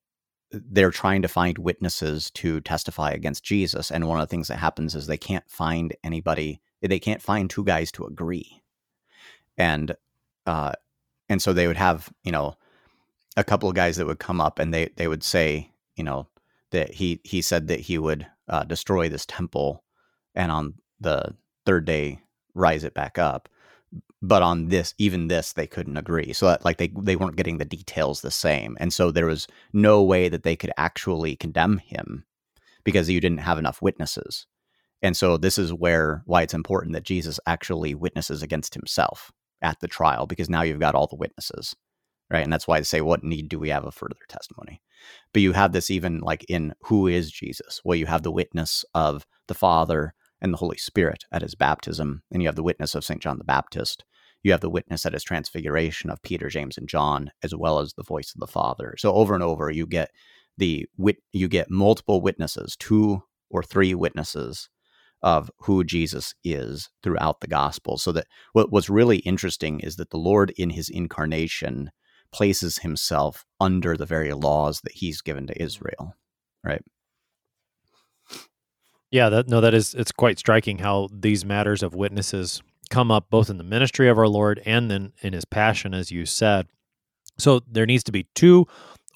they're 0.52 0.90
trying 0.90 1.22
to 1.22 1.28
find 1.28 1.58
witnesses 1.58 2.30
to 2.32 2.60
testify 2.60 3.10
against 3.10 3.44
Jesus, 3.44 3.90
and 3.90 4.06
one 4.06 4.20
of 4.20 4.28
the 4.28 4.30
things 4.30 4.48
that 4.48 4.58
happens 4.58 4.94
is 4.94 5.06
they 5.06 5.18
can't 5.18 5.48
find 5.48 5.94
anybody. 6.04 6.60
They 6.82 6.98
can't 7.00 7.22
find 7.22 7.50
two 7.50 7.64
guys 7.64 7.90
to 7.92 8.04
agree, 8.04 8.62
and 9.58 9.96
uh, 10.46 10.72
and 11.28 11.42
so 11.42 11.52
they 11.52 11.66
would 11.66 11.76
have 11.76 12.08
you 12.22 12.30
know 12.30 12.54
a 13.36 13.44
couple 13.44 13.68
of 13.68 13.74
guys 13.74 13.96
that 13.96 14.06
would 14.06 14.18
come 14.18 14.40
up 14.40 14.58
and 14.58 14.72
they 14.72 14.90
they 14.96 15.08
would 15.08 15.22
say 15.22 15.70
you 15.96 16.04
know 16.04 16.28
that 16.70 16.94
he 16.94 17.20
he 17.24 17.42
said 17.42 17.68
that 17.68 17.80
he 17.80 17.98
would 17.98 18.26
uh, 18.48 18.64
destroy 18.64 19.08
this 19.08 19.26
temple 19.26 19.84
and 20.34 20.50
on 20.50 20.74
the 21.00 21.34
third 21.64 21.84
day 21.84 22.20
rise 22.54 22.84
it 22.84 22.94
back 22.94 23.18
up 23.18 23.48
but 24.22 24.42
on 24.42 24.68
this 24.68 24.94
even 24.98 25.28
this 25.28 25.52
they 25.52 25.66
couldn't 25.66 25.96
agree. 25.96 26.32
So 26.32 26.46
that, 26.46 26.64
like 26.64 26.78
they 26.78 26.92
they 26.98 27.16
weren't 27.16 27.36
getting 27.36 27.58
the 27.58 27.64
details 27.64 28.20
the 28.20 28.30
same. 28.30 28.76
And 28.80 28.92
so 28.92 29.10
there 29.10 29.26
was 29.26 29.46
no 29.72 30.02
way 30.02 30.28
that 30.28 30.42
they 30.42 30.56
could 30.56 30.72
actually 30.76 31.36
condemn 31.36 31.78
him 31.78 32.24
because 32.84 33.08
you 33.08 33.20
didn't 33.20 33.38
have 33.38 33.58
enough 33.58 33.82
witnesses. 33.82 34.46
And 35.02 35.16
so 35.16 35.36
this 35.36 35.56
is 35.56 35.72
where 35.72 36.22
why 36.26 36.42
it's 36.42 36.54
important 36.54 36.92
that 36.92 37.04
Jesus 37.04 37.40
actually 37.46 37.94
witnesses 37.94 38.42
against 38.42 38.74
himself 38.74 39.32
at 39.62 39.80
the 39.80 39.88
trial 39.88 40.26
because 40.26 40.50
now 40.50 40.62
you've 40.62 40.80
got 40.80 40.94
all 40.94 41.06
the 41.06 41.16
witnesses 41.16 41.74
right 42.30 42.44
and 42.44 42.52
that's 42.52 42.68
why 42.68 42.78
they 42.78 42.84
say 42.84 43.00
what 43.00 43.24
need 43.24 43.48
do 43.48 43.58
we 43.58 43.68
have 43.68 43.84
a 43.84 43.92
further 43.92 44.16
testimony 44.28 44.80
but 45.32 45.42
you 45.42 45.52
have 45.52 45.72
this 45.72 45.90
even 45.90 46.20
like 46.20 46.44
in 46.48 46.72
who 46.82 47.06
is 47.06 47.30
Jesus 47.30 47.80
well 47.84 47.96
you 47.96 48.06
have 48.06 48.22
the 48.22 48.30
witness 48.30 48.84
of 48.94 49.26
the 49.48 49.54
father 49.54 50.14
and 50.40 50.52
the 50.52 50.58
Holy 50.58 50.78
Spirit 50.78 51.24
at 51.32 51.42
his 51.42 51.54
baptism. 51.54 52.22
And 52.30 52.42
you 52.42 52.48
have 52.48 52.56
the 52.56 52.62
witness 52.62 52.94
of 52.94 53.04
St. 53.04 53.20
John 53.20 53.38
the 53.38 53.44
Baptist. 53.44 54.04
You 54.42 54.52
have 54.52 54.60
the 54.60 54.70
witness 54.70 55.04
at 55.04 55.12
his 55.12 55.22
transfiguration 55.22 56.08
of 56.10 56.22
Peter, 56.22 56.48
James, 56.48 56.78
and 56.78 56.88
John, 56.88 57.30
as 57.42 57.54
well 57.54 57.78
as 57.78 57.92
the 57.92 58.02
voice 58.02 58.32
of 58.34 58.40
the 58.40 58.46
Father. 58.46 58.94
So 58.98 59.12
over 59.12 59.34
and 59.34 59.42
over, 59.42 59.70
you 59.70 59.86
get 59.86 60.10
the 60.56 60.86
wit, 60.96 61.18
you 61.32 61.46
get 61.48 61.70
multiple 61.70 62.22
witnesses, 62.22 62.76
two 62.78 63.22
or 63.50 63.62
three 63.62 63.94
witnesses 63.94 64.68
of 65.22 65.50
who 65.58 65.84
Jesus 65.84 66.34
is 66.42 66.88
throughout 67.02 67.40
the 67.40 67.48
gospel. 67.48 67.98
So 67.98 68.12
that 68.12 68.26
what, 68.54 68.72
what's 68.72 68.88
really 68.88 69.18
interesting 69.18 69.80
is 69.80 69.96
that 69.96 70.10
the 70.10 70.16
Lord 70.16 70.54
in 70.56 70.70
his 70.70 70.88
incarnation 70.88 71.90
places 72.32 72.78
himself 72.78 73.44
under 73.60 73.96
the 73.96 74.06
very 74.06 74.32
laws 74.32 74.80
that 74.82 74.94
he's 74.94 75.20
given 75.20 75.46
to 75.46 75.54
mm-hmm. 75.54 75.64
Israel. 75.64 76.14
Right. 76.64 76.82
Yeah, 79.10 79.28
that 79.28 79.48
no, 79.48 79.60
that 79.60 79.74
is 79.74 79.94
it's 79.94 80.12
quite 80.12 80.38
striking 80.38 80.78
how 80.78 81.08
these 81.12 81.44
matters 81.44 81.82
of 81.82 81.94
witnesses 81.94 82.62
come 82.90 83.10
up 83.10 83.26
both 83.30 83.50
in 83.50 83.58
the 83.58 83.64
ministry 83.64 84.08
of 84.08 84.18
our 84.18 84.28
Lord 84.28 84.60
and 84.64 84.90
then 84.90 85.12
in 85.22 85.32
his 85.32 85.44
passion, 85.44 85.94
as 85.94 86.10
you 86.10 86.26
said. 86.26 86.66
So 87.38 87.60
there 87.66 87.86
needs 87.86 88.04
to 88.04 88.12
be 88.12 88.26
two 88.34 88.66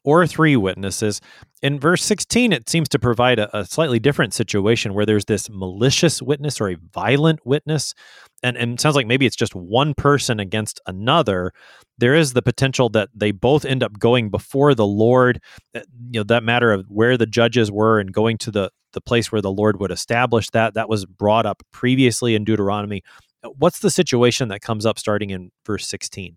or 0.04 0.26
three 0.26 0.54
witnesses. 0.54 1.20
In 1.62 1.80
verse 1.80 2.04
16, 2.04 2.52
it 2.52 2.68
seems 2.68 2.88
to 2.90 2.98
provide 2.98 3.38
a, 3.38 3.58
a, 3.58 3.64
slightly 3.64 3.98
different 3.98 4.34
situation 4.34 4.92
where 4.92 5.06
there's 5.06 5.24
this 5.24 5.48
malicious 5.50 6.20
witness 6.20 6.60
or 6.60 6.68
a 6.68 6.76
violent 6.92 7.44
witness. 7.46 7.94
And, 8.42 8.56
and 8.58 8.78
sounds 8.78 8.96
like 8.96 9.06
maybe 9.06 9.24
it's 9.24 9.34
just 9.34 9.54
one 9.54 9.94
person 9.94 10.38
against 10.38 10.78
another. 10.86 11.52
There 11.96 12.14
is 12.14 12.34
the 12.34 12.42
potential 12.42 12.90
that 12.90 13.08
they 13.14 13.30
both 13.30 13.64
end 13.64 13.82
up 13.82 13.98
going 13.98 14.28
before 14.28 14.74
the 14.74 14.86
Lord. 14.86 15.40
Uh, 15.74 15.80
you 16.10 16.20
know, 16.20 16.24
that 16.24 16.44
matter 16.44 16.70
of 16.70 16.84
where 16.88 17.16
the 17.16 17.26
judges 17.26 17.72
were 17.72 17.98
and 17.98 18.12
going 18.12 18.36
to 18.38 18.50
the, 18.50 18.70
the 18.92 19.00
place 19.00 19.32
where 19.32 19.42
the 19.42 19.50
Lord 19.50 19.80
would 19.80 19.90
establish 19.90 20.50
that, 20.50 20.74
that 20.74 20.90
was 20.90 21.06
brought 21.06 21.46
up 21.46 21.62
previously 21.72 22.34
in 22.34 22.44
Deuteronomy. 22.44 23.02
Uh, 23.42 23.48
what's 23.58 23.78
the 23.78 23.90
situation 23.90 24.48
that 24.48 24.60
comes 24.60 24.84
up 24.84 24.98
starting 24.98 25.30
in 25.30 25.50
verse 25.64 25.86
16? 25.88 26.36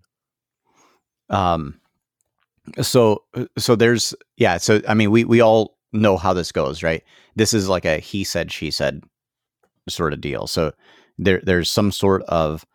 Um, 1.30 1.82
so 2.82 3.24
uh, 3.36 3.46
so 3.58 3.76
there's 3.76 4.14
yeah 4.38 4.58
so 4.58 4.82
i 4.88 4.94
mean 4.94 5.12
we 5.12 5.24
we 5.24 5.42
all 5.42 5.78
know 5.94 6.18
how 6.18 6.34
this 6.34 6.52
goes 6.52 6.84
right? 6.84 7.04
This 7.36 7.54
is 7.54 7.70
like 7.70 7.86
a 7.86 8.00
he 8.00 8.24
said 8.24 8.52
she 8.52 8.72
said 8.72 9.02
sort 9.90 10.14
of 10.14 10.22
deal. 10.22 10.48
So 10.48 10.74
there 11.18 11.42
there's 11.44 11.70
some 11.70 11.92
sort 11.92 12.24
of 12.24 12.66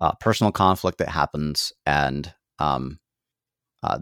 uh, 0.00 0.12
personal 0.20 0.52
conflict 0.52 0.98
that 0.98 1.08
happens 1.08 1.72
and 1.86 2.32
um 2.58 2.98
uh, 3.82 3.98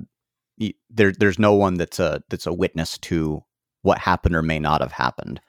there 0.91 1.13
there's 1.13 1.39
no 1.39 1.55
one 1.55 1.75
that's 1.75 1.99
a 1.99 2.23
that's 2.29 2.47
a 2.47 2.53
witness 2.53 2.99
to 2.99 3.43
what 3.83 3.99
happened 3.99 4.37
or 4.37 4.43
may 4.43 4.59
not 4.59 4.83
have 4.83 4.93
happened. 4.93 5.41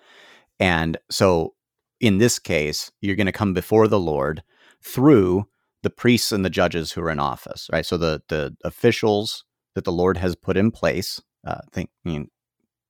And 0.60 0.98
so 1.10 1.54
in 2.00 2.18
this 2.18 2.40
case 2.40 2.92
you're 3.02 3.16
going 3.16 3.26
to 3.26 3.32
come 3.32 3.54
before 3.54 3.88
the 3.88 4.00
lord 4.00 4.42
through 4.84 5.46
the 5.84 5.90
priests 5.90 6.32
and 6.32 6.44
the 6.46 6.50
judges 6.50 6.92
who 6.92 7.02
are 7.02 7.10
in 7.10 7.20
office 7.20 7.70
right? 7.74 7.86
So 7.86 7.98
the 7.98 8.22
the 8.30 8.56
officials 8.64 9.44
that 9.76 9.84
the 9.84 9.92
Lord 9.92 10.18
has 10.18 10.36
put 10.36 10.58
in 10.58 10.72
place. 10.72 11.22
Uh, 11.46 11.62
think 11.72 11.90
I 12.06 12.10
mean, 12.10 12.30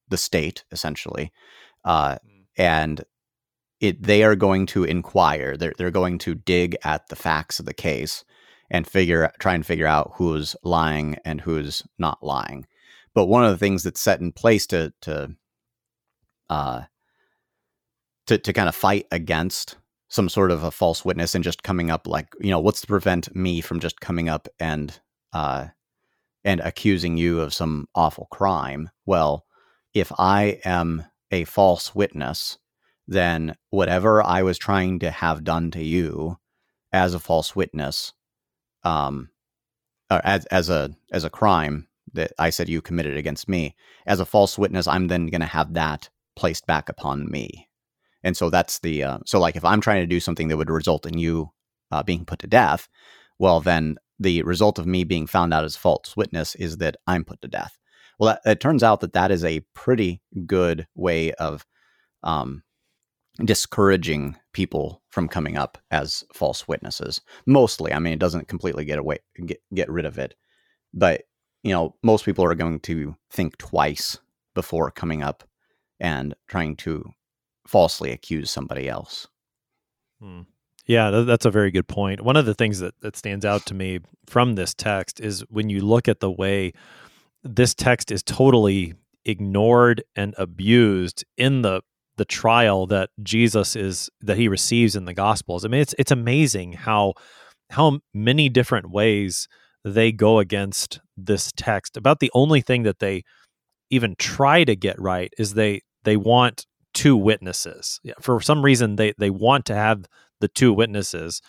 the 0.09 0.17
state 0.17 0.63
essentially, 0.71 1.32
uh, 1.86 2.15
mm. 2.15 2.45
and 2.57 3.03
it 3.79 4.03
they 4.03 4.23
are 4.23 4.36
going 4.36 4.65
to 4.67 4.84
inquire. 4.84 5.57
They're 5.57 5.73
they're 5.77 5.91
going 5.91 6.17
to 6.19 6.36
dig 6.36 6.77
at 6.84 7.07
the 7.07 7.15
facts 7.15 7.59
of 7.59 7.65
the 7.65 7.73
case 7.73 8.23
and 8.69 8.88
figure 8.88 9.32
try 9.39 9.53
and 9.53 9.65
figure 9.65 9.88
out 9.88 10.13
who's 10.15 10.55
lying 10.63 11.17
and 11.25 11.41
who's 11.41 11.84
not 11.97 12.23
lying. 12.23 12.65
But 13.13 13.25
one 13.25 13.43
of 13.43 13.51
the 13.51 13.57
things 13.57 13.84
that's 13.84 13.99
set 13.99 14.21
in 14.21 14.32
place 14.32 14.67
to 14.67 14.93
to 15.01 15.36
uh, 16.49 16.82
to 18.27 18.38
to 18.38 18.53
kind 18.53 18.69
of 18.69 18.75
fight 18.75 19.07
against 19.11 19.77
some 20.09 20.29
sort 20.29 20.51
of 20.51 20.63
a 20.63 20.71
false 20.71 21.05
witness 21.05 21.34
and 21.34 21.43
just 21.43 21.63
coming 21.63 21.89
up 21.89 22.05
like 22.05 22.27
you 22.39 22.51
know 22.51 22.59
what's 22.59 22.82
to 22.82 22.88
prevent 22.88 23.34
me 23.36 23.61
from 23.61 23.79
just 23.79 24.01
coming 24.01 24.29
up 24.29 24.47
and 24.59 24.99
uh, 25.34 25.67
and 26.43 26.59
accusing 26.61 27.17
you 27.17 27.39
of 27.39 27.53
some 27.53 27.87
awful 27.95 28.27
crime. 28.31 28.89
Well, 29.05 29.45
if 29.93 30.11
I 30.17 30.59
am 30.65 31.05
a 31.31 31.43
false 31.45 31.93
witness, 31.93 32.57
then 33.07 33.55
whatever 33.69 34.23
I 34.23 34.43
was 34.43 34.57
trying 34.57 34.99
to 34.99 35.11
have 35.11 35.43
done 35.43 35.71
to 35.71 35.83
you 35.83 36.37
as 36.93 37.13
a 37.13 37.19
false 37.19 37.55
witness, 37.55 38.13
um, 38.83 39.29
as 40.09 40.45
as 40.45 40.69
a 40.69 40.91
as 41.11 41.23
a 41.23 41.29
crime 41.29 41.87
that 42.13 42.33
I 42.37 42.49
said 42.49 42.67
you 42.69 42.81
committed 42.81 43.17
against 43.17 43.47
me, 43.47 43.75
as 44.05 44.19
a 44.19 44.25
false 44.25 44.57
witness, 44.57 44.87
I'm 44.87 45.07
then 45.07 45.27
going 45.27 45.41
to 45.41 45.47
have 45.47 45.73
that 45.73 46.09
placed 46.35 46.67
back 46.67 46.89
upon 46.89 47.29
me. 47.29 47.69
And 48.23 48.35
so 48.35 48.49
that's 48.49 48.79
the 48.79 49.03
uh, 49.03 49.19
so 49.25 49.39
like 49.39 49.55
if 49.55 49.65
I'm 49.65 49.81
trying 49.81 50.01
to 50.01 50.07
do 50.07 50.19
something 50.19 50.47
that 50.47 50.57
would 50.57 50.69
result 50.69 51.05
in 51.05 51.17
you 51.17 51.51
uh, 51.91 52.03
being 52.03 52.25
put 52.25 52.39
to 52.39 52.47
death, 52.47 52.87
well 53.41 53.59
then 53.59 53.97
the 54.19 54.43
result 54.43 54.77
of 54.77 54.85
me 54.85 55.03
being 55.03 55.25
found 55.25 55.51
out 55.51 55.63
as 55.63 55.75
false 55.75 56.15
witness 56.15 56.53
is 56.55 56.77
that 56.77 56.95
I'm 57.07 57.25
put 57.25 57.41
to 57.41 57.47
death. 57.47 57.75
Well, 58.19 58.37
it 58.45 58.59
turns 58.59 58.83
out 58.83 58.99
that 58.99 59.13
that 59.13 59.31
is 59.31 59.43
a 59.43 59.65
pretty 59.73 60.21
good 60.45 60.85
way 60.93 61.33
of 61.33 61.65
um, 62.21 62.61
discouraging 63.43 64.37
people 64.53 65.01
from 65.09 65.27
coming 65.27 65.57
up 65.57 65.79
as 65.89 66.23
false 66.31 66.67
witnesses. 66.67 67.19
Mostly, 67.47 67.91
I 67.91 67.97
mean, 67.97 68.13
it 68.13 68.19
doesn't 68.19 68.47
completely 68.47 68.85
get 68.85 68.99
away 68.99 69.17
get 69.43 69.59
get 69.73 69.89
rid 69.89 70.05
of 70.05 70.19
it, 70.19 70.35
but 70.93 71.23
you 71.63 71.73
know, 71.73 71.95
most 72.03 72.25
people 72.25 72.45
are 72.45 72.53
going 72.53 72.79
to 72.81 73.15
think 73.31 73.57
twice 73.57 74.19
before 74.53 74.91
coming 74.91 75.23
up 75.23 75.43
and 75.99 76.35
trying 76.47 76.75
to 76.75 77.09
falsely 77.65 78.11
accuse 78.11 78.51
somebody 78.51 78.87
else. 78.87 79.27
Hmm. 80.21 80.41
Yeah, 80.88 81.11
that's 81.11 81.45
a 81.45 81.51
very 81.51 81.71
good 81.71 81.88
point. 81.88 82.21
One 82.21 82.36
of 82.36 82.45
the 82.45 82.55
things 82.55 82.79
that, 82.79 82.99
that 83.01 83.15
stands 83.15 83.45
out 83.45 83.65
to 83.67 83.73
me 83.73 83.99
from 84.25 84.55
this 84.55 84.73
text 84.73 85.19
is 85.19 85.41
when 85.49 85.69
you 85.69 85.82
look 85.82 86.07
at 86.07 86.19
the 86.19 86.32
way 86.32 86.73
this 87.43 87.73
text 87.73 88.11
is 88.11 88.23
totally 88.23 88.93
ignored 89.25 90.03
and 90.15 90.34
abused 90.38 91.23
in 91.38 91.61
the 91.61 91.82
the 92.17 92.25
trial 92.25 92.86
that 92.88 93.09
Jesus 93.23 93.75
is 93.75 94.09
that 94.19 94.38
he 94.38 94.47
receives 94.47 94.95
in 94.95 95.05
the 95.05 95.13
gospels. 95.13 95.63
I 95.63 95.69
mean 95.69 95.82
it's 95.82 95.95
it's 95.97 96.11
amazing 96.11 96.73
how 96.73 97.13
how 97.69 97.99
many 98.13 98.49
different 98.49 98.91
ways 98.91 99.47
they 99.84 100.11
go 100.11 100.39
against 100.39 100.99
this 101.17 101.51
text. 101.55 101.97
About 101.97 102.19
the 102.19 102.32
only 102.34 102.61
thing 102.61 102.84
that 102.84 102.99
they 102.99 103.23
even 103.89 104.15
try 104.17 104.63
to 104.63 104.75
get 104.75 104.99
right 104.99 105.34
is 105.38 105.53
they 105.53 105.82
they 106.03 106.17
want 106.17 106.65
two 106.93 107.15
witnesses. 107.15 107.99
For 108.19 108.41
some 108.41 108.63
reason 108.63 108.95
they 108.95 109.13
they 109.17 109.29
want 109.29 109.65
to 109.65 109.75
have 109.75 110.05
the 110.41 110.47
two 110.47 110.73
witnesses, 110.73 111.41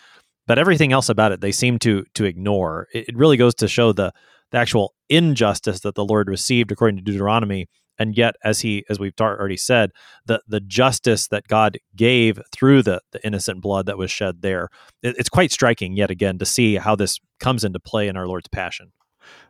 but 0.47 0.57
everything 0.57 0.93
else 0.93 1.09
about 1.09 1.31
it 1.31 1.41
they 1.41 1.51
seem 1.51 1.79
to 1.79 2.05
to 2.13 2.25
ignore. 2.25 2.87
It, 2.93 3.09
it 3.09 3.17
really 3.17 3.37
goes 3.37 3.55
to 3.55 3.67
show 3.67 3.91
the 3.91 4.13
the 4.51 4.57
actual 4.57 4.93
injustice 5.09 5.81
that 5.81 5.95
the 5.95 6.05
Lord 6.05 6.29
received 6.29 6.71
according 6.71 6.97
to 6.97 7.03
Deuteronomy, 7.03 7.67
and 7.97 8.15
yet 8.17 8.35
as 8.43 8.61
he 8.61 8.85
as 8.89 8.99
we've 8.99 9.13
already 9.19 9.57
said, 9.57 9.91
the 10.25 10.41
the 10.47 10.59
justice 10.59 11.27
that 11.27 11.47
God 11.47 11.77
gave 11.95 12.39
through 12.51 12.83
the 12.83 13.01
the 13.11 13.25
innocent 13.25 13.61
blood 13.61 13.85
that 13.87 13.97
was 13.97 14.11
shed 14.11 14.41
there. 14.41 14.69
It, 15.01 15.15
it's 15.17 15.29
quite 15.29 15.51
striking 15.51 15.97
yet 15.97 16.11
again 16.11 16.37
to 16.39 16.45
see 16.45 16.75
how 16.75 16.95
this 16.95 17.19
comes 17.39 17.63
into 17.63 17.79
play 17.79 18.07
in 18.07 18.17
our 18.17 18.27
Lord's 18.27 18.47
passion. 18.47 18.91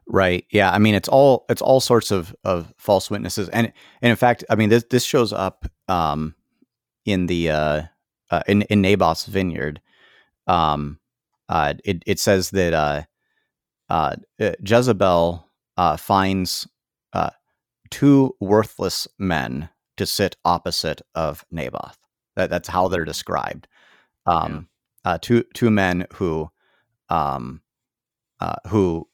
Right. 0.05 0.45
Yeah. 0.51 0.71
I 0.71 0.79
mean, 0.79 0.95
it's 0.95 1.07
all 1.09 1.45
it's 1.49 1.61
all 1.61 1.79
sorts 1.79 2.11
of 2.11 2.35
of 2.43 2.73
false 2.77 3.09
witnesses, 3.09 3.49
and 3.49 3.71
and 4.01 4.09
in 4.09 4.15
fact, 4.15 4.43
I 4.49 4.55
mean, 4.55 4.69
this 4.69 4.83
this 4.89 5.03
shows 5.03 5.31
up 5.31 5.65
um, 5.87 6.35
in 7.05 7.27
the 7.27 7.49
uh, 7.49 7.81
uh, 8.33 8.41
in 8.47 8.63
in 8.63 8.81
Naboth's 8.81 9.25
vineyard. 9.27 9.79
um, 10.47 10.99
uh, 11.49 11.73
it 11.85 12.01
it 12.07 12.19
says 12.19 12.49
that 12.51 12.73
uh, 12.73 13.03
uh, 13.89 14.15
uh 14.39 14.53
Jezebel 14.63 15.47
uh, 15.77 15.97
finds 15.97 16.67
uh, 17.13 17.29
two 17.91 18.35
worthless 18.39 19.07
men 19.19 19.69
to 19.97 20.05
sit 20.07 20.35
opposite 20.43 21.01
of 21.13 21.45
Naboth. 21.51 21.97
That, 22.35 22.49
that's 22.49 22.69
how 22.69 22.87
they're 22.87 23.05
described. 23.05 23.67
Um, 24.25 24.67
yeah. 25.05 25.17
two 25.21 25.43
two 25.53 25.69
men 25.69 26.07
who 26.15 26.49
um, 27.09 27.61
who 28.67 29.07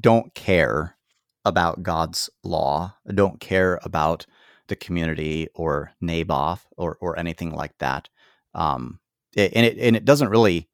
don't 0.00 0.34
care 0.34 0.96
about 1.44 1.82
God's 1.82 2.28
law, 2.42 2.96
don't 3.14 3.40
care 3.40 3.80
about 3.82 4.26
the 4.68 4.76
community 4.76 5.48
or 5.54 5.92
Naboth 6.00 6.66
or 6.76 6.98
or 7.00 7.18
anything 7.18 7.52
like 7.52 7.78
that. 7.78 8.08
Um, 8.56 8.98
and 9.36 9.66
it 9.66 9.78
and 9.78 9.94
it 9.94 10.04
doesn't 10.04 10.30
really 10.30 10.68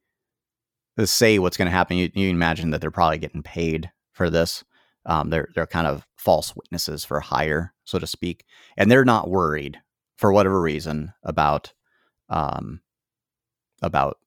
say 1.03 1.37
what's 1.37 1.57
going 1.57 1.67
to 1.67 1.71
happen. 1.71 1.97
You, 1.97 2.09
you, 2.13 2.29
imagine 2.29 2.71
that 2.71 2.81
they're 2.81 2.91
probably 2.91 3.17
getting 3.17 3.43
paid 3.43 3.91
for 4.13 4.29
this. 4.29 4.63
Um, 5.05 5.29
they're 5.29 5.49
they're 5.53 5.67
kind 5.67 5.85
of 5.85 6.07
false 6.15 6.55
witnesses 6.55 7.03
for 7.03 7.19
hire, 7.19 7.73
so 7.83 7.99
to 7.99 8.07
speak, 8.07 8.45
and 8.77 8.89
they're 8.89 9.05
not 9.05 9.29
worried 9.29 9.79
for 10.15 10.31
whatever 10.31 10.61
reason 10.61 11.13
about 11.23 11.73
um, 12.29 12.79
about 13.81 14.17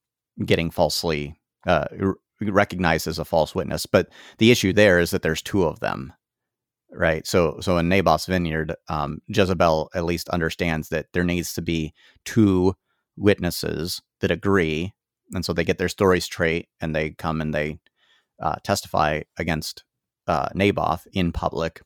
getting 0.45 0.71
falsely 0.71 1.41
uh, 1.67 1.87
recognized 2.43 3.07
as 3.07 3.19
a 3.19 3.25
false 3.25 3.55
witness. 3.55 3.87
But 3.87 4.11
the 4.37 4.51
issue 4.51 4.75
there 4.75 5.01
is 5.01 5.13
that 5.13 5.23
there's 5.23 5.41
two 5.41 5.65
of 5.65 5.81
them, 5.81 6.13
right? 6.93 7.27
So 7.27 7.59
so 7.63 7.79
in 7.79 7.89
Naboth's 7.89 8.27
vineyard, 8.27 8.75
um, 8.89 9.23
Jezebel 9.29 9.89
at 9.95 10.05
least 10.05 10.29
understands 10.29 10.91
that 10.91 11.07
there 11.15 11.25
needs 11.25 11.55
to 11.55 11.63
be 11.63 11.95
two 12.27 12.75
witnesses 13.17 14.03
that 14.21 14.31
agree, 14.31 14.93
and 15.35 15.45
so 15.45 15.53
they 15.53 15.65
get 15.65 15.79
their 15.79 15.89
story 15.89 16.21
straight, 16.21 16.69
and 16.81 16.95
they 16.95 17.11
come 17.11 17.41
and 17.41 17.55
they 17.55 17.79
uh, 18.41 18.57
testify 18.63 19.23
against 19.39 19.85
uh, 20.27 20.49
Naboth 20.55 21.07
in 21.13 21.33
public, 21.33 21.81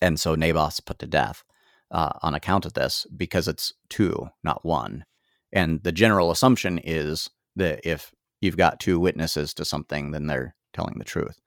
and 0.00 0.18
so 0.18 0.34
Naboth's 0.34 0.80
put 0.80 0.98
to 1.00 1.06
death 1.06 1.44
uh, 1.90 2.12
on 2.22 2.34
account 2.34 2.66
of 2.66 2.74
this 2.74 3.06
because 3.16 3.48
it's 3.48 3.72
two, 3.88 4.28
not 4.42 4.64
one. 4.64 5.04
And 5.52 5.82
the 5.82 5.92
general 5.92 6.30
assumption 6.30 6.78
is 6.78 7.28
that 7.56 7.80
if 7.84 8.12
you've 8.40 8.56
got 8.56 8.80
two 8.80 9.00
witnesses 9.00 9.52
to 9.54 9.64
something, 9.64 10.12
then 10.12 10.26
they're 10.26 10.54
telling 10.72 10.98
the 10.98 11.04
truth. 11.04 11.40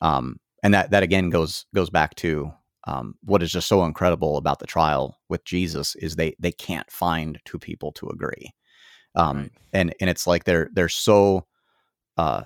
Um, 0.00 0.38
and 0.62 0.74
that 0.74 0.90
that 0.90 1.02
again 1.02 1.30
goes 1.30 1.66
goes 1.74 1.90
back 1.90 2.14
to 2.16 2.52
um, 2.88 3.14
what 3.22 3.42
is 3.42 3.52
just 3.52 3.68
so 3.68 3.84
incredible 3.84 4.38
about 4.38 4.60
the 4.60 4.66
trial 4.66 5.18
with 5.28 5.44
Jesus 5.44 5.94
is 5.96 6.16
they 6.16 6.34
they 6.38 6.52
can't 6.52 6.90
find 6.90 7.38
two 7.44 7.58
people 7.58 7.92
to 7.92 8.08
agree, 8.08 8.54
um, 9.14 9.36
right. 9.36 9.50
and 9.74 9.94
and 10.00 10.08
it's 10.08 10.26
like 10.26 10.44
they're 10.44 10.70
they're 10.72 10.88
so 10.88 11.46
uh, 12.16 12.44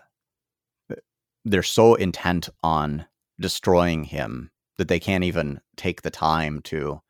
they're 1.45 1.63
so 1.63 1.95
intent 1.95 2.49
on 2.65 3.07
destroying 3.39 4.03
him 4.03 4.51
that 4.79 4.89
they 4.89 4.99
can't 4.99 5.23
even 5.23 5.61
take 5.77 6.03
the 6.03 6.11
time 6.11 6.61
to 6.63 7.01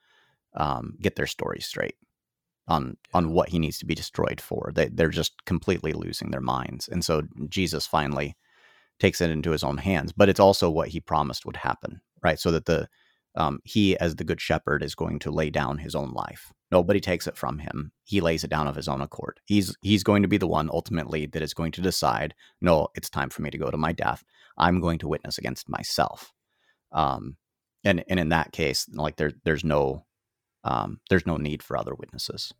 um, 0.54 0.94
get 1.00 1.16
their 1.16 1.26
story 1.26 1.60
straight 1.60 1.96
on 2.68 2.98
on 3.14 3.32
what 3.32 3.48
he 3.48 3.58
needs 3.58 3.78
to 3.78 3.86
be 3.86 3.94
destroyed 3.94 4.42
for. 4.42 4.72
They 4.74 4.88
they're 4.88 5.08
just 5.08 5.42
completely 5.46 5.94
losing 5.94 6.30
their 6.30 6.42
minds, 6.42 6.86
and 6.86 7.02
so 7.02 7.22
Jesus 7.48 7.86
finally 7.86 8.36
takes 9.00 9.22
it 9.22 9.30
into 9.30 9.52
his 9.52 9.64
own 9.64 9.78
hands. 9.78 10.12
But 10.12 10.28
it's 10.28 10.40
also 10.40 10.68
what 10.68 10.88
he 10.88 11.00
promised 11.00 11.46
would 11.46 11.56
happen, 11.56 12.02
right? 12.22 12.38
So 12.38 12.50
that 12.50 12.66
the 12.66 12.90
um, 13.34 13.60
he, 13.64 13.96
as 13.98 14.16
the 14.16 14.24
good 14.24 14.40
shepherd, 14.40 14.82
is 14.82 14.94
going 14.94 15.18
to 15.20 15.30
lay 15.30 15.50
down 15.50 15.78
his 15.78 15.94
own 15.94 16.12
life. 16.12 16.52
Nobody 16.70 17.00
takes 17.00 17.26
it 17.26 17.36
from 17.36 17.58
him. 17.58 17.92
He 18.04 18.20
lays 18.20 18.44
it 18.44 18.50
down 18.50 18.66
of 18.66 18.76
his 18.76 18.88
own 18.88 19.00
accord. 19.00 19.40
He's 19.44 19.76
he's 19.82 20.02
going 20.02 20.22
to 20.22 20.28
be 20.28 20.38
the 20.38 20.46
one 20.46 20.70
ultimately 20.72 21.26
that 21.26 21.42
is 21.42 21.54
going 21.54 21.72
to 21.72 21.82
decide. 21.82 22.34
No, 22.60 22.88
it's 22.94 23.10
time 23.10 23.30
for 23.30 23.42
me 23.42 23.50
to 23.50 23.58
go 23.58 23.70
to 23.70 23.76
my 23.76 23.92
death. 23.92 24.24
I'm 24.58 24.80
going 24.80 24.98
to 25.00 25.08
witness 25.08 25.38
against 25.38 25.68
myself. 25.68 26.32
Um, 26.92 27.36
and 27.84 28.04
and 28.08 28.20
in 28.20 28.30
that 28.30 28.52
case, 28.52 28.86
like 28.92 29.16
there 29.16 29.32
there's 29.44 29.64
no 29.64 30.04
um, 30.64 31.00
there's 31.10 31.26
no 31.26 31.36
need 31.36 31.62
for 31.62 31.76
other 31.76 31.94
witnesses. 31.94 32.52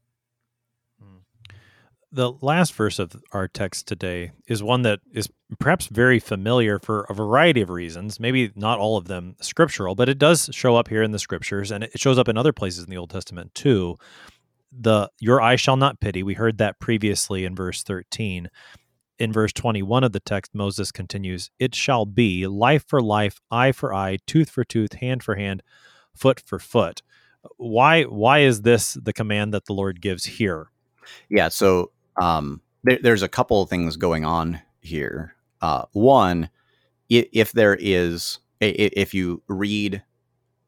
The 2.14 2.32
last 2.42 2.74
verse 2.74 2.98
of 2.98 3.16
our 3.32 3.48
text 3.48 3.88
today 3.88 4.32
is 4.46 4.62
one 4.62 4.82
that 4.82 5.00
is 5.14 5.30
perhaps 5.58 5.86
very 5.86 6.18
familiar 6.18 6.78
for 6.78 7.06
a 7.08 7.14
variety 7.14 7.62
of 7.62 7.70
reasons, 7.70 8.20
maybe 8.20 8.52
not 8.54 8.78
all 8.78 8.98
of 8.98 9.06
them 9.06 9.34
scriptural, 9.40 9.94
but 9.94 10.10
it 10.10 10.18
does 10.18 10.50
show 10.52 10.76
up 10.76 10.88
here 10.88 11.02
in 11.02 11.12
the 11.12 11.18
scriptures 11.18 11.70
and 11.70 11.84
it 11.84 11.98
shows 11.98 12.18
up 12.18 12.28
in 12.28 12.36
other 12.36 12.52
places 12.52 12.84
in 12.84 12.90
the 12.90 12.98
Old 12.98 13.08
Testament 13.08 13.54
too. 13.54 13.96
The 14.78 15.10
your 15.20 15.40
eye 15.40 15.56
shall 15.56 15.78
not 15.78 16.00
pity. 16.00 16.22
We 16.22 16.34
heard 16.34 16.58
that 16.58 16.78
previously 16.78 17.46
in 17.46 17.54
verse 17.54 17.82
13. 17.82 18.50
In 19.18 19.32
verse 19.32 19.54
21 19.54 20.04
of 20.04 20.12
the 20.12 20.20
text, 20.20 20.54
Moses 20.54 20.92
continues, 20.92 21.50
It 21.58 21.74
shall 21.74 22.04
be 22.04 22.46
life 22.46 22.84
for 22.86 23.00
life, 23.00 23.40
eye 23.50 23.72
for 23.72 23.94
eye, 23.94 24.18
tooth 24.26 24.50
for 24.50 24.64
tooth, 24.64 24.94
hand 24.94 25.22
for 25.22 25.36
hand, 25.36 25.62
foot 26.14 26.42
for 26.44 26.58
foot. 26.58 27.00
Why 27.56 28.02
why 28.02 28.40
is 28.40 28.62
this 28.62 28.98
the 29.02 29.14
command 29.14 29.54
that 29.54 29.64
the 29.64 29.72
Lord 29.72 30.02
gives 30.02 30.24
here? 30.24 30.68
Yeah, 31.28 31.48
so 31.48 31.90
um, 32.20 32.60
there, 32.84 32.98
there's 33.02 33.22
a 33.22 33.28
couple 33.28 33.62
of 33.62 33.70
things 33.70 33.96
going 33.96 34.24
on 34.24 34.60
here. 34.80 35.34
Uh, 35.60 35.84
one, 35.92 36.50
if, 37.08 37.52
there 37.52 37.76
is, 37.78 38.38
if 38.60 39.14
you 39.14 39.42
read 39.48 40.02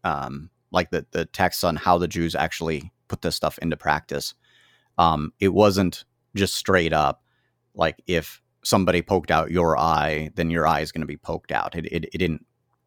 um, 0.04 0.50
like 0.70 0.90
the, 0.90 1.06
the 1.10 1.24
text 1.26 1.64
on 1.64 1.76
how 1.76 1.98
the 1.98 2.08
Jews 2.08 2.34
actually 2.34 2.92
put 3.08 3.22
this 3.22 3.36
stuff 3.36 3.58
into 3.58 3.76
practice, 3.76 4.34
um, 4.98 5.32
it 5.40 5.48
wasn't 5.48 6.04
just 6.34 6.54
straight 6.54 6.92
up 6.92 7.22
like 7.74 8.00
if 8.06 8.40
somebody 8.62 9.02
poked 9.02 9.30
out 9.30 9.50
your 9.50 9.78
eye, 9.78 10.30
then 10.34 10.50
your 10.50 10.66
eye 10.66 10.80
is 10.80 10.92
going 10.92 11.02
to 11.02 11.06
be 11.06 11.16
poked 11.16 11.52
out. 11.52 11.74
It, 11.74 11.86
it, 11.86 12.04
it, 12.12 12.18
didn't 12.18 12.46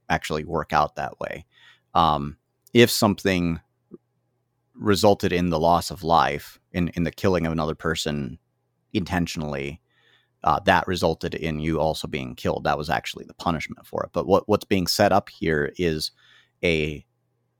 actually 0.10 0.44
work 0.44 0.74
out 0.74 0.96
that 0.96 1.20
way. 1.20 1.46
Um, 1.94 2.38
if 2.74 2.90
something 2.90 3.60
resulted 4.74 5.34
in 5.34 5.50
the 5.50 5.60
loss 5.60 5.92
of 5.92 6.04
life, 6.04 6.60
in, 6.72 6.90
in 6.90 7.04
the 7.04 7.12
killing 7.12 7.46
of 7.46 7.52
another 7.52 7.76
person 7.76 8.40
intentionally, 8.94 9.82
uh, 10.44 10.60
that 10.62 10.88
resulted 10.88 11.36
in 11.36 11.60
you 11.60 11.80
also 11.80 12.08
being 12.08 12.36
killed. 12.36 12.64
That 12.64 12.78
was 12.78 12.90
actually 12.90 13.26
the 13.26 13.34
punishment 13.34 13.86
for 13.86 14.04
it. 14.04 14.12
But 14.14 14.28
what, 14.28 14.48
what's 14.48 14.66
being 14.66 14.88
set 14.88 15.12
up 15.12 15.30
here 15.30 15.74
is 15.78 16.12
a 16.64 17.06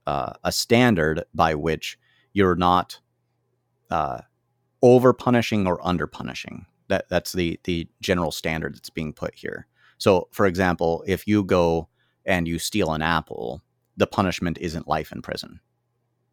uh, 0.06 0.32
a 0.42 0.50
standard 0.50 1.24
by 1.34 1.54
which 1.54 1.98
you're 2.32 2.56
not 2.56 2.98
uh, 3.90 4.20
over 4.80 5.12
punishing 5.12 5.66
or 5.66 5.86
under 5.86 6.06
punishing. 6.06 6.64
That 6.88 7.08
that's 7.10 7.32
the 7.32 7.60
the 7.64 7.86
general 8.00 8.32
standard 8.32 8.74
that's 8.74 8.90
being 8.90 9.12
put 9.12 9.34
here. 9.34 9.66
So, 9.98 10.28
for 10.32 10.46
example, 10.46 11.04
if 11.06 11.26
you 11.26 11.44
go 11.44 11.88
and 12.24 12.48
you 12.48 12.58
steal 12.58 12.92
an 12.92 13.02
apple, 13.02 13.62
the 13.96 14.06
punishment 14.06 14.56
isn't 14.58 14.88
life 14.88 15.12
in 15.12 15.20
prison, 15.20 15.60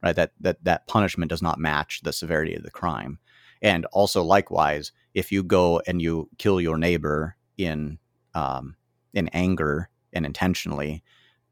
right? 0.01 0.15
That 0.15 0.31
that 0.39 0.63
that 0.63 0.87
punishment 0.87 1.29
does 1.29 1.41
not 1.41 1.59
match 1.59 2.01
the 2.03 2.13
severity 2.13 2.55
of 2.55 2.63
the 2.63 2.71
crime. 2.71 3.19
And 3.61 3.85
also, 3.87 4.23
likewise, 4.23 4.91
if 5.13 5.31
you 5.31 5.43
go 5.43 5.81
and 5.87 6.01
you 6.01 6.29
kill 6.37 6.59
your 6.59 6.77
neighbor 6.77 7.35
in 7.57 7.99
um, 8.33 8.75
in 9.13 9.29
anger 9.29 9.89
and 10.13 10.25
intentionally, 10.25 11.03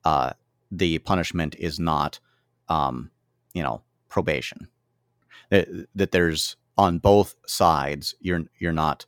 uh, 0.03 0.33
the 0.69 0.99
punishment 0.99 1.55
is 1.57 1.79
not, 1.79 2.19
um, 2.67 3.09
you 3.53 3.63
know, 3.63 3.81
probation. 4.09 4.67
That, 5.49 5.67
that, 5.95 6.11
there's 6.11 6.57
on 6.77 6.99
both 6.99 7.35
sides, 7.45 8.15
you're 8.19 8.43
you're 8.59 8.73
not 8.73 9.05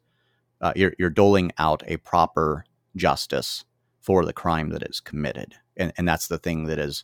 uh, 0.61 0.73
you're 0.75 0.93
you're 0.97 1.09
doling 1.09 1.51
out 1.57 1.83
a 1.85 1.97
proper 1.97 2.65
justice 2.95 3.65
for 3.99 4.25
the 4.25 4.33
crime 4.33 4.69
that 4.69 4.83
is 4.83 4.99
committed, 4.99 5.55
and 5.75 5.91
and 5.97 6.07
that's 6.07 6.27
the 6.27 6.37
thing 6.37 6.65
that 6.65 6.79
is 6.79 7.03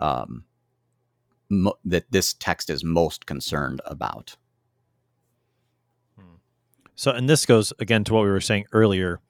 um, 0.00 0.44
mo- 1.48 1.78
that 1.84 2.04
this 2.10 2.34
text 2.34 2.70
is 2.70 2.84
most 2.84 3.26
concerned 3.26 3.80
about. 3.86 4.36
So, 6.96 7.12
and 7.12 7.28
this 7.28 7.46
goes 7.46 7.72
again 7.78 8.04
to 8.04 8.14
what 8.14 8.24
we 8.24 8.30
were 8.30 8.40
saying 8.40 8.66
earlier 8.72 9.20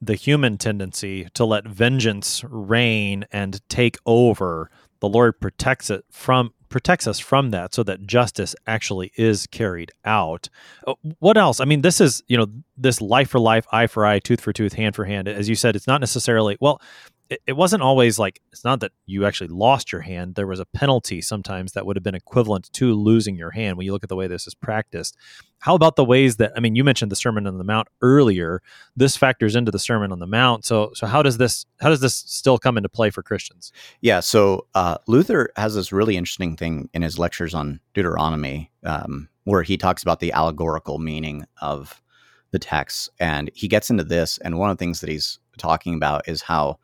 the 0.00 0.14
human 0.14 0.58
tendency 0.58 1.26
to 1.34 1.44
let 1.44 1.66
vengeance 1.66 2.44
reign 2.46 3.24
and 3.32 3.66
take 3.68 3.96
over. 4.04 4.70
The 5.00 5.08
Lord 5.08 5.40
protects 5.40 5.90
it 5.90 6.04
from 6.10 6.52
protects 6.68 7.06
us 7.06 7.18
from 7.18 7.50
that 7.52 7.72
so 7.72 7.82
that 7.84 8.06
justice 8.06 8.54
actually 8.66 9.12
is 9.16 9.46
carried 9.46 9.92
out. 10.04 10.48
Uh, 10.86 10.94
what 11.20 11.38
else? 11.38 11.60
I 11.60 11.64
mean, 11.64 11.82
this 11.82 12.00
is, 12.00 12.22
you 12.26 12.36
know, 12.36 12.46
this 12.76 13.00
life 13.00 13.30
for 13.30 13.38
life, 13.38 13.66
eye 13.70 13.86
for 13.86 14.04
eye, 14.04 14.18
tooth 14.18 14.40
for 14.40 14.52
tooth, 14.52 14.72
hand 14.72 14.96
for 14.96 15.04
hand. 15.04 15.28
As 15.28 15.48
you 15.48 15.54
said, 15.54 15.76
it's 15.76 15.86
not 15.86 16.00
necessarily, 16.00 16.56
well, 16.60 16.80
it, 17.28 17.40
it 17.46 17.52
wasn't 17.54 17.82
always 17.82 18.18
like 18.18 18.40
it's 18.52 18.64
not 18.64 18.80
that 18.80 18.92
you 19.06 19.26
actually 19.26 19.48
lost 19.48 19.92
your 19.92 20.00
hand. 20.00 20.34
There 20.34 20.46
was 20.46 20.60
a 20.60 20.66
penalty 20.66 21.20
sometimes 21.20 21.72
that 21.72 21.86
would 21.86 21.96
have 21.96 22.02
been 22.02 22.14
equivalent 22.14 22.72
to 22.74 22.94
losing 22.94 23.36
your 23.36 23.50
hand 23.50 23.76
when 23.76 23.86
you 23.86 23.92
look 23.92 24.02
at 24.02 24.08
the 24.08 24.16
way 24.16 24.26
this 24.26 24.46
is 24.46 24.54
practiced. 24.54 25.16
How 25.58 25.74
about 25.74 25.96
the 25.96 26.04
ways 26.04 26.36
that 26.36 26.52
i 26.56 26.60
mean 26.60 26.76
you 26.76 26.84
mentioned 26.84 27.10
the 27.10 27.16
sermon 27.16 27.46
on 27.46 27.58
the 27.58 27.64
mount 27.64 27.88
earlier. 28.02 28.62
This 28.96 29.16
factors 29.16 29.56
into 29.56 29.70
the 29.70 29.78
sermon 29.78 30.12
on 30.12 30.18
the 30.18 30.26
mount. 30.26 30.64
So 30.64 30.92
so 30.94 31.06
how 31.06 31.22
does 31.22 31.38
this 31.38 31.66
how 31.80 31.88
does 31.88 32.00
this 32.00 32.14
still 32.14 32.58
come 32.58 32.76
into 32.76 32.88
play 32.88 33.10
for 33.10 33.22
christians? 33.22 33.72
Yeah 34.00 34.20
so 34.20 34.66
uh, 34.74 34.98
luther 35.06 35.50
has 35.56 35.74
this 35.74 35.92
really 35.92 36.16
interesting 36.16 36.56
thing 36.56 36.88
in 36.94 37.02
his 37.02 37.18
lectures 37.18 37.54
on 37.54 37.80
deuteronomy 37.94 38.70
um, 38.84 39.28
where 39.44 39.62
he 39.62 39.76
talks 39.76 40.02
about 40.02 40.20
the 40.20 40.32
allegorical 40.32 40.98
meaning 40.98 41.46
of 41.60 42.02
the 42.50 42.58
text, 42.58 43.10
and 43.20 43.50
he 43.54 43.68
gets 43.68 43.90
into 43.90 44.04
this. 44.04 44.38
And 44.38 44.58
one 44.58 44.70
of 44.70 44.76
the 44.76 44.82
things 44.82 45.00
that 45.00 45.10
he's 45.10 45.38
talking 45.58 45.94
about 45.94 46.28
is 46.28 46.42
how, 46.42 46.78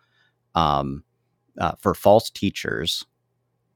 um, 0.55 1.05
uh, 1.59 1.72
for 1.78 1.94
false 1.94 2.30
teachers, 2.30 3.05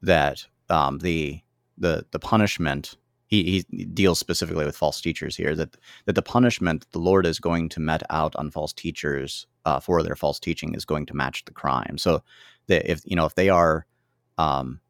that 0.03 0.47
um, 0.71 0.99
the 0.99 1.41
the 1.79 2.07
the 2.11 2.19
punishment 2.19 2.97
he, 3.29 3.65
he 3.71 3.85
deals 3.87 4.19
specifically 4.19 4.65
with 4.65 4.77
false 4.77 5.01
teachers 5.01 5.37
here 5.37 5.55
that 5.57 5.77
that 6.05 6.15
the 6.15 6.23
punishment 6.23 6.87
the 6.93 6.99
Lord 6.99 7.27
is 7.27 7.41
going 7.41 7.69
to 7.71 7.81
met 7.81 8.03
out 8.11 8.37
on 8.37 8.51
false 8.51 8.73
teachers 8.73 9.47
uh, 9.65 9.81
for 9.81 10.03
their 10.03 10.17
false 10.17 10.39
teaching 10.39 10.75
is 10.75 10.85
going 10.85 11.07
to 11.07 11.15
match 11.15 11.45
the 11.45 11.53
crime. 11.53 11.99
So 11.99 12.23
that 12.69 12.91
if 12.91 13.01
you 13.05 13.17
know 13.17 13.27
if 13.27 13.35
they 13.35 13.49
are 13.49 13.87
um, 14.39 14.81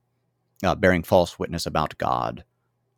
uh, 0.63 0.75
bearing 0.75 1.03
false 1.03 1.39
witness 1.39 1.67
about 1.67 1.97
God, 1.99 2.45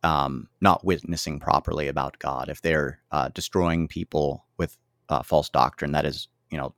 um, 0.03 0.49
not 0.61 0.83
witnessing 0.83 1.39
properly 1.39 1.87
about 1.87 2.19
God, 2.19 2.49
if 2.49 2.61
they're 2.61 2.99
uh, 3.11 3.29
destroying 3.29 3.87
people 3.87 4.45
with 4.57 4.77
uh, 5.07 5.23
false 5.23 5.49
doctrine, 5.49 5.93
that 5.93 6.05
is 6.05 6.27
you 6.51 6.57
know 6.57 6.73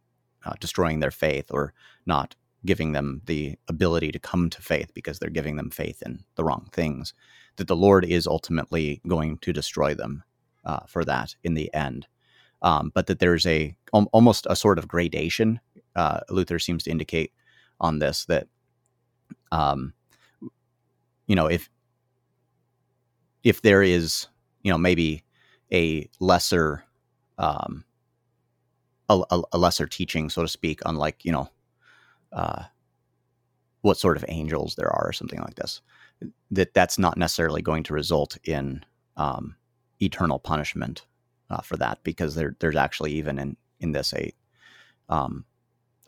uh, 0.46 0.54
destroying 0.60 1.00
their 1.00 1.12
faith 1.12 1.46
or 1.52 1.74
not 2.06 2.36
giving 2.66 2.92
them 2.92 3.22
the 3.26 3.56
ability 3.68 4.12
to 4.12 4.20
come 4.20 4.50
to 4.50 4.62
faith 4.62 4.94
because 4.94 5.20
they're 5.20 5.30
giving 5.30 5.56
them 5.56 5.70
faith 5.70 6.02
in 6.06 6.24
the 6.36 6.44
wrong 6.44 6.70
things, 6.72 7.14
that 7.56 7.68
the 7.68 7.76
Lord 7.76 8.06
is 8.06 8.28
ultimately 8.28 9.02
going 9.08 9.38
to 9.40 9.54
destroy 9.54 9.94
them 9.94 10.24
uh, 10.66 10.82
for 10.88 11.04
that 11.06 11.36
in 11.44 11.56
the 11.56 11.74
end. 11.74 12.08
Um, 12.62 12.92
but 12.94 13.08
that 13.08 13.18
there's 13.20 13.48
a 13.48 13.76
um, 13.94 14.08
almost 14.12 14.46
a 14.50 14.56
sort 14.56 14.78
of 14.78 14.88
gradation. 14.88 15.60
Uh, 15.96 16.20
Luther 16.30 16.60
seems 16.60 16.84
to 16.84 16.92
indicate 16.92 17.34
on 17.80 17.98
this 17.98 18.26
that, 18.26 18.48
um, 19.52 19.94
you 21.26 21.36
know, 21.36 21.48
if 21.48 21.70
if 23.44 23.64
there 23.64 23.82
is, 23.82 24.28
you 24.62 24.72
know, 24.72 24.78
maybe 24.78 25.24
a 25.74 26.08
lesser, 26.20 26.84
um, 27.40 27.84
a, 29.12 29.42
a 29.54 29.58
lesser 29.58 29.88
teaching, 29.88 30.30
so 30.30 30.42
to 30.42 30.48
speak, 30.48 30.82
unlike 30.86 31.24
you 31.26 31.32
know 31.32 31.50
uh, 32.34 32.64
what 33.82 33.98
sort 33.98 34.18
of 34.18 34.26
angels 34.28 34.76
there 34.76 34.90
are 34.90 35.10
or 35.10 35.14
something 35.14 35.40
like 35.40 35.56
this 35.56 35.82
that 36.52 36.74
that's 36.74 37.00
not 37.00 37.18
necessarily 37.18 37.62
going 37.62 37.84
to 37.84 37.94
result 37.94 38.38
in 38.44 38.84
um, 39.18 39.56
eternal 40.02 40.40
punishment 40.40 41.06
uh, 41.50 41.62
for 41.62 41.78
that 41.78 42.00
because 42.04 42.36
there, 42.36 42.56
there's 42.60 42.76
actually 42.76 43.12
even 43.12 43.40
in 43.40 43.58
in 43.80 43.92
this 43.92 44.14
a 44.14 44.32
um, 45.10 45.46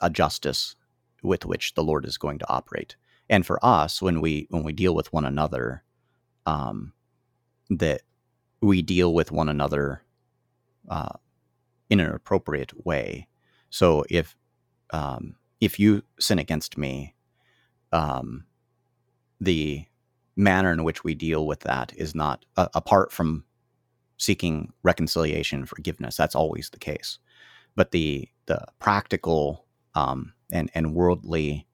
a 0.02 0.10
justice 0.10 0.76
with 1.22 1.46
which 1.46 1.74
the 1.74 1.84
Lord 1.84 2.06
is 2.06 2.18
going 2.18 2.40
to 2.40 2.50
operate. 2.50 2.96
And 3.30 3.46
for 3.46 3.64
us, 3.66 4.02
when 4.02 4.22
we 4.22 4.48
when 4.50 4.64
we 4.64 4.74
deal 4.74 4.94
with 4.94 5.12
one 5.12 5.26
another, 5.26 5.84
um, 6.46 6.94
that 7.70 8.02
we 8.62 8.82
deal 8.82 9.14
with 9.14 9.32
one 9.32 9.50
another 9.50 10.04
uh, 10.90 11.14
in 11.94 12.00
an 12.00 12.12
appropriate 12.12 12.74
way. 12.86 13.28
So 13.70 14.04
if 14.10 14.36
um, 14.90 15.36
if 15.62 15.80
you 15.80 16.02
sin 16.20 16.40
against 16.40 16.76
me, 16.76 17.14
um, 17.92 18.46
the 19.40 19.86
manner 20.36 20.72
in 20.72 20.84
which 20.84 21.04
we 21.04 21.14
deal 21.14 21.46
with 21.46 21.60
that 21.60 21.94
is 21.96 22.16
not 22.16 22.46
uh, 22.58 22.68
apart 22.74 23.12
from 23.12 23.46
seeking 24.18 24.74
reconciliation, 24.82 25.68
forgiveness. 25.68 26.18
That's 26.18 26.36
always 26.36 26.72
the 26.72 26.80
case, 26.80 27.20
but 27.76 27.92
the 27.92 28.28
the 28.48 28.66
practical 28.80 29.66
um, 29.94 30.34
and 30.52 30.72
and 30.74 30.96
worldly 30.96 31.68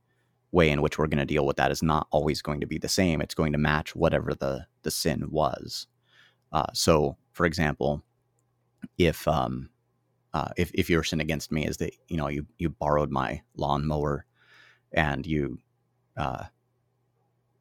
way 0.51 0.69
in 0.69 0.81
which 0.81 0.97
we're 0.97 1.07
going 1.07 1.19
to 1.19 1.33
deal 1.33 1.45
with 1.45 1.55
that 1.57 1.71
is 1.71 1.81
not 1.81 2.07
always 2.11 2.41
going 2.41 2.59
to 2.59 2.67
be 2.67 2.77
the 2.77 2.89
same. 2.89 3.21
It's 3.21 3.35
going 3.35 3.53
to 3.53 3.57
match 3.57 3.95
whatever 3.95 4.33
the 4.35 4.67
the 4.83 4.91
sin 4.91 5.31
was. 5.31 5.87
Uh, 6.51 6.71
so, 6.73 7.15
for 7.31 7.45
example, 7.45 8.03
if 8.97 9.25
um, 9.27 9.69
uh, 10.33 10.49
if 10.57 10.71
if 10.73 10.89
your 10.89 11.03
sin 11.03 11.19
against 11.19 11.51
me 11.51 11.65
is 11.65 11.77
that 11.77 11.93
you 12.07 12.17
know 12.17 12.27
you 12.27 12.45
you 12.57 12.69
borrowed 12.69 13.11
my 13.11 13.41
lawnmower 13.55 14.25
and 14.91 15.25
you 15.25 15.59
uh, 16.17 16.43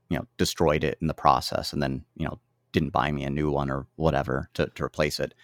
you 0.08 0.18
know 0.18 0.24
destroyed 0.36 0.84
it 0.84 0.98
in 1.00 1.06
the 1.06 1.14
process 1.14 1.72
and 1.72 1.82
then 1.82 2.04
you 2.16 2.26
know 2.26 2.38
didn't 2.72 2.90
buy 2.90 3.10
me 3.10 3.24
a 3.24 3.30
new 3.30 3.50
one 3.50 3.70
or 3.70 3.86
whatever 3.96 4.48
to, 4.54 4.66
to 4.74 4.84
replace 4.84 5.18
it 5.18 5.34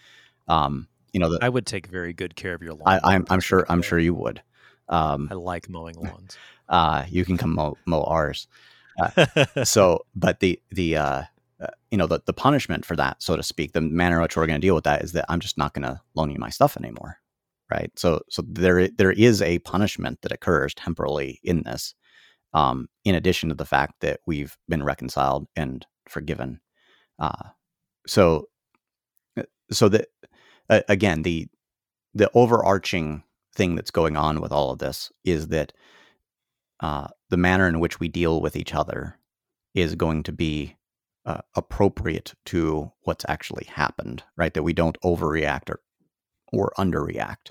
um, 0.49 0.89
you 1.13 1.21
know 1.21 1.31
the, 1.31 1.39
i 1.43 1.49
would 1.49 1.67
take 1.67 1.87
very 1.87 2.13
good 2.13 2.37
care 2.37 2.55
of 2.55 2.63
your 2.63 2.75
lawn 2.75 3.01
I, 3.03 3.15
am 3.15 3.25
I'm 3.31 3.41
sure 3.41 3.65
i'm 3.69 3.83
sure 3.83 3.99
you 3.99 4.15
would 4.15 4.43
um, 4.89 5.29
i 5.31 5.35
like 5.35 5.69
mowing 5.69 5.95
lawns. 6.01 6.37
uh, 6.69 7.05
you 7.09 7.25
can 7.25 7.37
come 7.37 7.55
mow, 7.55 7.79
mow 7.87 8.03
ours. 8.03 8.49
Uh, 9.01 9.65
so 9.65 10.05
but 10.15 10.41
the 10.41 10.61
the 10.71 10.97
uh, 10.97 11.23
you 11.95 11.99
know 11.99 12.07
the, 12.07 12.21
the 12.27 12.33
punishment 12.33 12.85
for 12.85 12.97
that 12.97 13.23
so 13.23 13.37
to 13.37 13.43
speak 13.43 13.73
the 13.73 13.81
manner 13.81 14.17
in 14.17 14.23
which 14.23 14.37
we're 14.37 14.47
going 14.47 14.61
to 14.61 14.67
deal 14.67 14.75
with 14.75 14.85
that 14.85 15.03
is 15.03 15.13
that 15.13 15.25
i'm 15.29 15.41
just 15.41 15.57
not 15.57 15.75
going 15.75 15.87
to 15.87 16.01
loan 16.15 16.31
you 16.31 16.39
my 16.39 16.51
stuff 16.51 16.77
anymore 16.77 17.19
right? 17.71 17.91
So 17.97 18.21
so 18.31 18.43
there 18.47 18.89
there 18.89 19.13
is 19.13 19.43
a 19.43 19.59
punishment 19.61 20.23
that 20.23 20.33
occurs 20.33 20.75
temporally 20.75 21.41
in 21.43 21.63
this 21.63 21.95
um, 22.53 22.89
in 23.05 23.15
addition 23.15 23.49
to 23.49 23.55
the 23.55 23.65
fact 23.65 23.95
that 24.01 24.21
we've 24.27 24.57
been 24.69 24.83
reconciled 24.83 25.47
and 25.57 25.87
forgiven. 26.09 26.61
Uh, 27.19 27.51
so 28.07 28.49
uh, 29.39 29.43
so 29.71 29.89
that 29.89 30.09
uh, 30.71 30.83
again 30.89 31.23
the 31.23 31.49
the 32.15 32.31
overarching 32.35 33.25
thing 33.55 33.75
that's 33.75 33.91
going 33.91 34.17
on 34.17 34.41
with 34.41 34.53
all 34.53 34.71
of 34.71 34.79
this 34.79 35.11
is 35.25 35.49
that 35.49 35.73
uh, 36.81 37.09
the 37.31 37.37
manner 37.37 37.69
in 37.69 37.81
which 37.81 38.01
we 38.01 38.09
deal 38.09 38.41
with 38.41 38.57
each 38.57 38.75
other 38.75 39.19
is 39.75 39.95
going 39.95 40.23
to 40.23 40.33
be 40.33 40.77
uh, 41.27 41.41
appropriate 41.55 42.35
to 42.47 42.93
what's 43.03 43.25
actually 43.29 43.65
happened, 43.65 44.23
right? 44.37 44.55
That 44.55 44.63
we 44.63 44.73
don't 44.73 45.01
overreact 45.03 45.71
or 45.71 45.81
or 46.53 46.73
underreact 46.79 47.51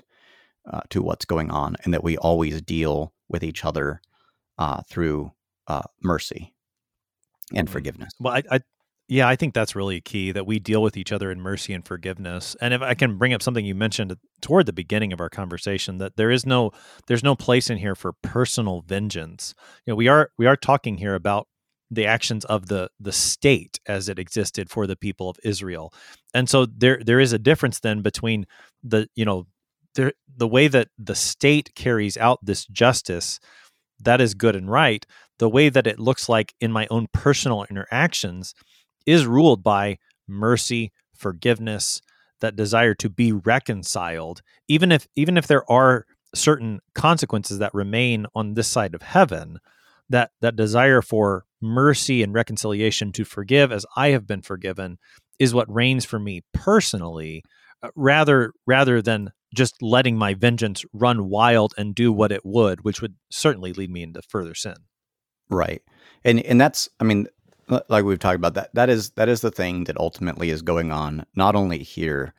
uh, 0.72 0.80
to 0.90 1.02
what's 1.02 1.24
going 1.24 1.50
on, 1.50 1.76
and 1.84 1.92
that 1.92 2.04
we 2.04 2.16
always 2.16 2.62
deal 2.62 3.12
with 3.28 3.42
each 3.42 3.64
other 3.64 4.00
uh, 4.58 4.82
through 4.88 5.32
uh, 5.66 5.82
mercy 6.02 6.54
and 7.54 7.66
mm-hmm. 7.66 7.72
forgiveness. 7.72 8.12
Well, 8.18 8.34
I, 8.34 8.42
I, 8.50 8.60
yeah, 9.08 9.28
I 9.28 9.36
think 9.36 9.52
that's 9.52 9.76
really 9.76 10.00
key 10.00 10.32
that 10.32 10.46
we 10.46 10.58
deal 10.58 10.82
with 10.82 10.96
each 10.96 11.12
other 11.12 11.30
in 11.30 11.40
mercy 11.40 11.74
and 11.74 11.84
forgiveness. 11.84 12.56
And 12.60 12.72
if 12.72 12.80
I 12.80 12.94
can 12.94 13.18
bring 13.18 13.34
up 13.34 13.42
something 13.42 13.64
you 13.64 13.74
mentioned 13.74 14.16
toward 14.40 14.64
the 14.64 14.72
beginning 14.72 15.12
of 15.12 15.20
our 15.20 15.28
conversation, 15.28 15.98
that 15.98 16.16
there 16.16 16.30
is 16.30 16.46
no, 16.46 16.70
there's 17.06 17.22
no 17.22 17.34
place 17.34 17.68
in 17.68 17.76
here 17.78 17.94
for 17.94 18.14
personal 18.22 18.80
vengeance. 18.80 19.54
You 19.84 19.92
know, 19.92 19.96
we 19.96 20.08
are 20.08 20.30
we 20.38 20.46
are 20.46 20.56
talking 20.56 20.96
here 20.96 21.14
about 21.14 21.48
the 21.90 22.06
actions 22.06 22.44
of 22.46 22.66
the 22.66 22.88
the 22.98 23.12
state 23.12 23.78
as 23.86 24.08
it 24.08 24.18
existed 24.18 24.70
for 24.70 24.86
the 24.86 24.96
people 24.96 25.28
of 25.28 25.38
Israel. 25.44 25.92
And 26.32 26.48
so 26.48 26.66
there 26.66 27.00
there 27.04 27.20
is 27.20 27.32
a 27.32 27.38
difference 27.38 27.80
then 27.80 28.02
between 28.02 28.46
the 28.82 29.08
you 29.14 29.24
know 29.24 29.46
there, 29.94 30.12
the 30.36 30.48
way 30.48 30.68
that 30.68 30.88
the 30.98 31.14
state 31.14 31.74
carries 31.74 32.16
out 32.16 32.38
this 32.42 32.66
justice 32.66 33.38
that 34.00 34.20
is 34.20 34.34
good 34.34 34.56
and 34.56 34.70
right 34.70 35.06
the 35.38 35.48
way 35.48 35.68
that 35.68 35.86
it 35.86 35.98
looks 35.98 36.28
like 36.28 36.54
in 36.60 36.70
my 36.70 36.86
own 36.90 37.06
personal 37.12 37.64
interactions 37.68 38.54
is 39.06 39.26
ruled 39.26 39.62
by 39.62 39.98
mercy 40.28 40.92
forgiveness 41.14 42.00
that 42.40 42.56
desire 42.56 42.94
to 42.94 43.08
be 43.08 43.32
reconciled 43.32 44.42
even 44.68 44.90
if 44.90 45.06
even 45.14 45.36
if 45.36 45.46
there 45.46 45.70
are 45.70 46.06
certain 46.34 46.80
consequences 46.94 47.58
that 47.58 47.72
remain 47.74 48.26
on 48.34 48.54
this 48.54 48.66
side 48.66 48.94
of 48.94 49.02
heaven 49.02 49.58
that 50.08 50.30
that 50.40 50.56
desire 50.56 51.02
for 51.02 51.44
mercy 51.60 52.22
and 52.22 52.34
reconciliation 52.34 53.12
to 53.12 53.24
forgive 53.24 53.72
as 53.72 53.86
I 53.96 54.08
have 54.08 54.26
been 54.26 54.42
forgiven 54.42 54.98
is 55.38 55.54
what 55.54 55.72
reigns 55.72 56.04
for 56.04 56.18
me 56.18 56.42
personally 56.52 57.42
uh, 57.82 57.88
rather 57.96 58.52
rather 58.66 59.00
than 59.00 59.30
just 59.54 59.80
letting 59.80 60.16
my 60.16 60.34
vengeance 60.34 60.84
run 60.92 61.28
wild 61.28 61.74
and 61.78 61.94
do 61.94 62.12
what 62.12 62.32
it 62.32 62.44
would 62.44 62.84
which 62.84 63.00
would 63.00 63.14
certainly 63.30 63.72
lead 63.72 63.90
me 63.90 64.02
into 64.02 64.20
further 64.28 64.54
sin. 64.54 64.76
Right. 65.50 65.82
And 66.24 66.40
and 66.40 66.60
that's 66.60 66.88
i 67.00 67.04
mean 67.04 67.28
like 67.88 68.04
we've 68.04 68.18
talked 68.18 68.36
about 68.36 68.54
that 68.54 68.74
that 68.74 68.90
is 68.90 69.10
that 69.10 69.28
is 69.28 69.40
the 69.40 69.50
thing 69.50 69.84
that 69.84 69.96
ultimately 69.96 70.50
is 70.50 70.62
going 70.62 70.92
on 70.92 71.24
not 71.34 71.56
only 71.56 71.78
here 71.78 72.34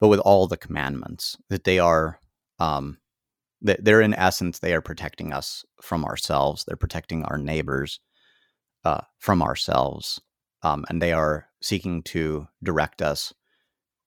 but 0.00 0.08
with 0.08 0.20
all 0.20 0.46
the 0.46 0.56
commandments 0.56 1.36
that 1.50 1.64
they 1.64 1.78
are 1.78 2.18
um 2.58 2.98
they're 3.64 4.00
in 4.00 4.14
essence 4.14 4.58
they 4.58 4.74
are 4.74 4.80
protecting 4.80 5.32
us 5.32 5.64
from 5.80 6.04
ourselves 6.04 6.64
they're 6.64 6.76
protecting 6.76 7.24
our 7.24 7.38
neighbors 7.38 8.00
uh, 8.84 9.00
from 9.18 9.42
ourselves 9.42 10.20
um, 10.62 10.84
and 10.88 11.00
they 11.00 11.12
are 11.12 11.46
seeking 11.60 12.02
to 12.02 12.46
direct 12.62 13.02
us 13.02 13.32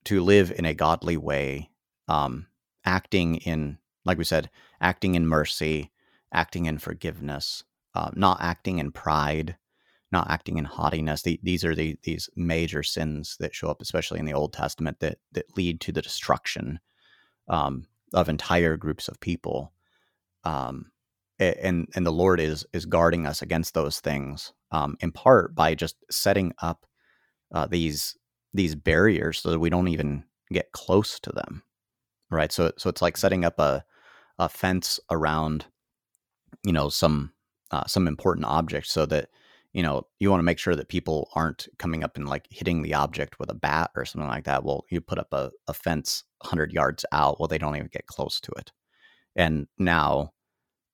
to 0.06 0.24
live 0.24 0.52
in 0.52 0.66
a 0.66 0.74
godly 0.74 1.18
way 1.18 1.70
um, 2.08 2.46
acting 2.86 3.36
in 3.38 3.78
like 4.06 4.18
we 4.18 4.24
said 4.24 4.50
acting 4.80 5.16
in 5.16 5.28
mercy 5.28 5.92
acting 6.34 6.66
in 6.66 6.78
forgiveness 6.78 7.64
uh, 7.96 8.12
not 8.14 8.38
acting 8.42 8.80
in 8.80 8.92
pride 8.92 9.58
not 10.12 10.30
acting 10.30 10.58
in 10.58 10.66
haughtiness. 10.66 11.24
The, 11.24 11.40
these 11.44 11.66
are 11.66 11.76
the, 11.76 11.98
these 12.04 12.30
major 12.36 12.84
sins 12.84 13.36
that 13.40 13.54
show 13.54 13.70
up 13.70 13.82
especially 13.82 14.20
in 14.20 14.26
the 14.26 14.34
old 14.34 14.54
testament 14.54 15.00
that 15.00 15.18
that 15.34 15.58
lead 15.58 15.82
to 15.82 15.92
the 15.92 16.02
destruction 16.02 16.80
um, 17.50 17.86
of 18.14 18.30
entire 18.30 18.78
groups 18.78 19.08
of 19.08 19.20
people 19.20 19.74
um, 20.44 20.92
and 21.40 21.88
and 21.96 22.06
the 22.06 22.12
lord 22.12 22.40
is 22.40 22.66
is 22.74 22.86
guarding 22.86 23.26
us 23.28 23.42
against 23.42 23.74
those 23.74 24.00
things 24.00 24.54
um, 24.72 24.96
in 25.00 25.12
part 25.12 25.56
by 25.56 25.76
just 25.76 25.96
setting 26.10 26.54
up 26.62 26.86
uh, 27.54 27.68
these 27.68 28.18
these 28.54 28.76
barriers 28.76 29.40
so 29.40 29.52
that 29.52 29.60
we 29.60 29.70
don't 29.70 29.88
even 29.88 30.24
get 30.52 30.72
close 30.72 31.20
to 31.20 31.32
them 31.32 31.64
right? 32.30 32.52
So 32.52 32.72
so 32.78 32.90
it's 32.90 33.02
like 33.02 33.18
setting 33.18 33.46
up 33.46 33.60
a 33.60 33.84
a 34.40 34.50
fence 34.50 35.00
around 35.10 35.66
you 36.64 36.74
know 36.74 36.90
some 36.90 37.34
uh, 37.72 37.86
some 37.86 38.08
important 38.08 38.46
object 38.46 38.88
so 38.88 39.06
that 39.06 39.30
you 39.74 39.84
know 39.84 40.04
you 40.20 40.30
want 40.30 40.40
to 40.40 40.46
make 40.46 40.60
sure 40.60 40.76
that 40.76 40.90
people 40.90 41.30
aren't 41.36 41.68
coming 41.78 42.04
up 42.04 42.18
and 42.18 42.28
like 42.28 42.48
hitting 42.50 42.82
the 42.82 42.94
object 42.94 43.40
with 43.40 43.50
a 43.50 43.56
bat 43.56 43.92
or 43.96 44.06
something 44.06 44.30
like 44.30 44.46
that 44.46 44.64
well 44.64 44.86
you 44.90 45.02
put 45.02 45.20
up 45.20 45.28
a, 45.34 45.52
a 45.68 45.74
fence 45.74 46.24
100 46.42 46.72
yards 46.72 47.06
out 47.12 47.40
well 47.40 47.48
they 47.48 47.58
don't 47.58 47.76
even 47.76 47.90
get 47.92 48.08
close 48.08 48.40
to 48.40 48.52
it. 48.58 48.72
And 49.36 49.68
now 49.78 50.32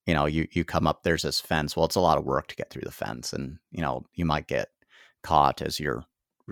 you 0.06 0.14
know 0.14 0.26
you 0.26 0.48
you 0.52 0.66
come 0.66 0.88
up 0.88 1.04
there's 1.04 1.24
this 1.24 1.40
fence 1.40 1.76
well 1.76 1.86
it's 1.86 1.96
a 1.96 2.02
lot 2.02 2.18
of 2.18 2.26
work 2.26 2.48
to 2.48 2.56
get 2.56 2.70
through 2.70 2.84
the 2.86 2.92
fence 2.92 3.34
and 3.34 3.58
you 3.72 3.82
know 3.82 4.06
you 4.16 4.26
might 4.26 4.48
get 4.48 4.70
caught 5.24 5.62
as 5.62 5.80
you're 5.80 6.06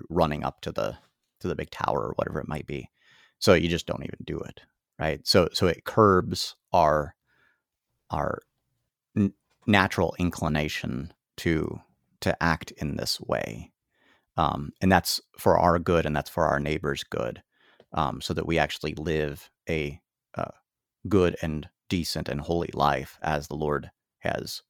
running 0.09 0.43
up 0.43 0.61
to 0.61 0.72
the 0.72 0.97
to 1.41 1.47
the 1.47 1.55
big 1.55 1.69
tower 1.72 1.99
or 1.99 2.13
whatever 2.15 2.39
it 2.39 2.47
might 2.47 2.67
be. 2.67 2.88
So 3.39 3.55
you 3.55 3.67
just 3.67 3.88
don't 3.88 4.03
even 4.03 4.19
do 4.26 4.39
it 4.39 4.61
right? 5.01 5.26
So 5.28 5.49
so 5.51 5.67
it 5.67 5.84
curbs 5.84 6.55
our 6.72 7.15
our 8.11 8.39
n- 9.17 9.34
natural 9.65 10.15
inclination 10.19 11.11
to 11.38 11.82
to 12.22 12.43
act 12.43 12.72
in 12.78 12.95
this 12.95 13.19
way 13.22 13.72
um, 14.38 14.72
and 14.82 14.91
that's 14.91 15.22
for 15.38 15.57
our 15.57 15.78
good 15.80 16.05
and 16.05 16.15
that's 16.15 16.30
for 16.30 16.45
our 16.45 16.59
neighbors 16.59 17.03
good 17.03 17.41
um, 17.93 18.22
so 18.22 18.34
that 18.34 18.47
we 18.47 18.57
actually 18.57 18.93
live 18.95 19.49
a 19.69 19.99
uh, 20.36 20.51
good 21.09 21.36
and 21.41 21.67
decent 21.89 22.30
and 22.30 22.41
holy 22.41 22.69
life 22.74 23.17
as 23.22 23.47
the 23.47 23.55
lord 23.55 23.91
has 24.19 24.61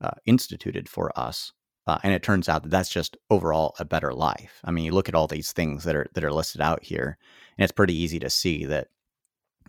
uh, 0.00 0.10
instituted 0.26 0.88
for 0.88 1.16
us 1.18 1.52
uh, 1.88 1.98
and 2.02 2.12
it 2.12 2.22
turns 2.22 2.50
out 2.50 2.62
that 2.62 2.68
that's 2.68 2.90
just 2.90 3.16
overall 3.30 3.74
a 3.78 3.84
better 3.84 4.12
life. 4.12 4.60
I 4.62 4.70
mean 4.70 4.84
you 4.84 4.92
look 4.92 5.08
at 5.08 5.14
all 5.14 5.26
these 5.26 5.52
things 5.52 5.84
that 5.84 5.96
are 5.96 6.06
that 6.12 6.22
are 6.22 6.32
listed 6.32 6.60
out 6.60 6.84
here 6.84 7.16
and 7.56 7.64
it's 7.64 7.72
pretty 7.72 7.94
easy 7.96 8.18
to 8.20 8.28
see 8.28 8.66
that 8.66 8.88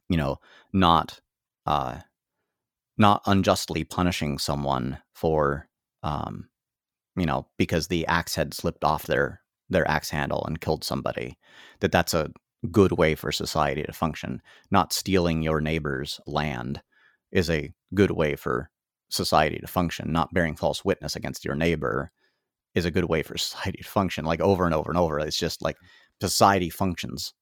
you 0.09 0.17
know 0.17 0.38
not 0.74 1.22
uh, 1.65 1.99
not 2.97 3.22
unjustly 3.26 3.86
punishing 3.86 4.38
someone 4.38 4.99
for 5.13 5.70
um, 6.03 6.48
you 7.16 7.26
know 7.26 7.47
because 7.57 7.88
the 7.88 8.05
axe 8.07 8.36
had 8.36 8.53
slipped 8.53 8.84
off 8.84 9.05
their 9.05 9.41
their 9.70 9.88
axe 9.89 10.10
handle 10.10 10.43
and 10.45 10.62
killed 10.62 10.84
somebody 10.84 11.38
that 11.80 11.91
that's 11.91 12.14
a 12.14 12.32
good 12.72 12.93
way 12.93 13.16
for 13.16 13.32
society 13.32 13.84
to 13.84 13.93
function 13.93 14.41
not 14.72 14.93
stealing 14.93 15.41
your 15.41 15.62
neighbor's 15.62 16.20
land 16.26 16.82
is 17.32 17.49
a 17.49 17.74
good 17.93 18.12
way 18.12 18.36
for 18.36 18.70
society 19.10 19.60
to 19.60 19.68
function 19.68 20.12
not 20.12 20.34
bearing 20.34 20.55
false 20.55 20.84
witness 20.84 21.16
against 21.16 21.45
your 21.45 21.55
neighbor 21.55 22.12
is 22.76 22.86
a 22.86 22.91
good 22.91 23.05
way 23.05 23.24
for 23.24 23.38
society 23.38 23.78
to 23.78 23.89
function 23.89 24.26
like 24.26 24.41
over 24.41 24.66
and 24.66 24.76
over 24.76 24.89
and 24.89 24.97
over 24.97 25.20
it's 25.20 25.38
just 25.38 25.62
like 25.62 25.78
society 26.20 26.70
functions 26.70 27.34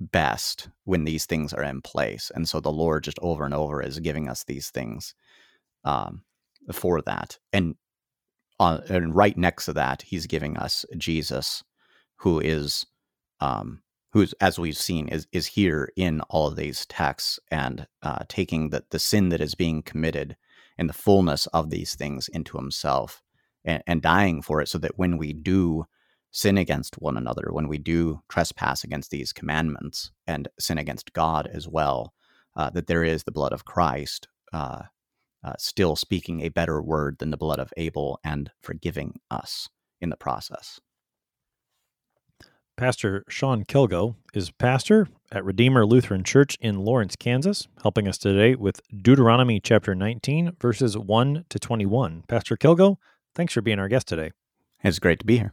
best 0.00 0.68
when 0.84 1.04
these 1.04 1.26
things 1.26 1.52
are 1.52 1.62
in 1.62 1.82
place. 1.82 2.32
And 2.34 2.48
so 2.48 2.60
the 2.60 2.72
Lord 2.72 3.04
just 3.04 3.18
over 3.20 3.44
and 3.44 3.54
over 3.54 3.82
is 3.82 4.00
giving 4.00 4.28
us 4.28 4.44
these 4.44 4.70
things 4.70 5.14
um, 5.84 6.22
for 6.72 7.02
that. 7.02 7.38
And 7.52 7.76
on, 8.60 8.82
and 8.88 9.14
right 9.14 9.36
next 9.36 9.64
to 9.64 9.72
that, 9.72 10.02
he's 10.02 10.26
giving 10.26 10.56
us 10.56 10.84
Jesus, 10.96 11.64
who 12.16 12.38
is 12.38 12.86
um, 13.40 13.80
who's 14.12 14.34
as 14.34 14.58
we've 14.58 14.76
seen 14.76 15.08
is 15.08 15.26
is 15.32 15.46
here 15.46 15.90
in 15.96 16.20
all 16.28 16.46
of 16.46 16.56
these 16.56 16.86
texts 16.86 17.40
and 17.50 17.86
uh, 18.02 18.20
taking 18.28 18.70
the 18.70 18.84
the 18.90 18.98
sin 18.98 19.30
that 19.30 19.40
is 19.40 19.54
being 19.54 19.82
committed 19.82 20.36
and 20.78 20.88
the 20.88 20.94
fullness 20.94 21.46
of 21.48 21.70
these 21.70 21.94
things 21.94 22.28
into 22.28 22.56
himself 22.56 23.22
and, 23.64 23.82
and 23.86 24.02
dying 24.02 24.42
for 24.42 24.60
it, 24.60 24.68
so 24.68 24.78
that 24.78 24.98
when 24.98 25.16
we 25.16 25.32
do 25.32 25.86
sin 26.30 26.58
against 26.58 27.00
one 27.00 27.16
another, 27.16 27.48
when 27.50 27.66
we 27.66 27.78
do 27.78 28.20
trespass 28.28 28.84
against 28.84 29.10
these 29.10 29.32
commandments 29.32 30.12
and 30.26 30.48
sin 30.58 30.78
against 30.78 31.12
God 31.12 31.48
as 31.52 31.66
well, 31.66 32.12
uh, 32.56 32.70
that 32.70 32.86
there 32.86 33.04
is 33.04 33.24
the 33.24 33.32
blood 33.32 33.52
of 33.52 33.64
Christ 33.64 34.28
uh, 34.52 34.82
uh, 35.42 35.54
still 35.58 35.96
speaking 35.96 36.40
a 36.40 36.48
better 36.48 36.80
word 36.82 37.18
than 37.18 37.30
the 37.30 37.36
blood 37.36 37.58
of 37.58 37.72
Abel 37.76 38.18
and 38.24 38.50
forgiving 38.60 39.20
us 39.30 39.68
in 40.00 40.10
the 40.10 40.16
process. 40.16 40.80
Pastor 42.76 43.24
Sean 43.28 43.64
Kilgo 43.64 44.16
is 44.32 44.50
pastor 44.50 45.06
at 45.30 45.44
Redeemer 45.44 45.84
Lutheran 45.84 46.24
Church 46.24 46.56
in 46.62 46.80
Lawrence, 46.80 47.14
Kansas, 47.14 47.68
helping 47.82 48.08
us 48.08 48.16
today 48.16 48.54
with 48.54 48.80
Deuteronomy 49.02 49.60
chapter 49.60 49.94
19, 49.94 50.56
verses 50.58 50.96
1 50.96 51.44
to 51.50 51.58
21. 51.58 52.24
Pastor 52.26 52.56
Kilgo, 52.56 52.96
thanks 53.34 53.52
for 53.52 53.60
being 53.60 53.78
our 53.78 53.88
guest 53.88 54.08
today. 54.08 54.30
It's 54.82 54.98
great 54.98 55.18
to 55.18 55.26
be 55.26 55.36
here. 55.36 55.52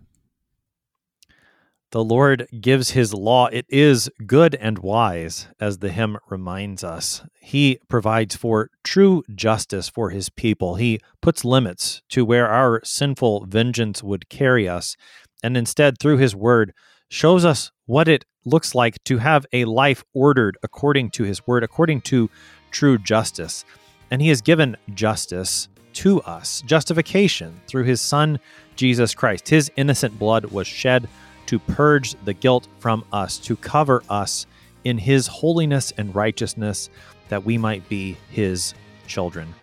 The 1.91 2.03
Lord 2.03 2.49
gives 2.59 2.91
his 2.91 3.13
law. 3.13 3.47
It 3.47 3.65
is 3.69 4.09
good 4.25 4.55
and 4.55 4.77
wise, 4.79 5.47
as 5.57 5.77
the 5.77 5.89
hymn 5.89 6.17
reminds 6.29 6.83
us. 6.83 7.21
He 7.39 7.79
provides 7.87 8.35
for 8.35 8.69
true 8.83 9.23
justice 9.33 9.87
for 9.87 10.09
his 10.09 10.29
people. 10.29 10.75
He 10.75 10.99
puts 11.21 11.45
limits 11.45 12.01
to 12.09 12.25
where 12.25 12.49
our 12.49 12.81
sinful 12.83 13.45
vengeance 13.45 14.03
would 14.03 14.27
carry 14.27 14.67
us, 14.67 14.97
and 15.41 15.55
instead, 15.55 15.97
through 15.97 16.17
his 16.17 16.35
word, 16.35 16.73
shows 17.07 17.45
us 17.45 17.71
what 17.85 18.09
it 18.09 18.25
looks 18.43 18.75
like 18.75 19.01
to 19.05 19.19
have 19.19 19.45
a 19.53 19.63
life 19.63 20.03
ordered 20.13 20.57
according 20.63 21.11
to 21.11 21.23
his 21.23 21.47
word, 21.47 21.63
according 21.63 22.01
to 22.01 22.29
true 22.69 22.97
justice. 22.97 23.63
And 24.11 24.21
he 24.21 24.27
has 24.27 24.41
given 24.41 24.75
justice 24.93 25.69
to 25.93 26.21
us, 26.23 26.61
justification 26.65 27.61
through 27.65 27.85
his 27.85 28.01
son, 28.01 28.39
Jesus 28.75 29.15
Christ. 29.15 29.47
His 29.47 29.71
innocent 29.77 30.19
blood 30.19 30.45
was 30.45 30.67
shed 30.67 31.07
to 31.47 31.59
purge 31.59 32.15
the 32.25 32.33
guilt 32.33 32.67
from 32.79 33.03
us, 33.11 33.37
to 33.39 33.55
cover 33.55 34.03
us 34.09 34.45
in 34.83 34.97
his 34.97 35.27
holiness 35.27 35.91
and 35.97 36.13
righteousness, 36.15 36.89
that 37.29 37.43
we 37.43 37.57
might 37.57 37.87
be 37.89 38.17
his 38.29 38.73
children. 39.07 39.53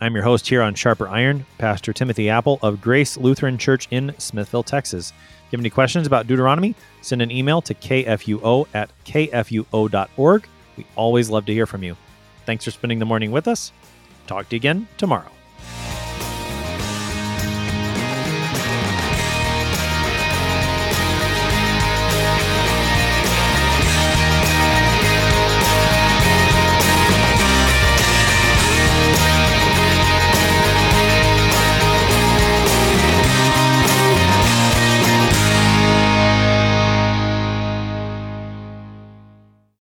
I'm 0.00 0.14
your 0.14 0.24
host 0.24 0.48
here 0.48 0.62
on 0.62 0.74
Sharper 0.74 1.08
Iron, 1.08 1.46
Pastor 1.58 1.92
Timothy 1.92 2.28
Appel 2.28 2.58
of 2.62 2.80
Grace 2.80 3.16
Lutheran 3.16 3.58
Church 3.58 3.88
in 3.90 4.14
Smithville, 4.18 4.62
Texas. 4.62 5.10
If 5.10 5.52
you 5.52 5.56
have 5.56 5.60
any 5.60 5.70
questions 5.70 6.06
about 6.06 6.26
Deuteronomy, 6.26 6.74
send 7.00 7.22
an 7.22 7.30
email 7.30 7.62
to 7.62 7.74
kfuo 7.74 8.66
at 8.74 8.90
kfuo.org. 9.04 10.48
We 10.76 10.86
always 10.96 11.30
love 11.30 11.46
to 11.46 11.52
hear 11.52 11.66
from 11.66 11.82
you. 11.82 11.96
Thanks 12.44 12.64
for 12.64 12.70
spending 12.70 12.98
the 12.98 13.06
morning 13.06 13.30
with 13.30 13.48
us. 13.48 13.72
Talk 14.26 14.48
to 14.48 14.56
you 14.56 14.60
again 14.60 14.88
tomorrow. 14.98 15.33